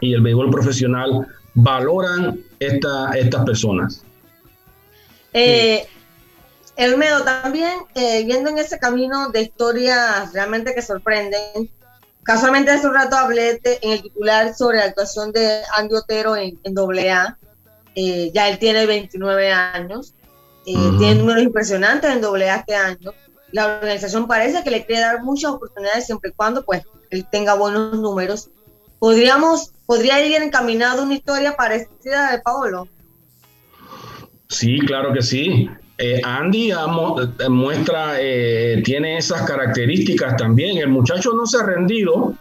y 0.02 0.14
el 0.14 0.22
béisbol 0.22 0.50
profesional 0.52 1.26
valoran 1.54 2.40
esta, 2.60 3.12
estas 3.18 3.46
personas. 3.46 4.04
Eh, 5.34 5.88
también 7.24 7.72
eh, 7.96 8.26
yendo 8.26 8.50
en 8.50 8.58
ese 8.58 8.78
camino 8.78 9.30
de 9.30 9.44
historias 9.44 10.34
realmente 10.34 10.74
que 10.76 10.82
sorprenden. 10.82 11.70
Casualmente 12.24 12.72
hace 12.72 12.88
un 12.88 12.94
rato 12.94 13.16
hablé 13.16 13.60
de- 13.64 13.80
en 13.82 13.92
el 13.92 14.02
titular 14.02 14.54
sobre 14.56 14.78
la 14.80 14.86
actuación 14.86 15.32
de 15.32 15.62
Andy 15.78 15.96
Otero 15.96 16.36
en, 16.36 16.60
en 16.64 16.76
AA. 16.78 17.38
Eh, 17.96 18.32
ya 18.34 18.50
él 18.50 18.60
tiene 18.60 18.86
29 18.86 19.52
años. 19.52 20.14
eh. 20.66 20.76
Tiene 20.98 21.16
números 21.16 21.44
impresionantes 21.44 22.12
en 22.12 22.24
AA 22.24 22.56
este 22.56 22.76
año. 22.76 23.12
La 23.52 23.78
organización 23.78 24.28
parece 24.28 24.64
que 24.64 24.72
le 24.72 24.86
quiere 24.86 25.02
dar 25.02 25.24
muchas 25.24 25.52
oportunidades 25.52 26.06
siempre 26.06 26.32
y 26.32 26.34
cuando 26.34 26.64
pues 26.66 26.84
él 27.10 27.26
tenga 27.32 27.54
buenos 27.56 27.98
números. 27.98 28.50
Podríamos, 29.00 29.72
podría 29.86 30.26
ir 30.26 30.42
encaminado 30.42 31.04
una 31.04 31.16
historia 31.16 31.56
parecida 31.56 32.30
a 32.30 32.32
de 32.34 32.42
Paolo. 32.42 32.88
Sí, 34.50 34.80
claro 34.80 35.14
que 35.14 35.22
sí. 35.22 35.70
Eh, 35.98 36.20
Andy 36.24 36.72
eh, 36.72 37.50
muestra, 37.50 38.16
eh, 38.20 38.82
tiene 38.84 39.18
esas 39.18 39.44
características 39.44 40.36
también. 40.36 40.78
El 40.78 40.90
muchacho 40.90 41.32
no 41.34 41.46
se 41.46 41.58
ha 41.58 41.64
rendido. 41.64 42.34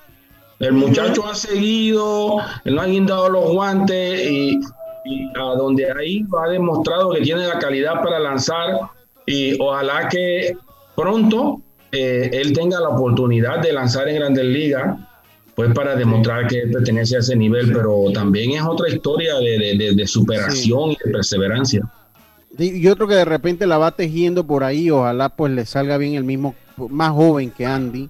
El 0.58 0.72
muchacho 0.72 1.26
ha 1.26 1.34
seguido, 1.34 2.38
no 2.64 2.80
ha 2.80 2.86
guindado 2.86 3.28
los 3.28 3.50
guantes 3.50 4.30
y, 4.30 4.60
y 5.04 5.28
a 5.38 5.54
donde 5.56 5.90
ahí 5.90 6.24
ha 6.44 6.48
demostrado 6.48 7.10
que 7.12 7.20
tiene 7.20 7.46
la 7.46 7.58
calidad 7.58 8.02
para 8.02 8.18
lanzar 8.18 8.70
y 9.26 9.58
ojalá 9.60 10.08
que 10.08 10.56
pronto 10.96 11.60
eh, 11.92 12.30
él 12.32 12.52
tenga 12.52 12.80
la 12.80 12.88
oportunidad 12.90 13.60
de 13.60 13.72
lanzar 13.72 14.08
en 14.08 14.16
Grandes 14.16 14.44
Ligas, 14.44 14.98
pues 15.54 15.72
para 15.72 15.94
demostrar 15.94 16.46
que 16.48 16.66
pertenece 16.72 17.16
a 17.16 17.20
ese 17.20 17.36
nivel, 17.36 17.72
pero 17.72 18.04
también 18.12 18.50
es 18.52 18.62
otra 18.62 18.88
historia 18.88 19.34
de, 19.36 19.92
de- 19.94 20.06
superación 20.06 20.90
y 20.92 20.96
de 21.04 21.12
perseverancia. 21.12 21.82
Sí, 22.58 22.80
Y 22.80 22.88
otro 22.88 23.06
que 23.06 23.14
de 23.14 23.24
repente 23.24 23.66
la 23.66 23.78
va 23.78 23.90
tejiendo 23.92 24.44
por 24.44 24.64
ahí, 24.64 24.90
ojalá 24.90 25.28
pues 25.28 25.52
le 25.52 25.64
salga 25.66 25.96
bien 25.98 26.14
el 26.14 26.24
mismo, 26.24 26.54
más 26.76 27.10
joven 27.12 27.50
que 27.50 27.64
Andy, 27.66 28.08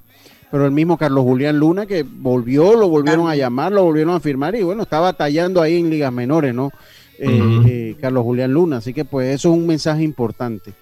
pero 0.54 0.66
el 0.66 0.70
mismo 0.70 0.96
Carlos 0.96 1.24
Julián 1.24 1.58
Luna 1.58 1.84
que 1.84 2.04
volvió, 2.04 2.76
lo 2.76 2.88
volvieron 2.88 3.28
a 3.28 3.34
llamar, 3.34 3.72
lo 3.72 3.82
volvieron 3.82 4.14
a 4.14 4.20
firmar 4.20 4.54
y 4.54 4.62
bueno, 4.62 4.84
está 4.84 5.00
batallando 5.00 5.60
ahí 5.60 5.80
en 5.80 5.90
ligas 5.90 6.12
menores, 6.12 6.54
¿no? 6.54 6.70
Eh, 7.18 7.62
eh, 7.66 7.96
Carlos 8.00 8.22
Julián 8.22 8.52
Luna, 8.52 8.76
así 8.76 8.94
que 8.94 9.04
pues 9.04 9.34
eso 9.34 9.48
es 9.48 9.58
un 9.58 9.66
mensaje 9.66 10.04
importante. 10.04 10.72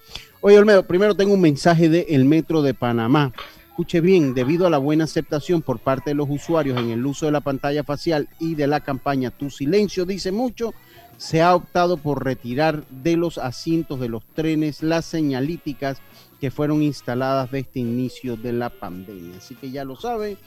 Oye, 0.43 0.59
Olmedo, 0.59 0.87
primero 0.87 1.15
tengo 1.15 1.33
un 1.33 1.41
mensaje 1.41 1.89
de 1.89 2.05
El 2.11 2.27
Metro 2.27 2.61
de 2.61 2.75
Panamá. 2.75 3.33
Escuche 3.67 4.03
bien, 4.03 4.35
debido 4.35 4.67
a 4.67 4.71
la 4.71 4.77
buena 4.77 5.05
aceptación 5.05 5.63
por 5.63 5.79
parte 5.79 6.11
de 6.11 6.17
los 6.17 6.29
usuarios 6.29 6.79
en 6.79 6.91
el 6.91 7.07
uso 7.07 7.25
de 7.25 7.33
la 7.33 7.41
pantalla 7.41 7.83
facial 7.83 8.29
y 8.39 8.55
de 8.55 8.67
la 8.67 8.81
campaña 8.81 9.31
Tu 9.31 9.49
Silencio 9.49 10.05
dice 10.05 10.33
mucho, 10.33 10.75
se 11.17 11.41
ha 11.41 11.55
optado 11.55 11.97
por 11.97 12.23
retirar 12.23 12.85
de 12.91 13.17
los 13.17 13.39
asientos 13.39 14.01
de 14.01 14.11
los 14.11 14.23
trenes 14.35 14.83
las 14.83 15.07
señalíticas 15.07 16.03
que 16.43 16.51
fueron 16.51 16.83
instaladas 16.83 17.53
de 17.53 17.61
este 17.61 17.79
inicio 17.79 18.37
de 18.37 18.53
la 18.53 18.69
pandemia. 18.69 19.37
Así 19.37 19.55
que 19.55 19.71
ya 19.71 19.85
lo 19.85 19.95
sabe, 19.95 20.39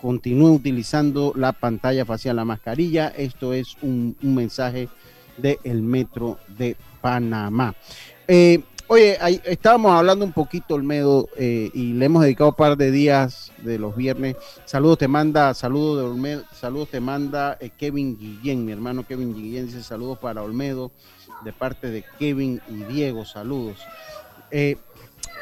continúe 0.00 0.54
utilizando 0.54 1.34
la 1.36 1.52
pantalla 1.52 2.06
facial, 2.06 2.36
la 2.36 2.46
mascarilla. 2.46 3.08
Esto 3.08 3.52
es 3.52 3.76
un, 3.82 4.16
mensaje 4.22 4.88
del 5.36 5.82
Metro 5.82 6.38
de 6.48 6.78
Panamá. 7.02 7.74
Eh, 8.26 8.62
oye, 8.86 9.18
ahí 9.20 9.38
estábamos 9.44 9.92
hablando 9.92 10.24
un 10.24 10.32
poquito, 10.32 10.76
Olmedo, 10.76 11.28
eh, 11.36 11.70
y 11.74 11.92
le 11.92 12.06
hemos 12.06 12.22
dedicado 12.22 12.48
un 12.48 12.56
par 12.56 12.78
de 12.78 12.90
días 12.90 13.52
de 13.58 13.78
los 13.78 13.94
viernes. 13.94 14.36
Saludos 14.64 14.96
te 14.96 15.08
manda, 15.08 15.52
saludos 15.52 15.98
de 15.98 16.08
Olmedo, 16.08 16.44
saludos 16.58 16.88
te 16.88 17.00
manda 17.00 17.58
eh, 17.60 17.68
Kevin 17.68 18.16
Guillén, 18.16 18.64
mi 18.64 18.72
hermano 18.72 19.06
Kevin 19.06 19.34
Guillén 19.34 19.66
dice 19.66 19.82
saludos 19.82 20.16
para 20.16 20.42
Olmedo 20.42 20.90
de 21.44 21.52
parte 21.52 21.90
de 21.90 22.02
Kevin 22.18 22.62
y 22.66 22.84
Diego, 22.84 23.26
saludos. 23.26 23.76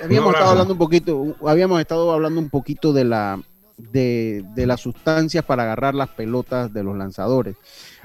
Habíamos 0.03 0.35
estado 0.35 0.51
hablando 0.51 0.73
un 0.73 0.79
poquito, 0.79 1.37
habíamos 1.47 1.81
estado 1.81 2.13
hablando 2.13 2.41
un 2.41 2.51
poquito 2.51 2.93
de 2.93 3.05
la 3.05 3.41
de, 3.77 4.45
de 4.55 4.67
las 4.67 4.81
sustancias 4.81 5.45
para 5.45 5.65
agarrar 5.65 5.95
las 5.95 6.09
pelotas 6.11 6.73
de 6.73 6.85
los 6.85 6.97
lanzadores. 6.97 7.57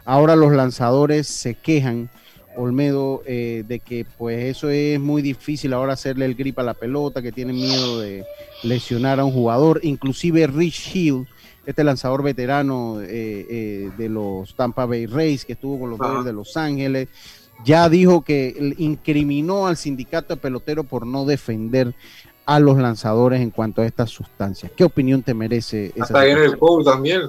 Ahora 0.05 0.35
los 0.35 0.53
lanzadores 0.53 1.27
se 1.27 1.55
quejan, 1.55 2.09
Olmedo, 2.55 3.23
eh, 3.25 3.63
de 3.67 3.79
que 3.79 4.05
pues 4.17 4.45
eso 4.45 4.69
es 4.69 4.99
muy 4.99 5.21
difícil 5.21 5.73
ahora 5.73 5.93
hacerle 5.93 6.25
el 6.25 6.35
grip 6.35 6.57
a 6.59 6.63
la 6.63 6.73
pelota, 6.73 7.21
que 7.21 7.31
tienen 7.31 7.55
miedo 7.55 7.99
de 7.99 8.23
lesionar 8.63 9.19
a 9.19 9.25
un 9.25 9.33
jugador. 9.33 9.81
Inclusive 9.83 10.47
Rich 10.47 10.95
Hill, 10.95 11.27
este 11.65 11.83
lanzador 11.83 12.23
veterano 12.23 13.01
eh, 13.01 13.07
eh, 13.49 13.91
de 13.97 14.09
los 14.09 14.55
Tampa 14.55 14.85
Bay 14.85 15.05
Rays, 15.07 15.43
que 15.43 15.53
estuvo 15.53 15.79
con 15.79 15.89
los. 15.89 15.99
Dodgers 15.99 16.25
de 16.25 16.33
Los 16.33 16.55
Ángeles, 16.55 17.09
ya 17.63 17.89
dijo 17.89 18.21
que 18.21 18.75
incriminó 18.77 19.67
al 19.67 19.77
sindicato 19.77 20.35
de 20.35 20.41
pelotero 20.41 20.83
por 20.83 21.05
no 21.05 21.25
defender 21.25 21.93
a 22.45 22.59
los 22.59 22.77
lanzadores 22.77 23.41
en 23.41 23.51
cuanto 23.51 23.81
a 23.81 23.85
estas 23.85 24.09
sustancias. 24.09 24.71
¿Qué 24.75 24.83
opinión 24.83 25.21
te 25.21 25.33
merece 25.33 25.91
esa 25.95 26.03
Hasta 26.03 26.25
Gary? 26.25 26.57
Cole 26.57 26.85
también. 26.85 27.21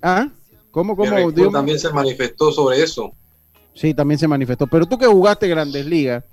¿Ah? 0.00 0.28
¿Cómo, 0.70 0.96
cómo? 0.96 1.10
Gary 1.10 1.22
Cole 1.24 1.34
Dígame. 1.34 1.52
también 1.52 1.78
se 1.78 1.92
manifestó 1.92 2.52
sobre 2.52 2.82
eso. 2.82 3.12
Sí, 3.74 3.92
también 3.94 4.18
se 4.18 4.28
manifestó. 4.28 4.66
Pero 4.66 4.86
tú 4.86 4.98
que 4.98 5.06
jugaste 5.06 5.48
Grandes 5.48 5.86
Ligas, 5.86 6.24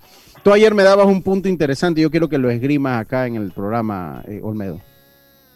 tú 0.44 0.52
ayer 0.52 0.74
me 0.74 0.82
dabas 0.82 1.06
un 1.06 1.22
punto 1.22 1.48
interesante. 1.48 2.00
Yo 2.00 2.10
quiero 2.10 2.28
que 2.28 2.38
lo 2.38 2.50
esgrimas 2.50 3.00
acá 3.00 3.26
en 3.26 3.36
el 3.36 3.50
programa, 3.50 4.22
eh, 4.28 4.40
Olmedo. 4.42 4.80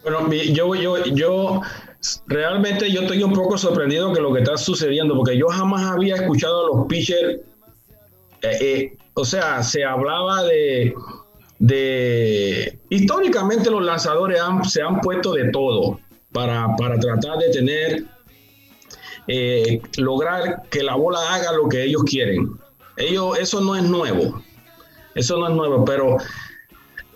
Bueno, 0.03 0.31
yo, 0.31 0.75
yo, 0.75 1.03
yo 1.05 1.61
realmente 2.27 2.91
yo 2.91 3.01
estoy 3.01 3.23
un 3.23 3.33
poco 3.33 3.57
sorprendido 3.57 4.13
que 4.13 4.21
lo 4.21 4.33
que 4.33 4.39
está 4.41 4.57
sucediendo, 4.57 5.15
porque 5.15 5.37
yo 5.37 5.47
jamás 5.47 5.83
había 5.83 6.15
escuchado 6.15 6.65
a 6.65 6.77
los 6.77 6.87
pitchers, 6.87 7.39
eh, 8.41 8.57
eh, 8.61 8.97
o 9.13 9.23
sea, 9.25 9.63
se 9.63 9.83
hablaba 9.83 10.43
de, 10.43 10.93
de, 11.59 12.79
históricamente 12.89 13.69
los 13.71 13.83
lanzadores 13.83 14.39
han- 14.39 14.63
se 14.65 14.81
han 14.81 14.99
puesto 15.01 15.33
de 15.33 15.49
todo 15.51 15.99
para, 16.31 16.67
para 16.77 16.99
tratar 16.99 17.37
de 17.39 17.49
tener, 17.51 18.03
eh, 19.27 19.81
lograr 19.97 20.63
que 20.69 20.83
la 20.83 20.95
bola 20.95 21.19
haga 21.33 21.53
lo 21.53 21.67
que 21.67 21.83
ellos 21.83 22.03
quieren. 22.03 22.49
Ellos, 22.97 23.37
eso 23.39 23.61
no 23.61 23.75
es 23.75 23.83
nuevo, 23.83 24.41
eso 25.15 25.37
no 25.37 25.47
es 25.47 25.53
nuevo, 25.55 25.83
pero 25.85 26.17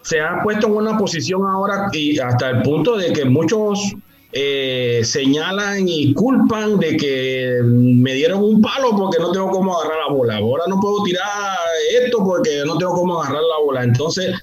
se 0.02 0.20
ha 0.20 0.42
puesto 0.42 0.68
en 0.68 0.74
una 0.76 0.98
posición 0.98 1.46
ahora 1.46 1.90
y 1.94 2.18
hasta 2.20 2.50
el 2.50 2.62
punto 2.64 2.98
de 2.98 3.14
que 3.14 3.26
muchos 3.26 3.94
eh, 4.32 5.02
señalan 5.04 5.88
y 5.88 6.14
culpan 6.14 6.78
de 6.78 6.98
que 6.98 7.62
me 7.64 8.14
dieron 8.14 8.44
un 8.44 8.62
palo 8.62 8.96
porque 8.96 9.18
no 9.20 9.32
tengo 9.32 9.50
cómo 9.50 9.76
agarrar 9.76 9.98
la 10.08 10.14
bola. 10.14 10.38
Ahora 10.38 10.66
no 10.68 10.80
puedo 10.80 11.04
tirar 11.04 11.58
esto 12.04 12.24
porque 12.24 12.62
no 12.66 12.78
tengo 12.78 12.94
cómo 12.94 13.22
agarrar 13.22 13.42
la 13.42 13.66
bola. 13.66 13.84
Entonces, 13.84 14.36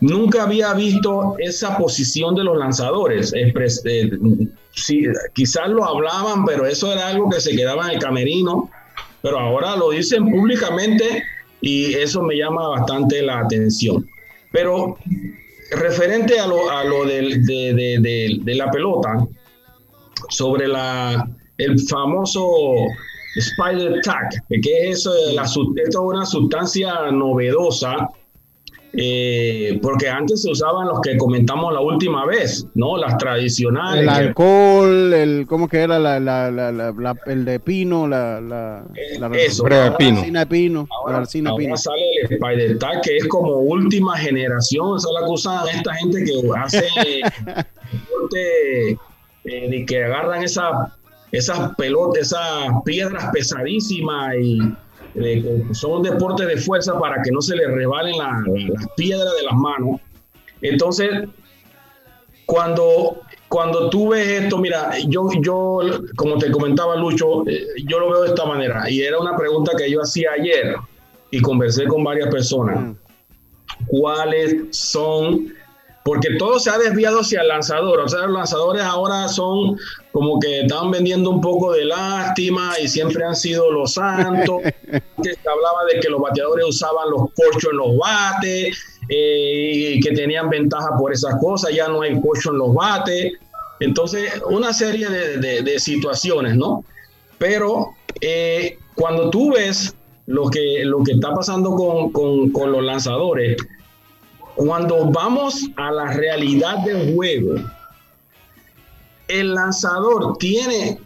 nunca 0.00 0.42
había 0.42 0.72
visto 0.74 1.36
esa 1.38 1.78
posición 1.78 2.34
de 2.34 2.44
los 2.44 2.58
lanzadores. 2.58 3.32
Eh, 3.36 3.52
sí, 4.74 5.04
quizás 5.32 5.68
lo 5.68 5.84
hablaban, 5.84 6.44
pero 6.44 6.66
eso 6.66 6.92
era 6.92 7.08
algo 7.08 7.30
que 7.30 7.40
se 7.40 7.54
quedaba 7.54 7.86
en 7.86 7.94
el 7.94 7.98
camerino. 8.00 8.68
Pero 9.22 9.38
ahora 9.38 9.76
lo 9.76 9.90
dicen 9.90 10.28
públicamente 10.28 11.22
y 11.60 11.94
eso 11.94 12.22
me 12.22 12.36
llama 12.36 12.66
bastante 12.68 13.22
la 13.22 13.40
atención. 13.40 14.08
Pero 14.50 14.98
referente 15.70 16.38
a 16.38 16.46
lo, 16.46 16.70
a 16.70 16.84
lo 16.84 17.04
del- 17.04 17.44
de, 17.44 17.74
de- 17.74 18.38
de- 18.42 18.54
la 18.54 18.70
pelota, 18.70 19.26
sobre 20.30 20.66
la, 20.68 21.28
el 21.58 21.78
famoso 21.80 22.48
Spider 23.36 24.00
Tag, 24.02 24.28
que 24.62 24.88
es 24.90 24.98
eso 25.00 25.12
de 25.14 25.34
la, 25.34 25.42
esto 25.44 25.72
es 25.76 25.96
una 25.96 26.26
sustancia 26.26 27.10
novedosa 27.12 28.08
eh, 28.94 29.78
porque 29.82 30.08
antes 30.08 30.42
se 30.42 30.50
usaban 30.50 30.88
los 30.88 31.00
que 31.02 31.16
comentamos 31.18 31.72
la 31.74 31.80
última 31.80 32.24
vez, 32.26 32.66
¿no? 32.74 32.96
Las 32.96 33.18
tradicionales. 33.18 34.02
El 34.02 34.08
alcohol, 34.08 35.12
el, 35.12 35.46
¿cómo 35.46 35.68
que 35.68 35.78
era 35.80 35.98
la, 35.98 36.18
la, 36.18 37.14
el 37.26 37.44
de 37.44 37.60
pino? 37.60 38.08
La, 38.08 38.40
la, 38.40 38.84
Eh, 38.94 39.18
eso, 39.46 39.68
la 39.68 39.84
ahora- 39.84 39.90
de 39.90 40.46
pino. 40.46 40.86
Ahora, 41.04 41.20
resina 41.20 41.50
de 41.50 41.52
ahora 41.52 41.64
pino. 41.64 41.76
sale 41.76 42.02
el 42.22 42.32
Spider 42.32 42.78
Tag, 42.78 43.02
que 43.02 43.16
es 43.18 43.26
como 43.28 43.52
última 43.56 44.16
generación, 44.16 44.96
esa 44.96 45.08
es 45.08 45.14
la 45.20 45.26
que 45.26 45.32
usan 45.32 45.68
esta 45.68 45.94
gente 45.94 46.24
que 46.24 46.32
hace 46.58 46.84
deporte, 47.92 48.90
eh, 49.44 49.70
de 49.70 49.84
que 49.86 50.04
agarran 50.04 50.42
esa, 50.42 50.96
esas 51.32 51.74
pelotas, 51.76 52.22
esas 52.32 52.68
piedras 52.84 53.26
pesadísimas 53.32 54.34
y 54.40 54.58
eh, 55.20 55.62
son 55.72 56.02
deportes 56.02 56.46
de 56.48 56.56
fuerza 56.56 56.98
para 56.98 57.22
que 57.22 57.30
no 57.30 57.40
se 57.40 57.56
les 57.56 57.68
rebalen 57.68 58.16
la- 58.18 58.42
las 58.74 58.86
piedras 58.96 59.34
de 59.36 59.42
las 59.44 59.54
manos. 59.54 60.00
Entonces, 60.62 61.10
cuando, 62.46 63.20
cuando 63.48 63.90
tú 63.90 64.08
ves 64.10 64.26
esto, 64.42 64.58
mira, 64.58 64.90
yo, 65.06 65.28
yo, 65.42 65.80
como 66.16 66.38
te 66.38 66.50
comentaba 66.50 66.96
Lucho, 66.96 67.46
eh, 67.46 67.66
yo 67.86 67.98
lo 67.98 68.10
veo 68.10 68.22
de 68.22 68.28
esta 68.28 68.44
manera, 68.46 68.88
y 68.90 69.02
era 69.02 69.18
una 69.18 69.36
pregunta 69.36 69.72
que 69.76 69.90
yo 69.90 70.00
hacía 70.00 70.30
ayer 70.32 70.76
y 71.30 71.40
conversé 71.40 71.84
con 71.86 72.02
varias 72.02 72.28
personas. 72.30 72.96
¿Cuáles 73.86 74.76
son? 74.76 75.52
Porque 76.04 76.36
todo 76.38 76.58
se 76.58 76.70
ha 76.70 76.78
desviado 76.78 77.20
hacia 77.20 77.42
el 77.42 77.48
lanzador, 77.48 78.00
o 78.00 78.08
sea, 78.08 78.20
los 78.20 78.30
lanzadores 78.32 78.82
ahora 78.82 79.28
son 79.28 79.76
como 80.10 80.40
que 80.40 80.62
están 80.62 80.90
vendiendo 80.90 81.28
un 81.28 81.42
poco 81.42 81.72
de 81.72 81.84
lástima 81.84 82.72
y 82.82 82.88
siempre 82.88 83.24
han 83.24 83.36
sido 83.36 83.70
los 83.70 83.92
santos. 83.94 84.62
Antes 84.92 85.38
se 85.42 85.48
hablaba 85.48 85.84
de 85.92 86.00
que 86.00 86.08
los 86.08 86.20
bateadores 86.20 86.64
usaban 86.66 87.10
los 87.10 87.30
corchos 87.34 87.70
en 87.72 87.76
los 87.76 87.96
bates 87.98 88.78
eh, 89.08 89.94
y 89.96 90.00
que 90.00 90.12
tenían 90.12 90.48
ventaja 90.50 90.96
por 90.98 91.12
esas 91.12 91.34
cosas, 91.40 91.72
ya 91.74 91.88
no 91.88 92.02
hay 92.02 92.20
corcho 92.20 92.50
en 92.52 92.58
los 92.58 92.74
bates. 92.74 93.32
Entonces, 93.80 94.32
una 94.50 94.72
serie 94.72 95.08
de, 95.08 95.36
de- 95.38 95.62
de 95.62 95.78
situaciones, 95.78 96.56
¿no? 96.56 96.84
Pero 97.38 97.94
eh, 98.20 98.78
cuando 98.94 99.30
tú 99.30 99.52
ves 99.52 99.94
lo 100.26 100.48
que, 100.50 100.84
lo 100.84 101.02
que 101.04 101.12
está 101.12 101.32
pasando 101.32 101.70
con, 101.74 102.10
con- 102.12 102.50
con 102.50 102.72
los 102.72 102.82
lanzadores, 102.82 103.56
cuando 104.56 105.06
vamos 105.10 105.64
a 105.76 105.92
la 105.92 106.12
realidad 106.12 106.78
del 106.78 107.14
juego, 107.14 107.54
el 109.28 109.54
lanzador 109.54 110.36
tiene 110.38 110.98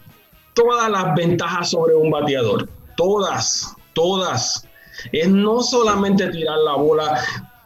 todas 0.53 0.89
las 0.89 1.13
ventajas 1.15 1.69
sobre 1.69 1.93
un 1.95 2.09
bateador. 2.09 2.67
Todas, 2.95 3.75
todas. 3.93 4.67
Es 5.11 5.27
no 5.27 5.61
solamente 5.61 6.29
tirar 6.29 6.57
la 6.59 6.75
bola 6.75 7.19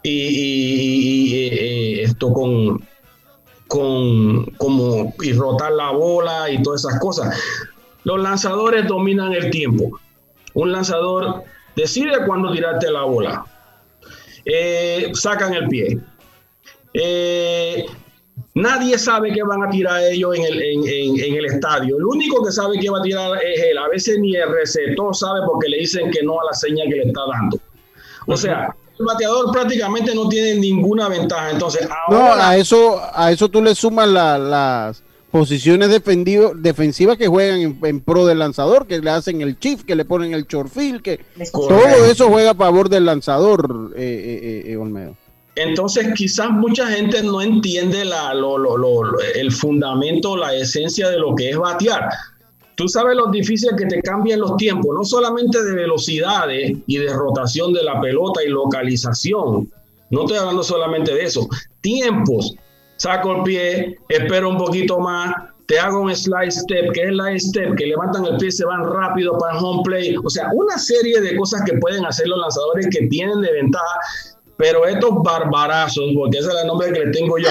y, 0.03 2.01
esto 2.01 2.31
con, 2.31 2.87
con 3.67 4.45
como 4.57 5.13
y 5.21 5.33
rotar 5.33 5.73
la 5.73 5.91
bola 5.91 6.49
y 6.49 6.61
todas 6.61 6.85
esas 6.85 6.99
cosas. 6.99 7.37
Los 8.03 8.21
lanzadores 8.21 8.87
dominan 8.87 9.33
el 9.33 9.49
tiempo. 9.49 9.99
Un 10.53 10.71
lanzador 10.71 11.43
decide 11.75 12.25
cuándo 12.25 12.51
tirarte 12.51 12.89
la 12.89 13.03
bola. 13.03 13.45
Eh, 14.45 15.11
sacan 15.13 15.53
el 15.53 15.67
pie. 15.67 15.99
Eh, 16.93 17.85
nadie 18.61 18.97
sabe 18.97 19.31
qué 19.31 19.43
van 19.43 19.63
a 19.63 19.69
tirar 19.69 20.01
ellos 20.03 20.35
en 20.35 20.43
el, 20.43 20.61
en, 20.61 20.87
en- 20.87 21.19
en 21.19 21.35
el 21.35 21.45
estadio. 21.45 21.97
El 21.97 22.05
único 22.05 22.43
que 22.45 22.51
sabe 22.51 22.79
qué 22.79 22.89
va 22.89 22.99
a 22.99 23.01
tirar 23.01 23.31
es 23.43 23.63
él. 23.63 23.77
A 23.77 23.87
veces 23.87 24.19
ni 24.19 24.35
el 24.35 24.49
receptor 24.51 25.15
sabe 25.15 25.39
porque 25.45 25.69
le 25.69 25.77
dicen 25.77 26.11
que 26.11 26.23
no 26.23 26.39
a 26.41 26.45
la 26.45 26.53
señal 26.53 26.87
que 26.89 26.95
le 26.95 27.03
está 27.03 27.21
dando. 27.31 27.59
O 28.27 28.35
sea, 28.35 28.75
el 28.99 29.05
bateador 29.05 29.51
prácticamente 29.51 30.13
no 30.15 30.27
tiene 30.27 30.55
ninguna 30.59 31.07
ventaja. 31.07 31.51
Entonces, 31.51 31.87
No, 32.09 32.17
ahora, 32.17 32.49
a 32.49 32.57
eso, 32.57 32.99
a 33.13 33.31
eso 33.31 33.47
tú 33.49 33.61
le 33.61 33.73
sumas 33.75 34.07
la- 34.09 34.37
las 34.37 35.03
posiciones 35.31 35.89
defensivas 35.89 37.17
que 37.17 37.27
juegan 37.27 37.59
en, 37.59 37.79
en 37.83 37.99
pro 37.99 38.25
del 38.25 38.39
lanzador, 38.39 38.87
que 38.87 38.99
le 38.99 39.09
hacen 39.11 39.41
el 39.41 39.57
shift, 39.59 39.85
que 39.85 39.95
le 39.95 40.05
ponen 40.05 40.33
el 40.33 40.45
short 40.47 40.69
field, 40.69 41.01
que 41.01 41.19
todo 41.51 42.05
eso 42.09 42.27
juega 42.29 42.51
a 42.51 42.55
favor 42.55 42.89
del 42.89 43.05
lanzador, 43.05 43.93
eh, 43.95 44.01
eh, 44.01 44.39
eh, 44.67 44.71
eh, 44.71 44.77
Olmedo. 44.77 45.15
Entonces, 45.57 46.13
quizás 46.15 46.51
mucha 46.51 46.85
gente 46.87 47.23
no 47.23 47.41
entiende 47.41 48.03
el 49.35 49.51
fundamento, 49.51 50.37
la 50.37 50.53
esencia 50.53 51.09
de 51.09 51.17
lo 51.17 51.33
que 51.33 51.49
es 51.49 51.57
batear. 51.57 52.09
Tú 52.75 52.87
sabes 52.87 53.17
lo 53.17 53.31
difícil 53.31 53.71
que 53.75 53.87
te 53.87 53.99
cambian 54.03 54.39
los 54.39 54.55
tiempos, 54.57 54.95
no 54.95 55.03
solamente 55.03 55.63
de 55.63 55.73
velocidades 55.73 56.77
y 56.85 56.97
de 56.97 57.11
rotación 57.11 57.73
de 57.73 57.81
la 57.81 57.99
pelota 57.99 58.43
y 58.43 58.49
localización. 58.49 59.67
No 60.11 60.21
estoy 60.21 60.37
hablando 60.37 60.61
solamente 60.61 61.15
de 61.15 61.23
eso. 61.23 61.47
Tiempos. 61.81 62.53
Saco 62.97 63.37
el 63.37 63.43
pie, 63.43 63.97
espero 64.09 64.49
un 64.49 64.57
poquito 64.57 64.99
más, 64.99 65.33
te 65.65 65.79
hago 65.79 66.01
un 66.01 66.15
slide 66.15 66.51
step, 66.51 66.91
que 66.93 67.01
es 67.01 67.09
slide 67.09 67.39
step, 67.39 67.75
que 67.75 67.87
levantan 67.87 68.25
el 68.25 68.37
pie 68.37 68.51
se 68.51 68.63
van 68.63 68.83
rápido 68.83 69.35
para 69.39 69.57
el 69.57 69.63
home 69.63 69.81
play. 69.83 70.15
O 70.23 70.29
sea, 70.29 70.49
una 70.53 70.77
serie 70.77 71.19
de 71.19 71.35
cosas 71.35 71.63
que 71.65 71.73
pueden 71.77 72.05
hacer 72.05 72.27
los 72.27 72.39
lanzadores 72.39 72.87
que 72.91 73.07
tienen 73.07 73.41
de 73.41 73.51
ventaja, 73.53 73.99
pero 74.57 74.85
estos 74.85 75.21
barbarazos, 75.23 76.05
porque 76.15 76.39
ese 76.39 76.49
es 76.49 76.55
el 76.61 76.67
nombre 76.67 76.91
que 76.91 77.05
le 77.05 77.11
tengo 77.11 77.37
yo, 77.37 77.49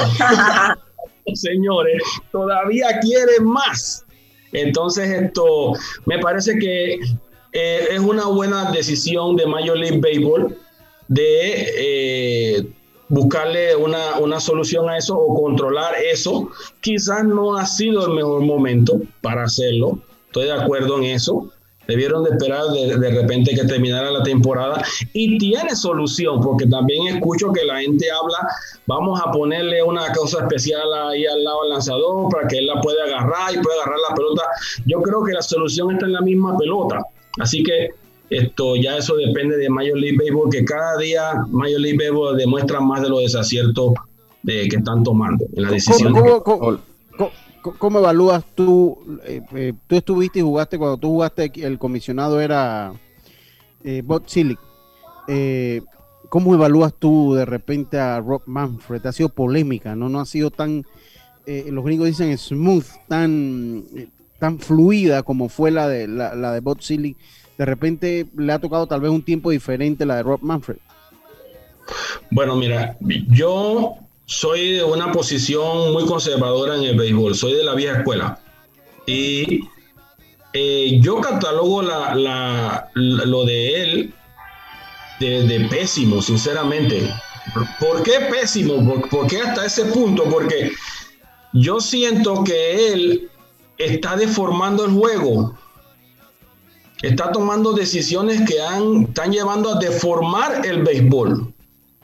señores, 1.34 2.02
todavía 2.32 2.98
quieren 3.00 3.44
más. 3.44 4.04
Entonces, 4.52 5.11
esto 5.11 5.72
me 6.04 6.18
parece 6.18 6.59
que 6.59 6.98
eh, 7.52 7.88
es 7.90 8.00
una 8.00 8.26
buena 8.26 8.70
decisión 8.70 9.36
de 9.36 9.46
Major 9.46 9.76
League 9.76 10.00
Baseball 10.00 10.57
de 11.09 11.72
eh, 11.78 12.66
buscarle 13.09 13.76
una, 13.76 14.18
una 14.18 14.40
solución 14.40 14.88
a 14.88 14.98
eso 14.98 15.16
o 15.16 15.40
controlar 15.42 15.94
eso. 15.96 16.50
Quizás 16.80 17.24
no 17.24 17.57
ha 17.57 17.66
sido 17.66 18.07
el 18.07 18.14
mejor 18.14 18.42
momento 18.42 19.00
para 19.20 19.44
hacerlo. 19.44 19.98
Estoy 20.26 20.46
de 20.46 20.52
acuerdo 20.52 20.98
en 20.98 21.04
eso. 21.04 21.50
Debieron 21.87 22.24
de 22.24 22.30
esperar 22.30 22.64
de, 22.72 22.99
de 22.99 23.11
repente 23.11 23.55
que 23.55 23.64
terminara 23.64 24.11
la 24.11 24.22
temporada 24.22 24.82
y 25.12 25.39
tiene 25.39 25.74
solución 25.76 26.41
porque 26.41 26.66
también 26.66 27.07
escucho 27.14 27.53
que 27.53 27.64
la 27.64 27.80
gente 27.80 28.07
habla, 28.11 28.39
vamos 28.87 29.20
a 29.24 29.30
ponerle 29.30 29.82
una 29.82 30.12
cosa 30.12 30.41
especial 30.41 30.82
ahí 31.09 31.24
al 31.26 31.45
lado 31.45 31.62
del 31.62 31.70
lanzador 31.70 32.28
para 32.30 32.49
que 32.49 32.59
él 32.59 32.66
la 32.66 32.80
pueda 32.80 33.05
agarrar 33.05 33.55
y 33.55 33.59
pueda 33.59 33.76
agarrar 33.82 33.99
la 34.11 34.14
pelota. 34.16 34.43
Yo 34.84 35.01
creo 35.01 35.22
que 35.24 35.32
la 35.32 35.43
solución 35.43 35.93
está 35.93 36.07
en 36.07 36.12
la 36.14 36.20
misma 36.22 36.57
pelota. 36.57 37.05
Así 37.39 37.62
que 37.62 37.91
esto 38.30 38.74
ya 38.74 38.97
eso 38.97 39.14
depende 39.14 39.57
de 39.57 39.68
Major 39.70 39.97
League 39.97 40.16
Baseball, 40.18 40.51
que 40.51 40.64
cada 40.64 40.97
día 40.99 41.34
Major 41.51 41.80
League 41.80 41.99
Baseball 41.99 42.37
demuestra 42.37 42.80
más 42.80 43.03
de 43.03 43.09
los 43.09 43.20
desaciertos 43.20 43.93
de, 44.43 44.68
que 44.68 44.76
están 44.76 45.05
tomando 45.05 45.45
en 45.55 45.62
la 45.62 45.70
decisión. 45.70 46.12
¿Cómo, 46.12 46.43
cómo- 46.43 46.78
cómo- 47.79 47.99
evalúas 47.99 48.45
tú? 48.55 48.99
eh, 49.25 49.43
eh, 49.55 49.73
tú 49.87 49.97
estuviste 49.97 50.39
y 50.39 50.43
jugaste, 50.43 50.79
cuando 50.79 50.97
tú 50.97 51.09
jugaste, 51.09 51.51
el 51.57 51.79
comisionado 51.79 52.41
era 52.41 52.93
eh, 53.85 54.03
Bob 54.05 54.25
Silic. 54.27 54.59
Eh, 55.29 55.83
¿Cómo 56.29 56.55
evalúas 56.55 56.93
tú 56.95 57.35
de 57.35 57.45
repente 57.45 57.99
a 57.99 58.21
Rob 58.21 58.43
Manfred? 58.47 59.05
Ha 59.07 59.12
sido 59.12 59.29
polémica, 59.29 59.95
¿no? 59.95 60.09
No 60.09 60.21
ha 60.21 60.27
sido 60.27 60.51
tan, 60.51 60.85
los 61.47 61.85
gringos 61.85 62.09
dicen 62.09 62.37
smooth, 62.37 62.85
tan, 63.07 63.85
tan 64.41 64.59
fluida 64.59 65.23
como 65.23 65.49
fue 65.49 65.71
la 65.71 65.89
de, 65.89 66.09
la, 66.09 66.35
la 66.35 66.53
de 66.53 66.59
Bob 66.61 66.81
Silic. 66.83 67.17
De 67.57 67.64
repente 67.64 68.27
le 68.37 68.53
ha 68.53 68.59
tocado 68.59 68.89
tal 68.89 69.01
vez 69.01 69.11
un 69.12 69.23
tiempo 69.23 69.51
diferente 69.51 70.05
la 70.05 70.17
de 70.17 70.25
Rob 70.25 70.41
Manfred. 70.43 70.79
Bueno, 72.31 72.57
mira, 72.57 72.97
yo 73.29 73.95
soy 74.27 74.72
de 74.72 74.85
una 74.85 75.12
posición 75.12 75.93
muy 75.93 76.05
conservadora 76.05 76.77
en 76.77 76.83
el 76.83 76.97
béisbol, 76.97 77.35
soy 77.35 77.55
de 77.55 77.64
la 77.64 77.74
vieja 77.74 77.99
escuela. 77.99 78.41
Y 79.07 79.61
eh, 80.53 80.99
yo 81.01 81.20
catalogo 81.20 81.83
lo 81.83 83.45
de 83.45 83.83
él 83.83 84.14
de, 85.20 85.66
pésimo, 85.70 86.20
sinceramente. 86.20 87.09
¿Por 87.79 88.03
qué 88.03 88.20
pésimo? 88.31 89.01
¿Por, 89.09 89.29
qué 89.29 89.41
hasta 89.41 89.64
ese 89.64 89.85
punto? 89.87 90.24
Porque 90.24 90.72
yo 91.53 91.81
siento 91.81 92.43
que 92.43 92.93
él 92.93 93.31
está 93.79 94.16
deformando 94.16 94.85
el 94.85 94.93
juego. 94.93 95.57
Está 97.03 97.31
tomando 97.31 97.72
decisiones 97.72 98.43
que 98.49 98.57
están 98.57 99.31
llevando 99.31 99.74
a 99.74 99.79
deformar 99.79 100.66
el 100.66 100.83
béisbol. 100.83 101.55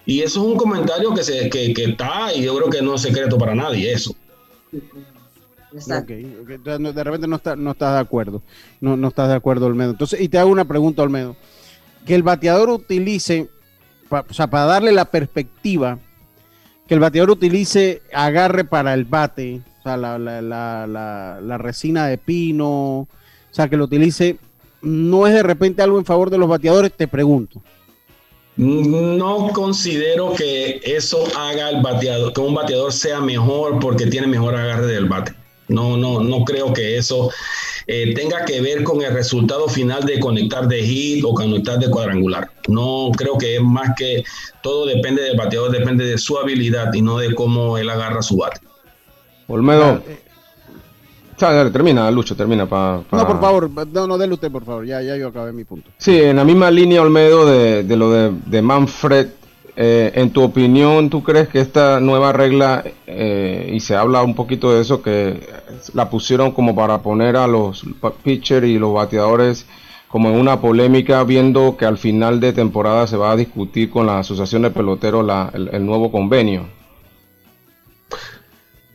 Y 0.05 0.21
eso 0.21 0.41
es 0.41 0.47
un 0.53 0.57
comentario 0.57 1.15
que, 1.15 1.23
se, 1.23 1.49
que, 1.49 1.73
que 1.73 1.85
está 1.85 2.35
y 2.35 2.43
yo 2.43 2.57
creo 2.57 2.71
que 2.71 2.83
no 2.83 2.95
es 2.97 3.03
secreto 3.03 3.39
para 3.39 3.55
nadie 3.55 3.93
eso. 3.93 4.15
De 5.73 7.05
repente 7.05 7.27
no, 7.29 7.37
está, 7.37 7.57
no 7.57 7.71
estás 7.71 7.95
de 7.95 8.01
acuerdo. 8.01 8.43
No, 8.81 8.97
no 8.97 9.09
estás 9.09 9.29
de 9.29 9.35
acuerdo, 9.37 9.67
Olmedo. 9.67 9.93
Entonces, 9.93 10.21
y 10.21 10.29
te 10.29 10.39
hago 10.39 10.51
una 10.51 10.65
pregunta, 10.67 11.03
Olmedo. 11.03 11.37
Que 12.05 12.15
el 12.15 12.23
bateador 12.23 12.69
utilice, 12.71 13.49
pa- 14.09 14.25
o 14.29 14.35
sea, 14.35 14.49
para 14.49 14.67
darle 14.67 14.93
la 14.93 15.07
perspectiva, 15.07 15.99
que 16.87 16.95
el 16.95 17.01
bateador 17.01 17.31
utilice 17.31 18.03
agarre 18.13 18.65
para 18.65 18.93
el 18.93 19.05
bate, 19.05 19.63
o 19.81 19.83
sea, 19.83 19.97
la, 19.97 20.19
la- 20.19 20.43
la- 20.43 20.87
la- 20.87 21.41
la 21.41 21.59
resina 21.59 22.07
de 22.07 22.19
pino, 22.19 22.69
o 22.69 23.09
sea, 23.51 23.69
que 23.69 23.77
lo 23.77 23.85
utilice, 23.85 24.37
no 24.83 25.27
es 25.27 25.33
de 25.35 25.43
repente 25.43 25.81
algo 25.81 25.99
en 25.99 26.05
favor 26.05 26.29
de 26.29 26.39
los 26.39 26.49
bateadores, 26.49 26.93
te 26.93 27.07
pregunto. 27.09 27.63
No 28.57 29.49
considero 29.55 30.35
que 30.35 30.81
eso 30.85 31.25
haga 31.37 31.71
el 31.71 31.81
bateador, 31.81 32.33
que 32.33 32.41
un 32.41 32.55
bateador 32.55 32.93
sea 32.93 33.21
mejor 33.21 33.79
porque 33.81 34.07
tiene 34.07 34.27
mejor 34.27 34.55
agarre 34.55 34.87
del 34.87 35.07
bate. 35.07 35.33
No, 35.69 35.97
no, 35.97 36.21
no 36.21 36.45
creo 36.45 36.73
que 36.73 36.99
eso 36.99 37.31
eh, 37.87 38.13
tenga 38.15 38.45
que 38.45 38.61
ver 38.61 38.85
con 38.85 39.03
el 39.03 39.13
resultado 39.13 39.69
final 39.69 40.05
de 40.05 40.21
conectar 40.21 40.69
de 40.69 40.83
hit 40.83 41.25
o 41.25 41.33
conectar 41.33 41.79
de 41.79 41.89
cuadrangular. 41.89 42.51
No 42.69 43.11
creo 43.17 43.39
que 43.39 43.57
es 43.57 43.63
más 43.63 43.91
que 43.97 44.23
todo 44.63 44.87
depende 44.87 45.23
del 45.23 45.37
bateador, 45.37 45.71
depende 45.71 46.05
de 46.05 46.19
su 46.19 46.37
habilidad 46.39 46.93
y 46.93 47.01
no 47.01 47.19
de 47.19 47.35
cómo 47.35 47.79
él 47.79 47.89
agarra 47.89 48.21
su 48.23 48.37
bate. 48.37 48.61
Olmedo. 49.49 50.03
Dale, 51.51 51.71
termina, 51.71 52.11
Lucho, 52.11 52.37
termina 52.37 52.67
para. 52.67 53.03
No, 53.11 53.27
por 53.27 53.41
favor, 53.41 53.71
no, 53.71 54.07
no, 54.07 54.19
déle 54.19 54.35
usted, 54.35 54.51
por 54.51 54.65
favor, 54.65 54.87
ya, 54.87 55.03
ya 55.03 55.17
yo 55.17 55.29
acabé 55.29 55.53
mi 55.53 55.65
punto. 55.65 55.91
Sí, 55.99 56.17
en 56.17 56.37
la 56.37 56.45
misma 56.45 56.71
línea, 56.71 57.03
Olmedo, 57.03 57.47
de, 57.47 57.83
de 57.83 57.97
lo 57.97 58.11
de, 58.11 58.33
de 58.47 58.63
Manfred, 58.63 59.29
eh, 59.75 60.13
en 60.15 60.31
tu 60.31 60.43
opinión, 60.43 61.09
¿tú 61.09 61.23
crees 61.23 61.49
que 61.49 61.61
esta 61.61 61.99
nueva 61.99 62.33
regla, 62.33 62.85
eh, 63.07 63.71
y 63.73 63.81
se 63.81 63.97
habla 63.97 64.23
un 64.23 64.35
poquito 64.35 64.73
de 64.73 64.83
eso, 64.83 65.01
que 65.03 65.49
la 65.95 66.11
pusieron 66.11 66.53
como 66.53 66.75
para 66.75 66.99
poner 66.99 67.37
a 67.37 67.47
los 67.47 67.85
pitchers 68.23 68.67
y 68.67 68.79
los 68.79 68.93
bateadores 68.93 69.67
como 70.09 70.29
en 70.29 70.39
una 70.39 70.61
polémica, 70.61 71.25
viendo 71.25 71.79
que 71.79 71.87
al 71.87 71.97
final 71.97 72.39
de 72.39 72.53
temporada 72.53 73.07
se 73.07 73.17
va 73.17 73.33
a 73.33 73.37
discutir 73.37 73.89
con 73.89 74.07
la 74.07 74.19
Asociación 74.19 74.61
de 74.61 74.71
Peloteros 74.71 75.25
la, 75.25 75.51
el, 75.55 75.71
el 75.73 75.87
nuevo 75.87 76.13
convenio? 76.13 76.67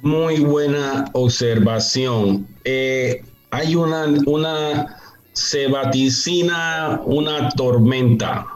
Muy 0.01 0.39
buena 0.39 1.05
observación. 1.13 2.47
Eh, 2.63 3.23
hay 3.49 3.75
una, 3.75 4.05
una, 4.25 4.97
se 5.33 5.67
vaticina 5.67 7.01
una 7.05 7.49
tormenta 7.49 8.47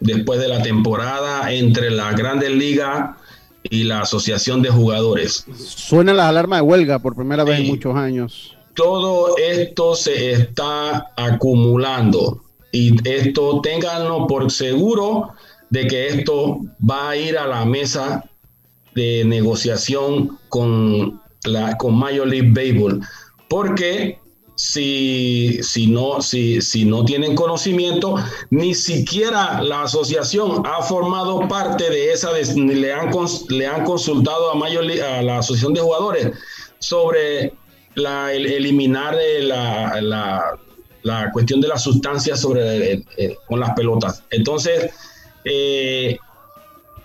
después 0.00 0.40
de 0.40 0.48
la 0.48 0.62
temporada 0.62 1.52
entre 1.52 1.90
la 1.90 2.12
Grandes 2.12 2.50
Ligas 2.50 3.16
y 3.62 3.84
la 3.84 4.00
Asociación 4.00 4.62
de 4.62 4.70
Jugadores. 4.70 5.46
Suena 5.56 6.12
las 6.12 6.26
alarmas 6.26 6.58
de 6.60 6.62
huelga 6.62 6.98
por 6.98 7.14
primera 7.14 7.44
vez 7.44 7.60
en 7.60 7.68
muchos 7.68 7.96
años. 7.96 8.56
Todo 8.74 9.36
esto 9.36 9.94
se 9.94 10.32
está 10.32 11.12
acumulando 11.16 12.42
y 12.72 12.96
esto 13.08 13.60
ténganlo 13.62 14.26
por 14.26 14.50
seguro 14.50 15.30
de 15.70 15.86
que 15.86 16.08
esto 16.08 16.60
va 16.88 17.10
a 17.10 17.16
ir 17.16 17.38
a 17.38 17.46
la 17.46 17.64
mesa 17.64 18.24
de 18.94 19.24
negociación 19.24 20.38
con, 20.52 21.18
la, 21.44 21.78
con 21.78 21.94
Major 21.94 22.26
League 22.26 22.50
Baseball, 22.52 23.00
porque 23.48 24.18
si, 24.54 25.58
si, 25.62 25.86
no, 25.86 26.20
si, 26.20 26.60
si 26.60 26.84
no 26.84 27.06
tienen 27.06 27.34
conocimiento, 27.34 28.16
ni 28.50 28.74
siquiera 28.74 29.62
la 29.62 29.84
asociación 29.84 30.62
ha 30.66 30.82
formado 30.82 31.48
parte 31.48 31.88
de 31.88 32.12
esa, 32.12 32.32
le, 32.32 32.92
han, 32.92 33.10
le 33.48 33.66
han 33.66 33.84
consultado 33.84 34.50
a, 34.50 34.54
Major 34.54 34.84
League, 34.84 35.02
a 35.02 35.22
la 35.22 35.38
asociación 35.38 35.72
de 35.72 35.80
jugadores 35.80 36.32
sobre 36.80 37.54
la, 37.94 38.34
el, 38.34 38.44
eliminar 38.44 39.16
la, 39.40 40.02
la, 40.02 40.58
la, 41.02 41.32
cuestión 41.32 41.62
de 41.62 41.68
las 41.68 41.82
sustancias 41.82 42.40
sobre, 42.40 42.92
eh, 42.92 43.04
eh, 43.16 43.36
con 43.48 43.58
las 43.58 43.70
pelotas. 43.70 44.22
Entonces, 44.30 44.90
eh, 45.46 46.18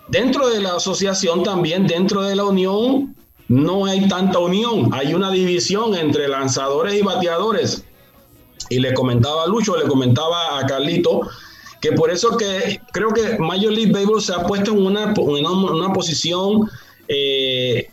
Dentro 0.08 0.48
de 0.48 0.60
la 0.60 0.76
asociación 0.76 1.42
también, 1.42 1.86
dentro 1.86 2.22
de 2.22 2.34
la 2.34 2.44
unión, 2.44 3.14
no 3.48 3.86
hay 3.86 4.06
tanta 4.08 4.38
unión. 4.38 4.90
Hay 4.92 5.14
una 5.14 5.30
división 5.30 5.94
entre 5.94 6.28
lanzadores 6.28 6.94
y 6.94 7.02
bateadores. 7.02 7.84
Y 8.70 8.78
le 8.80 8.92
comentaba 8.94 9.44
a 9.44 9.46
Lucho, 9.46 9.76
le 9.76 9.88
comentaba 9.88 10.58
a 10.58 10.66
Carlito, 10.66 11.22
que 11.80 11.92
por 11.92 12.10
eso 12.10 12.36
que 12.36 12.80
creo 12.92 13.10
que 13.10 13.38
Major 13.38 13.72
League 13.72 13.92
Baseball 13.92 14.20
se 14.20 14.34
ha 14.34 14.46
puesto 14.46 14.72
en 14.72 14.84
una, 14.84 15.14
una 15.16 15.92
posición 15.92 16.68
eh, 17.08 17.88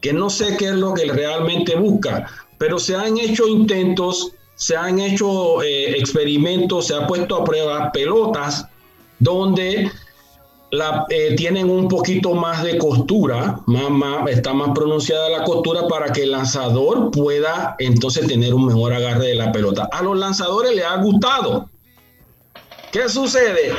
que 0.00 0.12
no 0.12 0.30
sé 0.30 0.56
qué 0.56 0.66
es 0.66 0.74
lo 0.74 0.94
que 0.94 1.04
realmente 1.06 1.74
busca, 1.74 2.26
pero 2.58 2.78
se 2.78 2.94
han 2.94 3.18
hecho 3.18 3.48
intentos, 3.48 4.32
se 4.54 4.76
han 4.76 5.00
hecho 5.00 5.62
eh, 5.62 5.98
experimentos, 5.98 6.86
se 6.86 6.94
ha 6.94 7.06
puesto 7.06 7.36
a 7.36 7.44
prueba 7.44 7.90
pelotas 7.92 8.66
donde 9.18 9.90
la, 10.70 11.06
eh, 11.10 11.34
tienen 11.36 11.68
un 11.68 11.88
poquito 11.88 12.34
más 12.34 12.62
de 12.62 12.78
costura, 12.78 13.60
más, 13.66 14.28
está 14.28 14.52
más 14.52 14.70
pronunciada 14.74 15.28
la 15.28 15.44
costura 15.44 15.88
para 15.88 16.12
que 16.12 16.22
el 16.22 16.30
lanzador 16.30 17.10
pueda 17.10 17.74
entonces 17.78 18.26
tener 18.26 18.54
un 18.54 18.66
mejor 18.66 18.92
agarre 18.92 19.28
de 19.28 19.34
la 19.34 19.50
pelota. 19.50 19.88
A 19.90 20.02
los 20.02 20.16
lanzadores 20.16 20.74
les 20.74 20.84
ha 20.84 20.96
gustado. 20.96 21.68
¿Qué 22.92 23.08
sucede? 23.08 23.72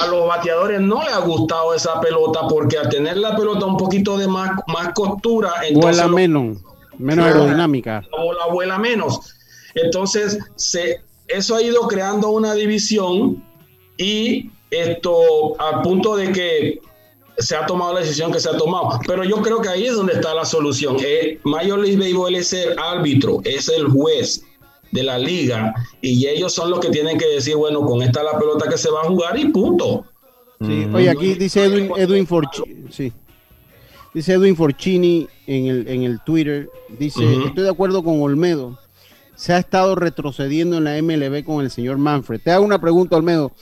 A 0.00 0.06
los 0.06 0.26
bateadores 0.26 0.80
no 0.80 1.02
les 1.02 1.12
ha 1.12 1.18
gustado 1.18 1.74
esa 1.74 2.00
pelota 2.00 2.40
porque 2.48 2.78
al 2.78 2.88
tener 2.88 3.18
la 3.18 3.36
pelota 3.36 3.66
un 3.66 3.76
poquito 3.76 4.16
de 4.16 4.26
más, 4.26 4.52
más 4.68 4.92
costura, 4.94 5.52
vuela 5.74 6.08
menos, 6.08 6.58
menos 6.98 7.26
aerodinámica. 7.26 8.02
La 8.10 8.22
bola 8.22 8.46
vuela 8.46 8.78
menos. 8.78 9.34
Entonces, 9.74 10.38
se, 10.56 11.02
eso 11.28 11.56
ha 11.56 11.62
ido 11.62 11.86
creando 11.88 12.30
una 12.30 12.54
división 12.54 13.44
y 13.98 14.50
esto 14.72 15.60
al 15.60 15.82
punto 15.82 16.16
de 16.16 16.32
que 16.32 16.80
se 17.38 17.54
ha 17.54 17.66
tomado 17.66 17.94
la 17.94 18.00
decisión 18.00 18.32
que 18.32 18.40
se 18.40 18.48
ha 18.48 18.56
tomado. 18.56 18.98
Pero 19.06 19.24
yo 19.24 19.36
creo 19.42 19.60
que 19.60 19.68
ahí 19.68 19.86
es 19.86 19.94
donde 19.94 20.14
está 20.14 20.34
la 20.34 20.44
solución. 20.44 20.96
Eh, 21.00 21.38
Major 21.44 21.78
League 21.78 21.98
Baseball 21.98 22.34
es 22.34 22.52
el 22.52 22.78
árbitro, 22.78 23.40
es 23.44 23.68
el 23.68 23.86
juez 23.88 24.44
de 24.90 25.02
la 25.02 25.18
liga 25.18 25.74
y 26.00 26.26
ellos 26.26 26.52
son 26.52 26.70
los 26.70 26.80
que 26.80 26.90
tienen 26.90 27.18
que 27.18 27.26
decir, 27.26 27.56
bueno, 27.56 27.84
con 27.84 28.02
esta 28.02 28.22
la 28.22 28.38
pelota 28.38 28.68
que 28.68 28.76
se 28.76 28.90
va 28.90 29.02
a 29.02 29.04
jugar 29.04 29.38
y 29.38 29.48
punto. 29.48 30.04
Sí. 30.60 30.86
Oye, 30.94 31.10
aquí 31.10 31.34
dice 31.34 31.64
Edwin, 31.64 31.90
Edwin 31.96 32.26
Forchini, 32.26 32.86
sí. 32.90 33.12
Dice 34.14 34.34
Edwin 34.34 34.54
Forchini 34.54 35.26
en 35.46 35.66
el, 35.66 35.88
en 35.88 36.02
el 36.02 36.20
Twitter, 36.20 36.68
dice, 36.98 37.20
uh 37.20 37.22
-huh. 37.22 37.46
estoy 37.48 37.64
de 37.64 37.70
acuerdo 37.70 38.04
con 38.04 38.20
Olmedo, 38.20 38.78
se 39.34 39.54
ha 39.54 39.58
estado 39.58 39.94
retrocediendo 39.94 40.76
en 40.76 40.84
la 40.84 41.02
MLB 41.02 41.42
con 41.44 41.64
el 41.64 41.70
señor 41.70 41.96
Manfred. 41.98 42.40
Te 42.44 42.50
hago 42.52 42.64
una 42.64 42.80
pregunta, 42.80 43.16
Olmedo. 43.16 43.52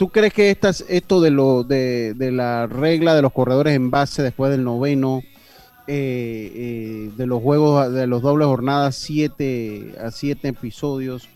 ¿Tú 0.00 0.08
crees 0.08 0.32
que 0.32 0.50
esto 0.88 1.20
de, 1.20 2.30
la 2.32 2.66
regla 2.66 3.14
de 3.14 3.20
los 3.20 3.34
corredores 3.34 3.76
en 3.76 3.90
base 3.90 4.22
después 4.22 4.50
del 4.50 4.64
noveno, 4.64 5.22
eh, 5.86 6.52
eh, 6.54 7.10
de 7.18 7.26
los 7.26 7.42
juegos, 7.42 7.92
de 7.92 8.06
los 8.06 8.22
dobles 8.22 8.46
jornadas, 8.46 8.96
siete 8.96 9.94
a 10.02 10.10
siete 10.10 10.48
episodios, 10.48 11.28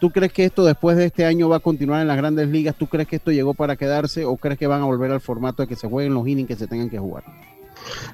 ¿tú 0.00 0.10
crees 0.10 0.34
que 0.34 0.44
esto 0.44 0.66
después 0.66 0.98
de 0.98 1.06
este 1.06 1.24
año 1.24 1.48
va 1.48 1.56
a 1.56 1.60
continuar 1.60 2.02
en 2.02 2.08
las 2.08 2.18
grandes 2.18 2.48
ligas? 2.48 2.76
¿Tú 2.76 2.88
crees 2.88 3.08
que 3.08 3.16
esto 3.16 3.30
llegó 3.30 3.54
para 3.54 3.76
quedarse 3.76 4.26
o 4.26 4.36
crees 4.36 4.58
que 4.58 4.66
van 4.66 4.82
a 4.82 4.84
volver 4.84 5.10
al 5.12 5.22
formato 5.22 5.62
de 5.62 5.68
que 5.68 5.76
se 5.76 5.88
jueguen 5.88 6.12
los 6.12 6.28
innings 6.28 6.48
que 6.48 6.56
se 6.56 6.66
tengan 6.66 6.90
que 6.90 6.98
jugar? 6.98 7.24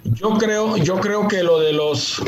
Yo 0.04 0.38
creo, 0.38 0.76
yo 0.76 1.00
creo 1.00 1.26
que 1.26 1.42
lo 1.42 1.59
de 1.59 1.72
los... 1.72 2.22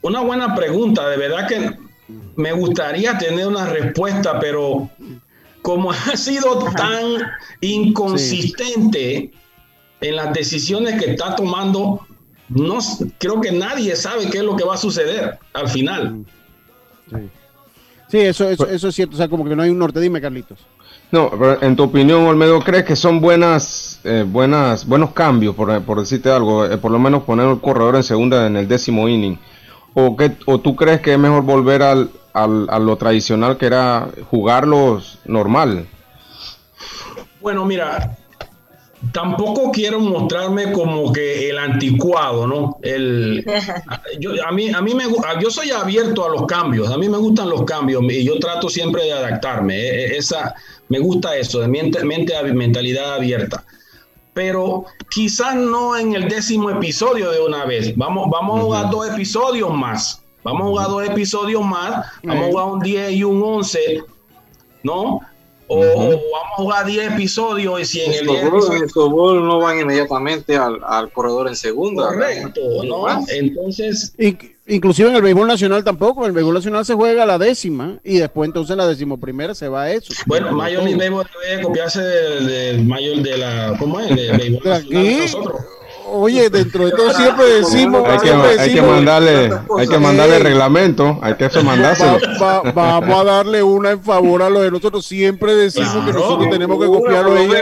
Una 0.00 0.20
buena 0.22 0.52
pregunta, 0.56 1.08
de 1.08 1.16
verdad 1.16 1.46
que 1.46 1.91
me 2.36 2.52
gustaría 2.52 3.18
tener 3.18 3.46
una 3.46 3.66
respuesta, 3.66 4.38
pero 4.40 4.90
como 5.62 5.92
ha 5.92 6.16
sido 6.16 6.58
tan 6.76 7.30
inconsistente 7.60 9.30
sí. 9.30 10.08
en 10.08 10.16
las 10.16 10.32
decisiones 10.32 11.02
que 11.02 11.12
está 11.12 11.36
tomando, 11.36 12.06
no 12.48 12.78
creo 13.18 13.40
que 13.40 13.52
nadie 13.52 13.96
sabe 13.96 14.28
qué 14.30 14.38
es 14.38 14.44
lo 14.44 14.56
que 14.56 14.64
va 14.64 14.74
a 14.74 14.78
suceder 14.78 15.38
al 15.52 15.68
final. 15.68 16.24
Sí, 17.10 17.16
sí 18.08 18.18
eso, 18.18 18.48
eso, 18.48 18.66
eso, 18.66 18.88
es 18.88 18.94
cierto, 18.94 19.14
o 19.14 19.18
sea, 19.18 19.28
como 19.28 19.44
que 19.44 19.56
no 19.56 19.62
hay 19.62 19.70
un 19.70 19.78
norte, 19.78 20.00
dime 20.00 20.20
Carlitos. 20.20 20.58
No, 21.12 21.30
pero 21.30 21.62
en 21.62 21.76
tu 21.76 21.82
opinión, 21.82 22.24
Olmedo, 22.24 22.60
¿crees 22.60 22.84
que 22.84 22.96
son 22.96 23.20
buenas, 23.20 24.00
eh, 24.02 24.24
buenas, 24.26 24.86
buenos 24.86 25.10
cambios, 25.10 25.54
por, 25.54 25.82
por 25.82 26.00
decirte 26.00 26.30
algo? 26.30 26.64
Eh, 26.64 26.78
por 26.78 26.90
lo 26.90 26.98
menos 26.98 27.24
poner 27.24 27.46
un 27.46 27.58
corredor 27.58 27.96
en 27.96 28.02
segunda 28.02 28.46
en 28.46 28.56
el 28.56 28.66
décimo 28.66 29.06
inning. 29.06 29.38
¿O, 29.94 30.16
que, 30.16 30.32
¿O 30.46 30.58
tú 30.58 30.74
crees 30.74 31.00
que 31.00 31.12
es 31.12 31.18
mejor 31.18 31.42
volver 31.42 31.82
al, 31.82 32.10
al, 32.32 32.66
a 32.70 32.78
lo 32.78 32.96
tradicional 32.96 33.56
que 33.58 33.66
era 33.66 34.08
jugarlos 34.30 35.18
normal? 35.24 35.86
Bueno, 37.40 37.64
mira, 37.64 38.16
tampoco 39.10 39.72
quiero 39.72 39.98
mostrarme 39.98 40.70
como 40.72 41.12
que 41.12 41.50
el 41.50 41.58
anticuado, 41.58 42.46
¿no? 42.46 42.78
El, 42.82 43.44
yo, 44.20 44.30
a 44.46 44.52
mí, 44.52 44.70
a 44.70 44.80
mí 44.80 44.94
me, 44.94 45.04
yo 45.40 45.50
soy 45.50 45.70
abierto 45.70 46.24
a 46.24 46.28
los 46.28 46.46
cambios, 46.46 46.90
a 46.90 46.98
mí 46.98 47.08
me 47.08 47.18
gustan 47.18 47.50
los 47.50 47.64
cambios 47.64 48.02
y 48.04 48.24
yo 48.24 48.38
trato 48.38 48.68
siempre 48.68 49.04
de 49.04 49.12
adaptarme. 49.12 50.04
Esa, 50.16 50.54
me 50.88 51.00
gusta 51.00 51.36
eso, 51.36 51.60
de 51.60 51.68
mente, 51.68 52.04
mente, 52.04 52.34
mentalidad 52.52 53.14
abierta. 53.14 53.64
Pero 54.34 54.84
quizás 55.10 55.54
no 55.54 55.96
en 55.96 56.14
el 56.14 56.28
décimo 56.28 56.70
episodio 56.70 57.30
de 57.30 57.40
una 57.40 57.64
vez. 57.66 57.94
Vamos, 57.96 58.28
vamos 58.30 58.58
a 58.60 58.62
jugar 58.62 58.90
dos 58.90 59.08
episodios 59.10 59.72
más. 59.74 60.22
Vamos 60.42 60.62
a 60.62 60.64
jugar 60.66 60.88
dos 60.88 61.04
episodios 61.08 61.62
más. 61.64 62.06
Vamos 62.22 62.44
a 62.44 62.50
jugar 62.50 62.66
un 62.68 62.80
10 62.80 63.12
y 63.12 63.24
un 63.24 63.42
11. 63.42 64.02
¿No? 64.82 65.20
o, 65.68 65.76
o 65.78 66.08
vamos 66.10 66.20
a 66.52 66.56
jugar 66.56 66.86
10 66.86 67.12
episodios 67.12 67.80
y 67.80 67.84
si 67.86 68.00
en 68.00 68.12
el 68.12 68.26
10 68.26 68.42
Estos 68.42 68.52
episodios 68.58 68.82
estos 68.82 69.10
goles 69.10 69.42
no 69.42 69.58
van 69.60 69.80
inmediatamente 69.80 70.56
al, 70.56 70.80
al 70.84 71.10
corredor 71.12 71.48
en 71.48 71.56
segunda. 71.56 72.08
Correcto, 72.08 72.60
¿no? 72.84 73.06
Entonces, 73.28 74.14
Inc- 74.18 74.51
Inclusive 74.66 75.08
en 75.10 75.16
el 75.16 75.22
béisbol 75.22 75.48
nacional 75.48 75.82
tampoco, 75.82 76.20
en 76.22 76.28
el 76.28 76.32
béisbol 76.32 76.54
nacional 76.54 76.84
se 76.86 76.94
juega 76.94 77.26
la 77.26 77.36
décima 77.36 77.98
y 78.04 78.18
después 78.18 78.46
entonces 78.46 78.76
la 78.76 78.86
decimoprimera 78.86 79.54
se 79.56 79.66
va 79.68 79.82
a 79.82 79.90
eso. 79.90 80.12
bueno, 80.26 80.52
Major 80.52 80.84
League 80.84 80.96
Baseball 80.98 81.26
debe 81.48 81.62
copiarse 81.62 82.00
del 82.00 82.46
de, 82.46 82.84
mayor 82.84 83.16
de 83.22 83.36
la, 83.38 83.74
¿cómo 83.78 83.98
es? 83.98 84.08
De 84.14 84.30
béisbol 84.36 84.62
De 84.62 84.70
nacional 84.70 85.04
de 85.04 85.18
nosotros. 85.18 85.60
oye, 86.06 86.48
dentro 86.48 86.84
de 86.84 86.92
todo 86.92 87.10
siempre 87.12 87.44
decimos, 87.44 88.02
Hay 88.06 88.18
que, 88.18 88.26
siempre 88.28 88.60
hay 88.60 88.72
que 88.74 88.82
mandarle, 88.82 89.50
hay 89.78 89.88
que 89.88 89.98
mandarle 89.98 90.38
reglamento, 90.38 91.18
hay 91.22 91.34
que 91.34 91.46
eso 91.46 91.64
mandárselo. 91.64 92.18
va- 92.40 92.62
va- 92.62 92.72
vamos 93.00 93.20
a 93.20 93.24
darle 93.24 93.62
una 93.64 93.90
en 93.90 94.00
favor 94.00 94.42
a 94.44 94.48
lo 94.50 94.60
de 94.60 94.70
nosotros. 94.70 95.04
Siempre 95.04 95.56
decimos 95.56 96.04
que 96.06 96.12
nosotros 96.12 96.48
tenemos 96.50 96.78
que 96.78 96.86
a 96.86 97.42
ellos. 97.42 97.56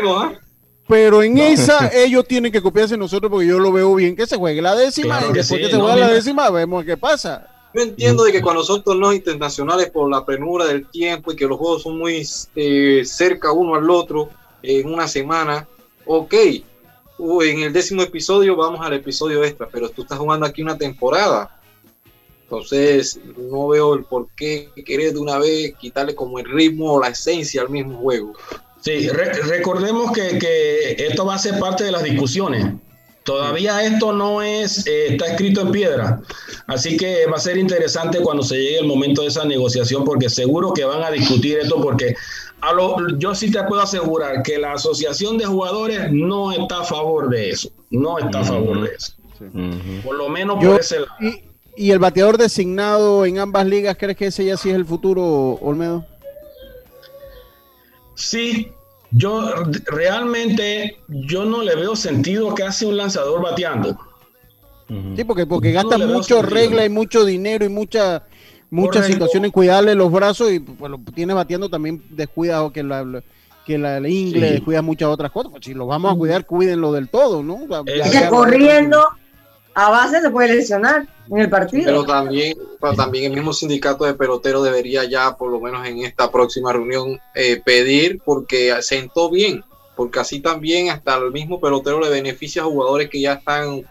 Pero 0.90 1.22
en 1.22 1.38
esa 1.38 1.90
ellos 1.94 2.26
tienen 2.26 2.50
que 2.50 2.60
copiarse 2.60 2.96
nosotros 2.96 3.30
porque 3.30 3.46
yo 3.46 3.58
lo 3.58 3.72
veo 3.72 3.94
bien 3.94 4.16
que 4.16 4.26
se 4.26 4.36
juegue 4.36 4.60
la 4.60 4.74
décima 4.74 5.18
Claro 5.18 5.30
y 5.30 5.32
que 5.32 5.38
después 5.38 5.60
sí, 5.60 5.64
que 5.64 5.70
se 5.70 5.78
no, 5.78 5.84
juega 5.84 5.96
la 5.96 6.08
décima 6.08 6.50
vemos 6.50 6.84
qué 6.84 6.96
pasa. 6.96 7.46
Yo 7.72 7.82
entiendo 7.82 8.24
de 8.24 8.32
que 8.32 8.42
cuando 8.42 8.64
son 8.64 8.82
torneos 8.82 9.14
internacionales 9.14 9.90
por 9.90 10.10
la 10.10 10.24
prenura 10.26 10.64
del 10.66 10.88
tiempo 10.88 11.30
y 11.30 11.36
que 11.36 11.46
los 11.46 11.56
juegos 11.56 11.84
son 11.84 11.98
muy 11.98 12.26
eh, 12.56 13.02
cerca 13.04 13.52
uno 13.52 13.76
al 13.76 13.88
otro 13.88 14.28
en 14.62 14.92
una 14.92 15.06
semana, 15.06 15.68
ok, 16.04 16.34
uh, 17.18 17.42
en 17.42 17.60
el 17.60 17.72
décimo 17.72 18.02
episodio 18.02 18.56
vamos 18.56 18.84
al 18.84 18.94
episodio 18.94 19.44
extra, 19.44 19.68
pero 19.70 19.88
tú 19.88 20.02
estás 20.02 20.18
jugando 20.18 20.44
aquí 20.44 20.62
una 20.62 20.76
temporada. 20.76 21.56
Entonces 22.42 23.20
no 23.36 23.68
veo 23.68 23.94
el 23.94 24.02
por 24.02 24.26
qué 24.34 24.70
querer 24.84 25.12
de 25.12 25.20
una 25.20 25.38
vez 25.38 25.72
quitarle 25.78 26.16
como 26.16 26.40
el 26.40 26.46
ritmo 26.46 26.94
o 26.94 27.00
la 27.00 27.08
esencia 27.10 27.62
al 27.62 27.70
mismo 27.70 27.98
juego. 27.98 28.32
Sí, 28.80 29.08
re- 29.08 29.32
recordemos 29.42 30.12
que, 30.12 30.38
que 30.38 31.06
esto 31.06 31.24
va 31.26 31.34
a 31.34 31.38
ser 31.38 31.58
parte 31.58 31.84
de 31.84 31.92
las 31.92 32.02
discusiones. 32.02 32.66
Todavía 33.24 33.84
esto 33.84 34.12
no 34.14 34.40
es, 34.42 34.86
eh, 34.86 35.08
está 35.10 35.26
escrito 35.26 35.60
en 35.60 35.70
piedra. 35.70 36.20
Así 36.66 36.96
que 36.96 37.26
va 37.26 37.36
a 37.36 37.40
ser 37.40 37.58
interesante 37.58 38.20
cuando 38.20 38.42
se 38.42 38.56
llegue 38.56 38.78
el 38.78 38.86
momento 38.86 39.22
de 39.22 39.28
esa 39.28 39.44
negociación, 39.44 40.04
porque 40.04 40.30
seguro 40.30 40.72
que 40.72 40.84
van 40.84 41.02
a 41.02 41.10
discutir 41.10 41.58
esto, 41.58 41.80
porque 41.82 42.14
a 42.62 42.72
lo, 42.72 43.18
yo 43.18 43.34
sí 43.34 43.50
te 43.50 43.62
puedo 43.64 43.82
asegurar 43.82 44.42
que 44.42 44.56
la 44.58 44.72
asociación 44.72 45.36
de 45.36 45.44
jugadores 45.44 46.10
no 46.10 46.50
está 46.50 46.80
a 46.80 46.84
favor 46.84 47.28
de 47.28 47.50
eso. 47.50 47.70
No 47.90 48.18
está 48.18 48.40
a 48.40 48.44
favor 48.44 48.80
de 48.88 48.94
eso. 48.96 49.12
Por 50.04 50.16
lo 50.16 50.28
menos 50.30 50.56
Yo- 50.62 50.70
por 50.72 50.80
ese 50.80 51.00
lado. 51.00 51.12
y, 51.20 51.42
y 51.76 51.90
el 51.90 51.98
bateador 51.98 52.38
designado 52.38 53.26
en 53.26 53.38
ambas 53.38 53.66
ligas, 53.66 53.96
¿crees 53.98 54.16
que 54.16 54.26
ese 54.26 54.44
ya 54.46 54.56
sí 54.56 54.70
es 54.70 54.74
el 54.76 54.86
futuro, 54.86 55.22
Olmedo? 55.60 56.06
Sí, 58.20 58.70
yo 59.10 59.50
realmente 59.86 60.98
yo 61.08 61.44
no 61.44 61.62
le 61.62 61.74
veo 61.74 61.96
sentido 61.96 62.54
que 62.54 62.62
hace 62.62 62.86
un 62.86 62.96
lanzador 62.96 63.42
bateando. 63.42 63.98
Sí, 65.16 65.24
porque, 65.24 65.46
porque 65.46 65.70
gasta 65.72 65.96
no 65.98 66.06
mucho 66.08 66.42
regla 66.42 66.84
y 66.84 66.88
mucho 66.88 67.24
dinero 67.24 67.64
y 67.64 67.68
mucha 67.68 68.24
muchas 68.72 69.06
situaciones 69.06 69.48
en 69.48 69.52
cuidarle 69.52 69.94
los 69.96 70.12
brazos 70.12 70.52
y 70.52 70.60
pues 70.60 70.90
lo 70.90 70.98
tiene 71.14 71.32
bateando 71.34 71.68
también 71.68 72.02
descuidado 72.10 72.72
que 72.72 72.82
la 72.82 73.22
que 73.66 73.78
la, 73.78 74.00
la 74.00 74.08
ingle 74.08 74.46
Sí. 74.48 74.52
descuida 74.54 74.82
muchas 74.82 75.08
otras 75.08 75.30
cosas. 75.30 75.50
Pues 75.52 75.64
si 75.64 75.74
lo 75.74 75.86
vamos 75.86 76.12
a 76.12 76.16
cuidar, 76.16 76.44
cuídenlo 76.44 76.92
del 76.92 77.08
todo, 77.08 77.42
¿no? 77.42 77.58
Ya- 77.86 78.28
corriendo 78.28 79.00
a 79.74 79.90
base 79.90 80.20
se 80.20 80.30
puede 80.30 80.54
lesionar 80.54 81.06
en 81.30 81.38
el 81.38 81.48
Pero 81.48 81.50
partido. 81.50 82.04
también, 82.04 82.58
pero 82.80 82.94
también 82.94 83.24
el 83.24 83.32
mismo 83.32 83.52
sindicato 83.52 84.04
de 84.04 84.14
peloteros 84.14 84.64
debería 84.64 85.04
ya, 85.04 85.36
por 85.36 85.50
lo 85.50 85.60
menos 85.60 85.86
en 85.86 85.98
esta 86.04 86.30
próxima 86.30 86.72
reunión, 86.72 87.20
eh, 87.34 87.60
pedir 87.64 88.20
porque 88.24 88.74
sentó 88.82 89.30
bien, 89.30 89.64
porque 89.94 90.18
así 90.18 90.40
también 90.40 90.90
hasta 90.90 91.16
el 91.16 91.30
mismo 91.30 91.60
pelotero 91.60 92.00
le 92.00 92.08
beneficia 92.08 92.62
a 92.62 92.66
jugadores 92.66 93.08
que 93.10 93.20
ya 93.20 93.34
están 93.34 93.84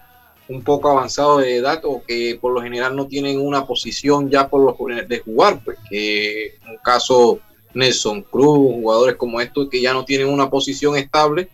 un 0.49 0.63
poco 0.63 0.89
avanzados 0.89 1.41
de 1.43 1.57
edad 1.57 1.79
o 1.83 2.03
que 2.03 2.37
por 2.41 2.51
lo 2.53 2.61
general 2.61 2.95
no 2.95 3.05
tienen 3.05 3.39
una 3.39 3.65
posición 3.67 4.29
ya 4.29 4.49
por 4.49 4.61
los 4.61 5.07
de 5.07 5.19
jugar, 5.19 5.61
pues 5.63 5.77
que 5.89 6.47
en 6.47 6.71
un 6.71 6.77
caso 6.77 7.39
Nelson 7.73 8.23
Cruz, 8.23 8.57
jugadores 8.81 9.15
como 9.15 9.39
estos 9.39 9.69
que 9.69 9.79
ya 9.79 9.93
no 9.93 10.05
tienen 10.05 10.27
una 10.27 10.49
posición 10.49 10.97
estable, 10.97 11.49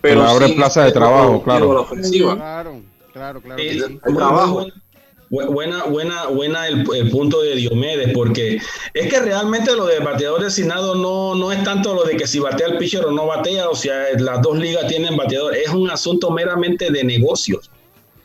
pero 0.00 0.22
abre 0.22 0.46
sí 0.48 0.52
plaza 0.52 0.84
de 0.84 0.92
trabajo, 0.92 1.42
claro. 1.42 1.72
a 1.72 1.74
la 1.74 1.80
ofensiva. 1.80 2.36
Claro, 2.36 2.80
claro, 3.16 3.40
claro. 3.40 3.62
Sí. 3.62 3.68
el 3.68 4.00
trabajo. 4.14 4.66
Buena, 5.28 5.84
buena, 5.84 6.26
buena 6.28 6.68
el, 6.68 6.86
el 6.94 7.10
punto 7.10 7.42
de 7.42 7.56
Diomedes, 7.56 8.12
porque 8.14 8.60
es 8.94 9.10
que 9.10 9.20
realmente 9.20 9.74
lo 9.74 9.86
del 9.86 10.04
bateador 10.04 10.40
designado 10.40 10.94
no, 10.94 11.34
no 11.34 11.50
es 11.50 11.64
tanto 11.64 11.94
lo 11.94 12.04
de 12.04 12.16
que 12.16 12.28
si 12.28 12.38
batea 12.38 12.68
el 12.68 12.78
pitcher 12.78 13.04
o 13.04 13.10
no 13.10 13.26
batea, 13.26 13.68
o 13.68 13.74
sea, 13.74 14.04
las 14.18 14.40
dos 14.42 14.56
ligas 14.56 14.86
tienen 14.86 15.16
bateador, 15.16 15.56
es 15.56 15.68
un 15.70 15.90
asunto 15.90 16.30
meramente 16.30 16.92
de 16.92 17.02
negocios. 17.02 17.70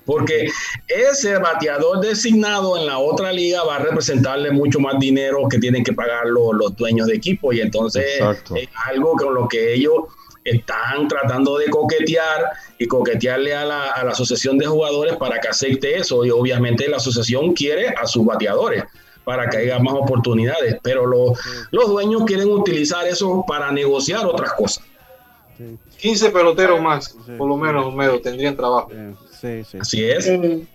Porque 0.05 0.49
ese 0.87 1.37
bateador 1.37 2.01
designado 2.01 2.77
en 2.77 2.85
la 2.85 2.99
otra 2.99 3.31
liga 3.31 3.63
va 3.63 3.77
a 3.77 3.79
representarle 3.79 4.51
mucho 4.51 4.79
más 4.79 4.99
dinero 4.99 5.47
que 5.49 5.57
tienen 5.57 5.83
que 5.83 5.93
pagar 5.93 6.25
los, 6.25 6.53
los 6.53 6.75
dueños 6.75 7.07
de 7.07 7.15
equipo. 7.15 7.53
Y 7.53 7.61
entonces 7.61 8.05
Exacto. 8.15 8.55
es 8.55 8.67
algo 8.87 9.13
con 9.13 9.33
lo 9.33 9.47
que 9.47 9.73
ellos 9.73 10.03
están 10.43 11.07
tratando 11.07 11.57
de 11.57 11.69
coquetear 11.69 12.51
y 12.77 12.87
coquetearle 12.87 13.53
a 13.53 13.65
la, 13.65 13.91
a 13.91 14.03
la 14.03 14.11
asociación 14.11 14.57
de 14.57 14.65
jugadores 14.65 15.15
para 15.17 15.39
que 15.39 15.47
acepte 15.49 15.97
eso. 15.97 16.25
Y 16.25 16.31
obviamente 16.31 16.87
la 16.89 16.97
asociación 16.97 17.53
quiere 17.53 17.89
a 17.89 18.05
sus 18.07 18.25
bateadores 18.25 18.83
para 19.23 19.47
que 19.49 19.57
haya 19.57 19.77
más 19.79 19.93
oportunidades, 19.93 20.77
pero 20.81 21.05
los, 21.05 21.39
los 21.69 21.87
dueños 21.89 22.23
quieren 22.25 22.49
utilizar 22.49 23.05
eso 23.07 23.45
para 23.47 23.71
negociar 23.71 24.25
otras 24.25 24.53
cosas. 24.53 24.83
15 25.99 26.31
peloteros 26.31 26.81
más, 26.81 27.05
Sí. 27.25 27.31
por 27.37 27.47
lo 27.47 27.55
menos, 27.55 27.93
medio, 27.93 28.19
tendrían 28.19 28.55
trabajo. 28.55 28.89
Sí, 29.39 29.63
sí. 29.63 29.77
Así 29.79 30.03
es. 30.03 30.25
Sí. 30.25 30.67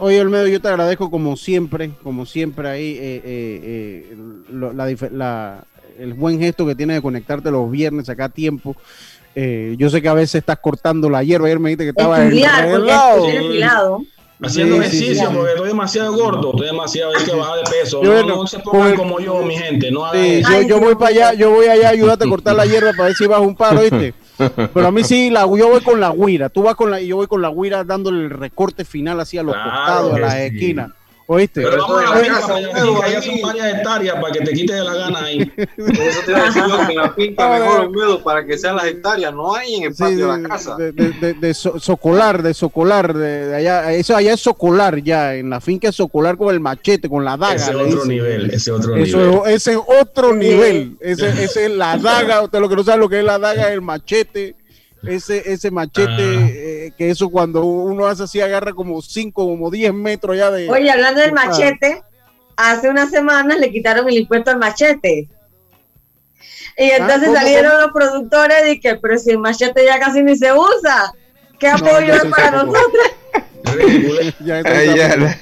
Oye, 0.00 0.20
Olmedo, 0.20 0.48
yo 0.48 0.60
te 0.60 0.66
agradezco 0.68 1.10
como 1.12 1.36
siempre, 1.36 1.92
como 2.02 2.26
siempre 2.26 2.68
ahí, 2.68 2.96
eh, 2.98 3.22
eh, 3.24 4.10
eh, 4.10 4.16
lo- 4.50 4.72
la 4.72 4.86
la- 5.12 5.64
el 5.98 6.14
buen 6.14 6.38
gesto 6.38 6.66
que 6.66 6.74
tienes 6.74 6.96
de 6.96 7.02
conectarte 7.02 7.50
los 7.50 7.70
viernes 7.70 8.08
acá 8.08 8.26
a 8.26 8.28
tiempo. 8.28 8.76
Eh, 9.34 9.74
yo 9.78 9.90
sé 9.90 10.00
que 10.00 10.08
a 10.08 10.14
veces 10.14 10.36
estás 10.36 10.58
cortando 10.58 11.10
la 11.10 11.22
hierba, 11.22 11.46
ayer 11.46 11.58
me 11.58 11.68
dijiste 11.70 11.84
que 11.84 11.90
estaba 11.90 12.22
Estudiar, 12.24 12.68
desfilado. 12.70 14.02
Haciendo 14.42 14.74
Sí, 14.76 14.80
ejercicio 14.80 15.28
sí. 15.30 15.34
porque 15.34 15.50
estoy 15.52 15.68
demasiado 15.68 16.12
gordo, 16.12 16.50
estoy 16.50 16.66
demasiado, 16.66 17.12
hay 17.16 17.24
que 17.24 17.34
bajar 17.36 17.56
de 17.56 17.62
peso. 17.70 18.02
Yo, 18.02 18.08
No, 18.10 18.14
bueno, 18.22 18.36
no 18.36 18.46
se 18.46 18.58
pongan 18.58 18.90
el- 18.90 18.96
como 18.96 19.18
yo, 19.18 19.42
mi 19.42 19.56
gente, 19.56 19.90
no 19.90 20.10
Sí, 20.12 20.42
yo, 20.42 20.62
yo 20.62 20.80
voy 20.80 20.94
para 20.94 21.08
allá, 21.08 21.32
yo 21.34 21.50
voy 21.52 21.66
allá 21.68 21.88
a 21.88 21.92
ayudarte 21.92 22.26
a 22.26 22.28
cortar 22.28 22.54
la 22.54 22.66
hierba 22.66 22.90
para 22.92 23.04
ver 23.04 23.14
si 23.16 23.26
bajo 23.26 23.42
un 23.44 23.56
paro, 23.56 23.80
¿viste? 23.80 24.12
Pero 24.74 24.86
a 24.86 24.90
mí 24.90 25.02
sí, 25.04 25.30
la, 25.30 25.40
yo 25.46 25.68
voy 25.68 25.80
con 25.80 26.00
la 26.00 26.12
guira, 26.12 26.50
tú 26.50 26.62
vas 26.62 26.74
con 26.74 26.90
la, 26.90 27.00
y 27.00 27.06
yo 27.06 27.16
voy 27.16 27.26
con 27.26 27.40
la 27.40 27.50
guira 27.50 27.82
dándole 27.84 28.24
el 28.24 28.30
recorte 28.30 28.84
final 28.84 29.18
así 29.20 29.38
a 29.38 29.42
los 29.42 29.54
Claro 29.54 29.70
costados, 29.70 30.14
a 30.14 30.18
las 30.18 30.34
sí. 30.34 30.40
esquinas. 30.40 30.90
¿Oíste? 31.28 31.62
Pero 31.62 31.78
vamos 31.78 31.98
a 32.04 32.14
la 32.14 32.20
finca 32.20 33.04
allá, 33.04 33.20
son 33.22 33.40
varias 33.42 33.74
hectáreas 33.74 34.14
para 34.20 34.32
que 34.32 34.40
te 34.44 34.52
quites 34.52 34.76
de 34.76 34.84
la 34.84 34.94
gana 34.94 35.24
ahí. 35.24 35.38
Eso 35.56 36.20
te 36.24 36.30
iba 36.30 36.40
a 36.40 36.44
decir 36.44 36.62
que 36.86 36.92
en 36.92 36.96
la 36.98 37.10
finca 37.12 37.48
mejor 37.50 38.22
para 38.22 38.44
que 38.46 38.56
sean 38.58 38.76
las 38.76 38.86
hectáreas, 38.86 39.32
no 39.34 39.54
hay 39.54 39.74
en 39.74 39.82
el 39.84 39.94
Sí, 39.94 40.02
patio 40.02 40.26
de 40.30 40.36
de, 40.36 40.42
la 40.42 40.48
casa. 40.48 40.76
de, 40.76 40.92
de- 40.92 41.10
de- 41.12 41.34
de 41.34 41.54
so- 41.54 41.78
socolar, 41.80 42.42
de 42.42 42.54
socolar, 42.54 43.12
de, 43.14 43.46
de 43.48 43.56
allá, 43.56 43.92
eso 43.92 44.16
allá 44.16 44.34
es 44.34 44.40
socolar 44.40 45.02
ya, 45.02 45.34
en 45.34 45.50
la 45.50 45.60
finca 45.60 45.88
es 45.88 45.96
socolar 45.96 46.36
con 46.36 46.52
el 46.54 46.60
machete, 46.60 47.08
con 47.08 47.24
la 47.24 47.36
daga. 47.36 47.54
Ese 47.54 47.72
le 47.74 47.82
otro 47.84 48.04
nivel, 48.04 48.50
ese 48.50 48.72
otro 48.72 48.94
Eso 48.96 49.18
nivel. 49.18 49.40
es, 49.46 49.54
ese 49.54 49.72
es 49.72 49.78
otro 50.00 50.34
nivel, 50.34 50.96
ese, 51.00 51.28
ese 51.44 51.66
es 51.66 51.70
la 51.72 51.96
daga, 51.98 52.42
usted 52.42 52.60
lo 52.60 52.68
que 52.68 52.76
no 52.76 52.84
sabe 52.84 52.98
lo 52.98 53.08
que 53.08 53.18
es 53.18 53.24
la 53.24 53.38
daga, 53.38 53.72
el 53.72 53.82
machete, 53.82 54.55
ese, 55.08 55.52
ese 55.52 55.70
machete, 55.70 56.10
Ah. 56.10 56.48
eh, 56.50 56.92
que 56.96 57.10
eso 57.10 57.28
cuando 57.28 57.64
uno 57.64 58.06
hace 58.06 58.24
así 58.24 58.40
agarra 58.40 58.72
como 58.72 59.00
5, 59.02 59.44
como 59.46 59.70
10 59.70 59.92
metros 59.94 60.36
ya 60.36 60.50
de... 60.50 60.68
Oye, 60.70 60.90
hablando 60.90 61.20
del 61.20 61.30
Ah. 61.30 61.46
machete, 61.46 62.02
hace 62.56 62.88
unas 62.88 63.10
semanas 63.10 63.58
le 63.58 63.70
quitaron 63.70 64.08
el 64.08 64.16
impuesto 64.18 64.50
al 64.50 64.58
machete. 64.58 65.28
Y 66.78 66.90
entonces 66.90 67.28
¿cómo, 67.28 67.36
salieron 67.38 67.80
los 67.80 67.90
productores 67.92 68.68
y 68.68 68.80
que, 68.80 68.96
pero 68.96 69.18
si 69.18 69.30
el 69.30 69.38
machete 69.38 69.84
ya 69.84 69.98
casi 69.98 70.22
ni 70.22 70.36
se 70.36 70.52
usa, 70.52 71.12
¿qué 71.58 71.68
apoyo 71.68 72.08
no 72.08 72.14
es 72.14 72.24
para 72.26 72.50
nosotros? 72.50 73.06
Ya 74.44 74.62
Ay, 74.64 74.94
ya. 74.96 75.40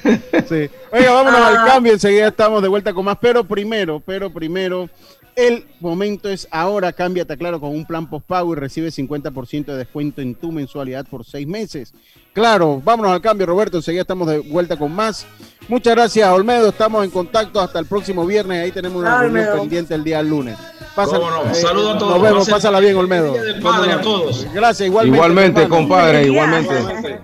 Sí. 0.49 0.67
Oiga, 0.91 1.11
vámonos 1.11 1.39
Ah. 1.41 1.47
al 1.61 1.67
cambio, 1.69 1.93
enseguida 1.93 2.27
estamos 2.29 2.59
de 2.61 2.67
vuelta 2.67 2.91
con 2.91 3.05
más, 3.05 3.17
pero 3.21 3.43
primero, 3.43 4.01
pero 4.03 4.31
primero, 4.33 4.89
el 5.35 5.65
momento 5.79 6.29
es 6.29 6.47
ahora, 6.51 6.91
cámbiate 6.93 7.37
claro 7.37 7.59
con 7.59 7.69
un 7.71 7.85
plan 7.85 8.09
postpago 8.09 8.53
y 8.53 8.55
recibe 8.55 8.89
50% 8.89 9.65
de 9.65 9.77
descuento 9.77 10.21
en 10.21 10.35
tu 10.35 10.51
mensualidad 10.51 11.05
por 11.05 11.25
seis 11.25 11.45
meses. 11.47 11.93
Claro, 12.33 12.81
vámonos 12.83 13.11
al 13.11 13.21
cambio, 13.21 13.45
Roberto, 13.45 13.77
enseguida 13.77 14.01
estamos 14.01 14.27
de 14.27 14.39
vuelta 14.39 14.77
con 14.77 14.91
más. 14.93 15.25
Muchas 15.67 15.95
gracias, 15.95 16.29
Olmedo, 16.29 16.69
estamos 16.69 17.03
en 17.03 17.11
contacto 17.11 17.59
hasta 17.59 17.79
el 17.79 17.85
próximo 17.85 18.25
viernes, 18.25 18.63
ahí 18.63 18.71
tenemos 18.71 19.01
una 19.01 19.19
reunión 19.21 19.45
Olmedo. 19.45 19.59
pendiente 19.61 19.93
el 19.95 20.03
día 20.03 20.21
lunes. 20.21 20.57
Pásala- 20.95 21.29
no. 21.29 21.51
eh, 21.51 21.55
Saludos 21.55 21.95
a 21.95 21.99
todos. 21.99 22.13
Nos 22.13 22.21
vemos, 22.21 22.49
pásala 22.49 22.79
bien, 22.79 22.95
Olmedo. 22.95 23.33
Padre 23.61 23.91
a 23.93 24.01
todos. 24.01 24.45
Gracias, 24.53 24.87
igualmente. 24.87 25.17
Igualmente, 25.17 25.67
compadre. 25.67 26.25
igualmente. 26.25 27.19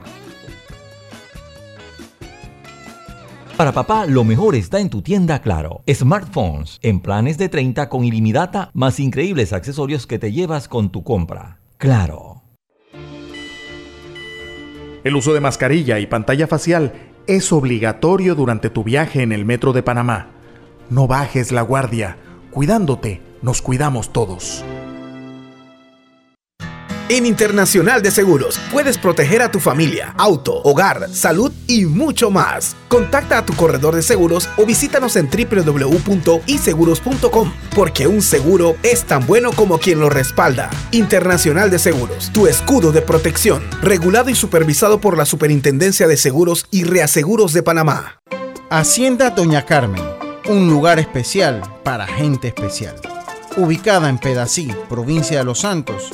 Para 3.62 3.74
papá, 3.74 4.08
lo 4.08 4.24
mejor 4.24 4.56
está 4.56 4.80
en 4.80 4.90
tu 4.90 5.04
tienda 5.04 5.40
Claro. 5.40 5.84
Smartphones 5.88 6.80
en 6.82 7.00
planes 7.00 7.38
de 7.38 7.48
30 7.48 7.90
con 7.90 8.04
ilimitada 8.04 8.72
más 8.74 9.00
increíbles 9.00 9.54
accesorios 9.54 10.08
que 10.08 10.18
te 10.18 10.32
llevas 10.32 10.68
con 10.68 10.92
tu 10.92 11.04
compra. 11.04 11.60
Claro. 11.78 12.42
El 15.04 15.16
uso 15.16 15.36
de 15.36 15.42
mascarilla 15.42 16.00
y 16.00 16.08
pantalla 16.08 16.48
facial 16.48 17.12
es 17.28 17.54
obligatorio 17.54 18.34
durante 18.34 18.72
tu 18.72 18.84
viaje 18.84 19.22
en 19.22 19.32
el 19.32 19.46
metro 19.46 19.74
de 19.74 19.84
Panamá. 19.84 20.32
No 20.90 21.06
bajes 21.06 21.52
la 21.52 21.62
guardia. 21.62 22.18
Cuidándote, 22.50 23.22
nos 23.44 23.62
cuidamos 23.62 24.12
todos. 24.12 24.66
En 27.12 27.26
Internacional 27.26 28.02
de 28.02 28.10
Seguros 28.10 28.58
puedes 28.72 28.98
proteger 28.98 29.42
a 29.42 29.52
tu 29.52 29.60
familia, 29.60 30.16
auto, 30.18 30.62
hogar, 30.64 31.10
salud 31.12 31.52
y 31.68 31.84
mucho 31.84 32.32
más. 32.32 32.78
Contacta 32.88 33.40
a 33.40 33.46
tu 33.46 33.54
corredor 33.54 33.96
de 33.96 34.02
seguros 34.02 34.48
o 34.56 34.66
visítanos 34.66 35.18
en 35.18 35.30
www.iseguros.com 35.30 37.54
porque 37.76 38.08
un 38.08 38.22
seguro 38.22 38.78
es 38.82 39.04
tan 39.04 39.28
bueno 39.28 39.52
como 39.52 39.78
quien 39.78 40.00
lo 40.00 40.10
respalda. 40.10 40.70
Internacional 40.92 41.70
de 41.70 41.80
Seguros, 41.80 42.32
tu 42.32 42.48
escudo 42.48 42.94
de 42.94 43.02
protección, 43.02 43.62
regulado 43.82 44.30
y 44.30 44.36
supervisado 44.36 45.02
por 45.02 45.18
la 45.18 45.26
Superintendencia 45.26 46.08
de 46.08 46.16
Seguros 46.16 46.66
y 46.72 46.86
Reaseguros 46.86 47.52
de 47.52 47.62
Panamá. 47.62 48.22
Hacienda 48.70 49.32
Doña 49.32 49.66
Carmen, 49.66 50.02
un 50.48 50.70
lugar 50.70 50.98
especial 50.98 51.62
para 51.84 52.08
gente 52.08 52.48
especial. 52.48 52.96
Ubicada 53.58 54.08
en 54.08 54.18
Pedací, 54.18 54.74
provincia 54.88 55.40
de 55.40 55.44
Los 55.44 55.60
Santos, 55.60 56.14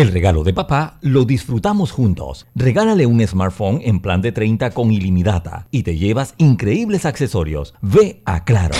El 0.00 0.10
regalo 0.12 0.42
de 0.44 0.54
papá 0.54 0.98
lo 1.02 1.26
disfrutamos 1.26 1.92
juntos. 1.92 2.46
Regálale 2.54 3.04
un 3.04 3.20
smartphone 3.26 3.82
en 3.84 4.00
plan 4.00 4.22
de 4.22 4.32
30 4.32 4.70
con 4.70 4.92
ilimitada 4.92 5.66
y 5.70 5.82
te 5.82 5.98
llevas 5.98 6.32
increíbles 6.38 7.04
accesorios. 7.04 7.74
Ve 7.82 8.22
a 8.24 8.42
Claro. 8.42 8.76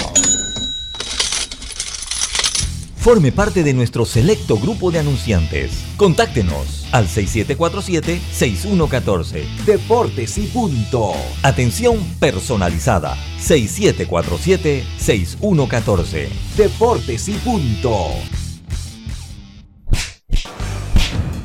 Forme 2.96 3.32
parte 3.32 3.62
de 3.62 3.74
nuestro 3.74 4.06
selecto 4.06 4.56
grupo 4.56 4.90
de 4.90 5.00
anunciantes. 5.00 5.84
Contáctenos 5.98 6.86
al 6.90 7.06
6747-6114. 7.06 9.44
Deportes 9.66 10.38
y 10.38 10.46
punto. 10.46 11.12
Atención 11.42 11.98
personalizada. 12.18 13.14
6747-6114. 13.40 16.28
Deportes 16.56 17.28
y 17.28 17.34
punto. 17.34 18.06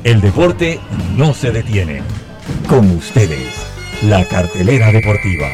El 0.06 0.20
deporte 0.20 0.78
no 1.16 1.34
se 1.34 1.50
detiene. 1.50 2.00
Con 2.68 2.88
ustedes, 2.92 3.52
la 4.04 4.24
cartelera 4.24 4.92
deportiva. 4.92 5.48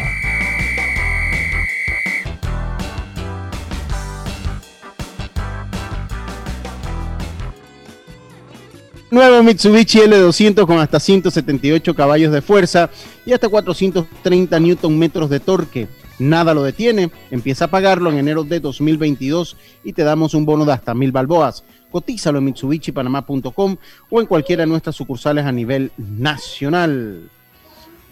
Nuevo 9.11 9.43
Mitsubishi 9.43 10.01
L200 10.01 10.67
con 10.67 10.81
hasta 10.81 11.01
178 11.01 11.95
caballos 11.95 12.31
de 12.31 12.43
fuerza 12.43 12.91
y 13.25 13.33
hasta 13.33 13.49
430 13.49 14.61
Newton 14.61 14.99
metros 14.99 15.31
de 15.31 15.41
torque. 15.41 15.89
Nada 16.19 16.53
lo 16.53 16.63
detiene. 16.63 17.11
Empieza 17.31 17.65
a 17.65 17.71
pagarlo 17.71 18.11
en 18.11 18.19
enero 18.19 18.45
de 18.45 18.61
2022 18.61 19.57
y 19.83 19.95
te 19.95 20.05
damos 20.05 20.35
un 20.35 20.45
bono 20.45 20.67
de 20.67 20.75
hasta 20.75 20.93
mil 20.93 21.11
balboas. 21.11 21.65
Cotízalo 21.93 22.39
en 22.39 22.47
MitsubishiPanamá.com 22.47 23.77
o 24.11 24.21
en 24.21 24.27
cualquiera 24.27 24.63
de 24.63 24.67
nuestras 24.67 24.97
sucursales 24.97 25.45
a 25.45 25.53
nivel 25.53 25.93
nacional. 25.97 27.31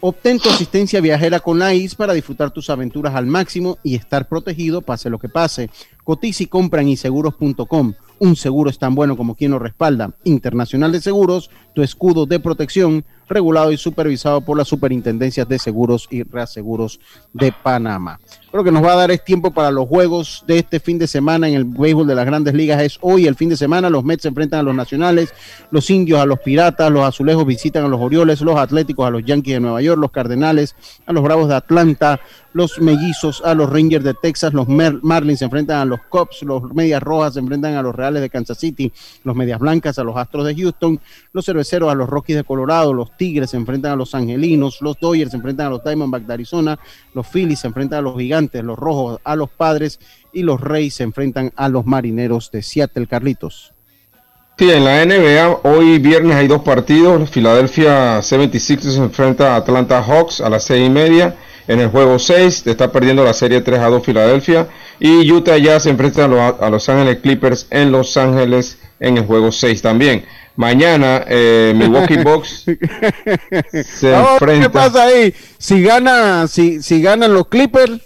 Obtén 0.03 0.39
tu 0.39 0.49
asistencia 0.49 1.01
viajera 1.01 1.41
con 1.41 1.59
la 1.59 1.75
IS 1.75 1.95
para 1.95 2.15
disfrutar 2.15 2.51
tus 2.51 2.71
aventuras 2.71 3.15
al 3.15 3.27
máximo 3.27 3.79
y 3.83 3.97
estar 3.97 4.29
protegido 4.29 4.81
pase 4.81 5.11
lo 5.11 5.19
que 5.19 5.29
pase. 5.29 5.69
Cotiza 6.05 6.45
y 6.45 6.47
compra 6.47 6.81
en 6.81 6.89
iseguros.com. 6.89 7.95
Un 8.19 8.37
seguro 8.37 8.71
es 8.71 8.79
tan 8.79 8.95
bueno 8.95 9.17
como 9.17 9.35
quien 9.35 9.51
lo 9.51 9.59
respalda. 9.59 10.13
Internacional 10.25 10.93
de 10.93 11.01
Seguros, 11.01 11.51
tu 11.75 11.83
escudo 11.83 12.25
de 12.27 12.41
protección, 12.41 13.05
regulado 13.29 13.73
y 13.73 13.77
supervisado 13.77 14.41
por 14.43 14.57
las 14.57 14.69
superintendencias 14.69 15.49
de 15.49 15.59
seguros 15.59 16.07
y 16.11 16.23
reaseguros 16.23 17.01
de 17.33 17.53
Panamá. 17.53 18.21
Creo 18.51 18.65
que 18.65 18.73
nos 18.73 18.83
va 18.85 18.95
a 18.95 18.97
dar 18.97 19.13
es 19.13 19.23
tiempo 19.25 19.53
para 19.53 19.71
los 19.71 19.87
juegos 19.87 20.43
de 20.45 20.59
este 20.59 20.81
fin 20.81 20.99
de 20.99 21.07
semana 21.07 21.49
en 21.49 21.55
el 21.55 21.65
béisbol 21.65 22.09
de 22.09 22.17
las 22.17 22.27
grandes 22.27 22.53
ligas. 22.53 22.83
Es 22.83 22.99
hoy 23.01 23.29
el 23.29 23.37
fin 23.37 23.49
de 23.49 23.57
semana. 23.57 23.89
Los 23.89 24.03
Mets 24.03 24.23
se 24.23 24.29
enfrentan 24.29 24.61
a 24.61 24.63
los 24.65 24.75
Nacionales, 24.75 25.33
los 25.71 25.89
Indios 25.89 26.19
a 26.19 26.27
los 26.27 26.41
Piratas, 26.41 26.91
los 26.91 27.05
Azulejos 27.05 27.47
visitan 27.47 27.85
a 27.85 27.89
los 27.89 28.01
Orioles, 28.01 28.41
los 28.41 28.57
Atléticos 28.57 29.07
a 29.07 29.11
los 29.11 29.25
Yankees 29.25 29.55
de 29.55 29.61
Nueva 29.61 29.81
York, 29.83 30.01
los 30.01 30.11
Cardenales 30.11 30.75
a 31.07 31.13
los 31.13 31.23
Bravos 31.23 31.49
de 31.49 31.55
Atlanta, 31.55 32.19
los 32.53 32.81
Mellizos 32.81 33.41
a 33.45 33.55
los 33.55 33.71
Rangers 33.71 34.05
de 34.05 34.15
Texas, 34.15 34.53
los 34.53 34.67
Mer- 34.67 34.99
Marlins 35.03 35.39
se 35.39 35.45
enfrentan 35.45 35.79
a 35.79 35.85
los 35.85 36.01
Cubs, 36.09 36.43
los 36.43 36.65
Medias 36.75 37.01
Rojas 37.01 37.35
se 37.35 37.39
enfrentan 37.39 37.77
a 37.77 37.83
los 37.83 37.95
Reales 37.95 38.21
de 38.21 38.31
Kansas 38.31 38.59
City, 38.59 38.93
los 39.23 39.37
Medias 39.37 39.61
Blancas 39.61 40.01
a 40.01 40.03
los 40.03 40.17
Astros 40.17 40.45
de 40.45 40.57
Houston, 40.57 40.99
los 41.33 41.47
Cerveceros 41.47 41.93
a 41.93 41.95
los 41.95 42.09
Rockies 42.09 42.39
de 42.39 42.43
Colorado, 42.43 42.93
los 42.93 43.17
Tigres 43.17 43.51
se 43.51 43.57
enfrentan 43.57 43.93
a 43.93 43.97
los 43.97 44.17
Angelinos, 44.17 44.79
los 44.81 44.99
Dodgers 44.99 45.31
se 45.31 45.37
enfrentan 45.37 45.69
a 45.69 45.71
los 45.71 45.85
Diamondbacks 45.85 46.27
de 46.27 46.33
Arizona, 46.33 46.79
los 47.15 47.25
Phillies 47.29 47.61
se 47.61 47.69
enfrentan 47.69 48.01
a 48.01 48.03
los 48.03 48.17
Gigantes, 48.19 48.40
los 48.63 48.79
Rojos 48.79 49.21
a 49.25 49.37
los 49.37 49.51
Padres 49.51 50.01
y 50.33 50.43
los 50.43 50.61
Reyes 50.61 50.95
se 50.95 51.03
enfrentan 51.03 51.53
a 51.57 51.69
los 51.69 51.87
Marineros 51.87 52.51
de 52.51 52.63
Seattle, 52.63 53.07
Carlitos. 53.07 53.73
Sí, 54.59 54.71
en 54.71 54.85
la 54.85 55.05
NBA 55.05 55.61
hoy 55.65 55.99
viernes 55.99 56.37
hay 56.37 56.47
dos 56.47 56.63
partidos. 56.63 57.31
Philadelphia 57.31 58.19
76ers 58.21 58.93
se 58.93 58.99
enfrenta 58.99 59.55
a 59.55 59.57
Atlanta 59.57 60.03
Hawks 60.03 60.41
a 60.41 60.51
las 60.51 60.65
seis 60.65 60.87
y 60.87 60.91
media. 60.91 61.37
En 61.67 61.79
el 61.79 61.89
juego 61.89 62.19
6 62.19 62.67
está 62.67 62.91
perdiendo 62.91 63.23
la 63.23 63.33
serie 63.33 63.61
3 63.61 63.79
a 63.79 63.89
2 63.89 64.05
Filadelfia. 64.05 64.69
Y 64.99 65.31
Utah 65.31 65.57
Jazz 65.57 65.85
se 65.85 65.91
enfrenta 65.91 66.25
a 66.25 66.29
los, 66.29 66.61
a 66.61 66.69
Los 66.69 66.89
Ángeles 66.89 67.19
Clippers 67.23 67.69
en 67.71 67.93
Los 67.93 68.17
Ángeles 68.17 68.79
en 68.99 69.19
el 69.19 69.25
juego 69.25 69.53
6 69.53 69.81
también. 69.81 70.25
Mañana 70.57 71.25
eh, 71.29 71.73
Milwaukee 71.77 72.17
Bucks 72.25 72.67
se 73.85 74.15
Ahora, 74.15 74.37
¿Qué 74.39 74.45
enfrenta. 74.45 74.73
pasa 74.73 75.05
ahí? 75.05 75.33
Si 75.59 75.81
gana, 75.81 76.49
si, 76.49 76.83
si 76.83 77.01
ganan 77.01 77.33
los 77.33 77.47
Clippers, 77.47 78.01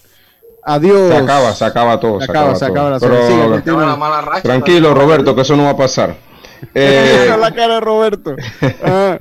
adiós. 0.65 1.09
Se 1.11 1.17
acaba, 1.17 1.55
se 1.55 1.65
acaba 1.65 2.01
todo. 2.01 2.21
Se 2.21 2.25
acaba, 2.31 2.55
se 2.55 2.67
todo. 2.67 2.73
acaba 2.73 2.91
la 2.91 2.99
Pero-. 3.01 3.27
Sigue, 3.27 3.49
continúa. 3.49 4.41
Tranquilo, 4.43 4.95
Roberto, 4.95 5.35
que 5.35 5.43
eso 5.43 5.57
no 5.57 5.65
va 5.65 5.71
a 5.71 5.77
pasar. 5.77 6.17
Eh, 6.75 7.19
Mira 7.25 7.37
la 7.37 7.55
cara 7.55 7.75
de 7.75 7.81
Roberto. 7.81 8.35
Ah, 8.83 9.19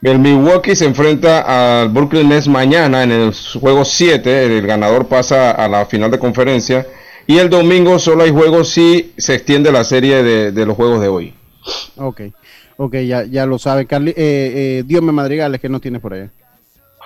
El 0.00 0.18
Milwaukee 0.20 0.76
se 0.76 0.84
enfrenta 0.84 1.80
al 1.80 1.88
Brooklyn 1.88 2.28
Nets 2.28 2.46
mañana 2.46 3.02
en 3.02 3.10
el 3.10 3.34
juego 3.60 3.84
7. 3.84 4.44
El 4.58 4.64
ganador 4.66 5.06
pasa 5.06 5.50
a 5.50 5.66
la 5.66 5.86
final 5.86 6.10
de 6.12 6.18
conferencia. 6.20 6.86
Y 7.26 7.38
el 7.38 7.50
domingo 7.50 7.98
solo 7.98 8.22
hay 8.22 8.30
juegos 8.30 8.68
si 8.68 9.12
se 9.16 9.34
extiende 9.34 9.72
la 9.72 9.82
serie 9.82 10.22
de, 10.22 10.52
de 10.52 10.66
los 10.66 10.76
juegos 10.76 11.00
de 11.00 11.08
hoy. 11.08 11.34
ok, 11.96 12.20
ok, 12.76 12.94
ya, 12.98 13.24
ya 13.24 13.44
lo 13.46 13.58
sabe. 13.58 13.86
Carli, 13.86 14.10
eh, 14.10 14.14
eh, 14.18 14.82
Dios 14.86 15.02
me 15.02 15.10
madrigales 15.10 15.60
que 15.60 15.68
no 15.70 15.80
tiene 15.80 15.98
por 16.00 16.12
ahí. 16.12 16.28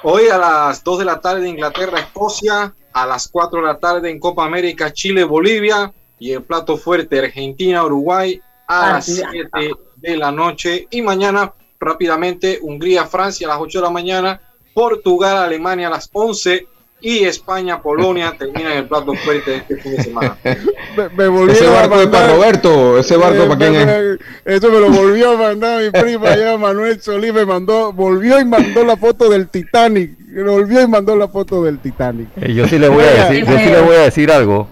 Hoy 0.03 0.25
a 0.29 0.37
las 0.37 0.83
2 0.85 0.99
de 0.99 1.05
la 1.05 1.21
tarde 1.21 1.49
Inglaterra, 1.49 2.01
Escocia, 2.01 2.75
a 2.93 3.07
las 3.07 3.29
4 3.29 3.61
de 3.61 3.67
la 3.67 3.79
tarde 3.79 4.11
en 4.11 4.19
Copa 4.19 4.45
América, 4.45 4.93
Chile, 4.93 5.25
Bolivia 5.25 5.93
y 6.19 6.33
el 6.33 6.43
plato 6.43 6.77
fuerte 6.77 7.19
Argentina, 7.19 7.85
Uruguay 7.85 8.41
a 8.67 8.95
las 8.95 9.07
7 9.07 9.49
de 9.97 10.17
la 10.17 10.33
noche. 10.33 10.87
Y 10.91 11.03
mañana 11.03 11.53
rápidamente 11.79 12.59
Hungría, 12.61 13.07
Francia 13.07 13.47
a 13.47 13.51
las 13.51 13.61
8 13.61 13.79
de 13.79 13.85
la 13.85 13.91
mañana, 13.91 14.41
Portugal, 14.75 15.37
Alemania 15.37 15.89
a 15.89 15.91
las 15.91 16.09
11 16.13 16.67
y 17.01 17.25
España, 17.25 17.81
Polonia 17.81 18.35
terminan 18.39 18.73
el 18.73 18.87
plato 18.87 19.15
fuerte 19.15 19.51
de 19.53 19.57
este 19.59 19.77
fin 19.77 19.97
de 19.97 20.03
semana. 20.03 20.37
Me, 20.45 21.09
me 21.17 21.29
volvieron 21.29 21.51
Ese 21.51 21.67
a 21.67 21.71
barco 21.71 22.01
es 22.01 22.07
para 22.09 22.27
mandar- 22.27 22.37
Roberto. 22.37 22.99
Ese 22.99 23.17
barco 23.17 23.43
Eh, 23.45 23.47
para 23.47 23.57
quién 23.71 23.75
es. 23.89 24.19
Eso 24.45 24.71
me 24.71 24.81
lo 24.81 24.91
volvió 24.91 25.33
a 25.33 25.37
mandar 25.37 25.83
mi 25.83 25.91
prima 25.91 26.31
allá, 26.31 26.57
Manuel 26.59 27.01
Solís, 27.01 27.33
me 27.33 27.45
mandó, 27.47 27.93
volvió 27.93 28.41
y 28.41 28.45
mandó 28.45 28.85
la 28.85 28.97
foto 28.97 29.29
del 29.31 29.49
Titanic. 29.49 30.13
Volvió 30.45 30.83
y 30.83 30.87
mandó 30.89 31.17
la 31.17 31.29
foto 31.29 31.63
del 31.65 31.79
Titanic. 31.79 32.29
Eh, 32.41 32.53
yo 32.55 32.67
sí 32.69 32.79
le 32.79 32.89
voy 32.89 33.05
a 33.05 33.25
decir, 33.25 33.47
yo 33.47 33.59
sí 33.59 33.65
le 33.67 33.81
voy 33.81 33.97
a 33.97 34.01
decir 34.01 34.31
algo. 34.31 34.69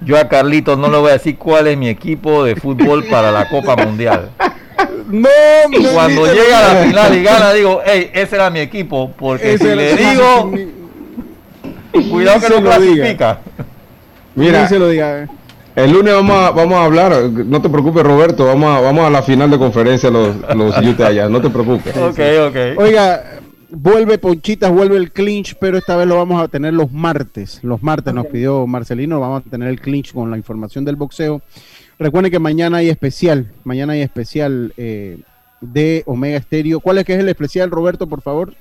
Yo 0.00 0.18
a 0.18 0.28
Carlitos 0.28 0.76
no 0.78 0.90
le 0.90 0.98
voy 0.98 1.10
a 1.10 1.14
decir 1.14 1.38
cuál 1.38 1.66
es 1.66 1.78
mi 1.78 1.88
equipo 1.88 2.44
de 2.44 2.56
fútbol 2.56 3.04
para 3.06 3.30
la 3.32 3.48
Copa 3.48 3.74
Mundial. 3.76 4.30
No, 5.08 5.28
cuando 5.94 6.26
llega 6.26 6.70
a 6.70 6.74
la 6.74 6.80
final 6.84 7.14
y 7.16 7.22
gana, 7.22 7.52
digo, 7.52 7.80
hey, 7.84 8.10
ese 8.12 8.36
era 8.36 8.50
mi 8.50 8.60
equipo. 8.60 9.12
Porque 9.18 9.54
Ese 9.54 9.70
si 9.70 9.76
le 9.76 9.94
digo, 9.96 10.52
Cuidado 12.10 12.40
que 12.40 12.48
no 12.48 12.60
lo 12.60 12.80
diga. 12.80 12.94
clasifica. 12.94 13.40
Mira, 14.34 14.68
se 14.68 14.78
lo 14.78 14.88
diga. 14.88 15.28
el 15.76 15.92
lunes 15.92 16.12
vamos 16.14 16.36
a, 16.36 16.50
vamos 16.50 16.74
a 16.74 16.84
hablar, 16.84 17.22
no 17.30 17.62
te 17.62 17.68
preocupes 17.68 18.02
Roberto, 18.02 18.46
vamos 18.46 18.76
a, 18.76 18.80
vamos 18.80 19.06
a 19.06 19.10
la 19.10 19.22
final 19.22 19.50
de 19.50 19.58
conferencia 19.58 20.10
los, 20.10 20.36
los 20.56 20.76
Utah 20.86 21.08
allá, 21.08 21.28
no 21.28 21.40
te 21.40 21.50
preocupes. 21.50 21.96
Ok, 21.96 22.18
ok. 22.48 22.78
Oiga, 22.78 23.40
vuelve 23.70 24.18
Ponchitas, 24.18 24.72
vuelve 24.72 24.96
el 24.96 25.12
clinch, 25.12 25.56
pero 25.60 25.78
esta 25.78 25.96
vez 25.96 26.06
lo 26.06 26.16
vamos 26.16 26.42
a 26.42 26.48
tener 26.48 26.74
los 26.74 26.90
martes. 26.90 27.60
Los 27.62 27.82
martes 27.82 28.12
nos 28.12 28.26
pidió 28.26 28.66
Marcelino, 28.66 29.20
vamos 29.20 29.42
a 29.46 29.50
tener 29.50 29.68
el 29.68 29.80
clinch 29.80 30.12
con 30.12 30.30
la 30.30 30.36
información 30.36 30.84
del 30.84 30.96
boxeo. 30.96 31.42
Recuerden 31.98 32.32
que 32.32 32.40
mañana 32.40 32.78
hay 32.78 32.88
especial, 32.88 33.52
mañana 33.62 33.92
hay 33.92 34.02
especial 34.02 34.72
eh, 34.76 35.20
de 35.60 36.02
Omega 36.06 36.40
Stereo. 36.40 36.80
¿Cuál 36.80 36.98
es 36.98 37.04
que 37.04 37.14
es 37.14 37.20
el 37.20 37.28
especial, 37.28 37.70
Roberto, 37.70 38.08
por 38.08 38.20
favor? 38.20 38.54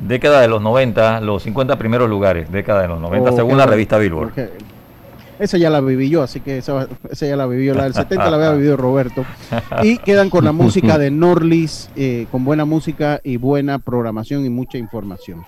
Década 0.00 0.40
de 0.40 0.48
los 0.48 0.62
90, 0.62 1.20
los 1.22 1.42
50 1.42 1.76
primeros 1.78 2.08
lugares, 2.08 2.50
década 2.52 2.82
de 2.82 2.88
los 2.88 3.00
90, 3.00 3.30
Oh, 3.32 3.36
según 3.36 3.58
la 3.58 3.66
revista 3.66 3.98
Billboard. 3.98 4.32
Esa 5.40 5.56
ya 5.56 5.70
la 5.70 5.80
viví 5.80 6.08
yo, 6.08 6.22
así 6.22 6.40
que 6.40 6.58
esa, 6.58 6.88
esa 7.10 7.26
ya 7.26 7.36
la 7.36 7.46
viví 7.46 7.64
yo. 7.66 7.74
La 7.74 7.84
del 7.84 7.94
70 7.94 8.28
la 8.30 8.36
había 8.36 8.52
vivido 8.56 8.76
Roberto. 8.76 9.24
Y 9.82 9.98
quedan 9.98 10.30
con 10.30 10.44
la 10.44 10.52
música 10.52 10.98
de 10.98 11.10
Norlis, 11.12 11.90
eh, 11.96 12.26
con 12.32 12.44
buena 12.44 12.64
música 12.64 13.20
y 13.22 13.36
buena 13.36 13.78
programación 13.78 14.44
y 14.44 14.50
mucha 14.50 14.78
información. 14.78 15.44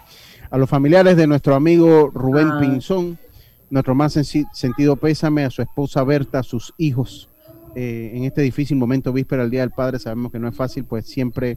A 0.51 0.59
los 0.59 0.69
familiares 0.71 1.17
de 1.17 1.27
nuestro 1.27 1.55
amigo 1.57 2.11
Rubén 2.15 2.51
Ah. 2.53 2.59
Pinzón, 2.61 3.19
nuestro 3.69 3.95
más 3.97 4.13
sentido 4.53 4.97
pésame 4.97 5.45
a 5.45 5.51
su 5.51 5.63
esposa 5.63 6.03
Berta, 6.05 6.41
a 6.41 6.43
sus 6.45 6.73
hijos. 6.77 7.29
eh, 7.77 8.13
en 8.15 8.25
este 8.25 8.43
difícil 8.43 8.77
momento, 8.77 9.13
víspera 9.13 9.43
al 9.45 9.51
Día 9.51 9.61
del 9.61 9.71
Padre, 9.71 10.01
sabemos 10.01 10.33
que 10.33 10.41
no 10.41 10.49
es 10.49 10.57
fácil, 10.57 10.85
pues 10.85 11.07
siempre 11.07 11.57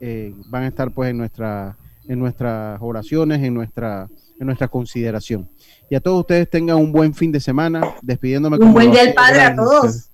eh, 0.00 0.32
van 0.46 0.62
a 0.62 0.68
estar 0.68 0.92
pues 0.92 1.10
en, 1.10 1.18
nuestra, 1.18 1.76
en 2.08 2.18
nuestras 2.18 2.78
oraciones, 2.82 3.42
en 3.42 3.54
nuestra, 3.54 4.08
en 4.40 4.46
nuestra 4.46 4.66
consideración. 4.68 5.48
Y 5.90 5.94
a 5.94 6.00
todos 6.00 6.20
ustedes 6.20 6.48
tengan 6.50 6.76
un 6.78 6.90
buen 6.90 7.14
fin 7.14 7.30
de 7.30 7.38
semana, 7.40 7.82
despidiéndome 8.02 8.56
Un 8.58 8.72
buen 8.72 8.90
día 8.90 9.04
del 9.04 9.14
padre 9.14 9.42
a 9.42 9.54
todos. 9.54 10.10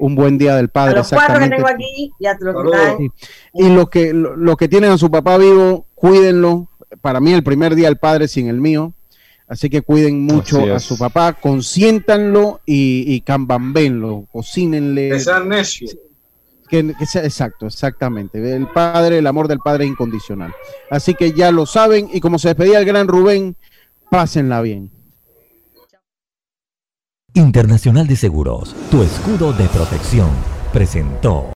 Un 0.00 0.14
buen 0.14 0.38
día 0.38 0.54
del 0.54 0.66
A 0.66 0.68
padre, 0.68 0.94
los 0.96 1.08
cuatro 1.10 1.40
que 1.40 1.48
tengo 1.48 1.66
aquí, 1.66 2.12
ya 2.20 2.36
te 2.38 2.44
lo 2.44 2.52
Saludos. 2.52 2.70
traen. 2.72 2.98
Sí. 3.16 3.28
Y 3.54 3.68
los 3.74 3.88
que, 3.90 4.12
lo- 4.14 4.36
los 4.36 4.56
que 4.56 4.68
tienen 4.68 4.92
a 4.92 4.98
su 4.98 5.10
papá 5.10 5.36
vivo, 5.38 5.86
cuídenlo. 5.96 6.68
Para 7.00 7.18
mí 7.20 7.32
el 7.32 7.42
primer 7.42 7.74
día 7.74 7.88
del 7.88 7.96
padre 7.98 8.28
sin 8.28 8.46
el 8.48 8.60
mío. 8.60 8.94
Así 9.48 9.68
que 9.70 9.80
cuiden 9.82 10.20
mucho 10.24 10.74
a 10.74 10.78
su 10.78 10.96
papá, 10.98 11.32
consiéntanlo 11.32 12.60
y, 12.66 13.04
y 13.06 13.22
cambambenlo, 13.22 14.26
cocínenle. 14.30 15.08
Que 15.10 15.44
necio. 15.46 15.88
Que, 16.68 16.80
exacto, 16.80 17.66
exactamente. 17.66 18.54
El 18.54 18.68
padre, 18.68 19.18
el 19.18 19.26
amor 19.26 19.48
del 19.48 19.58
padre 19.58 19.86
incondicional. 19.86 20.52
Así 20.90 21.14
que 21.14 21.32
ya 21.32 21.50
lo 21.50 21.66
saben. 21.66 22.08
Y 22.12 22.20
como 22.20 22.38
se 22.38 22.48
despedía 22.48 22.78
el 22.78 22.84
gran 22.84 23.08
Rubén, 23.08 23.56
pásenla 24.10 24.60
bien. 24.60 24.90
Internacional 27.34 28.06
de 28.06 28.16
Seguros, 28.16 28.74
tu 28.90 29.02
escudo 29.02 29.52
de 29.52 29.66
protección, 29.68 30.30
presentó. 30.72 31.46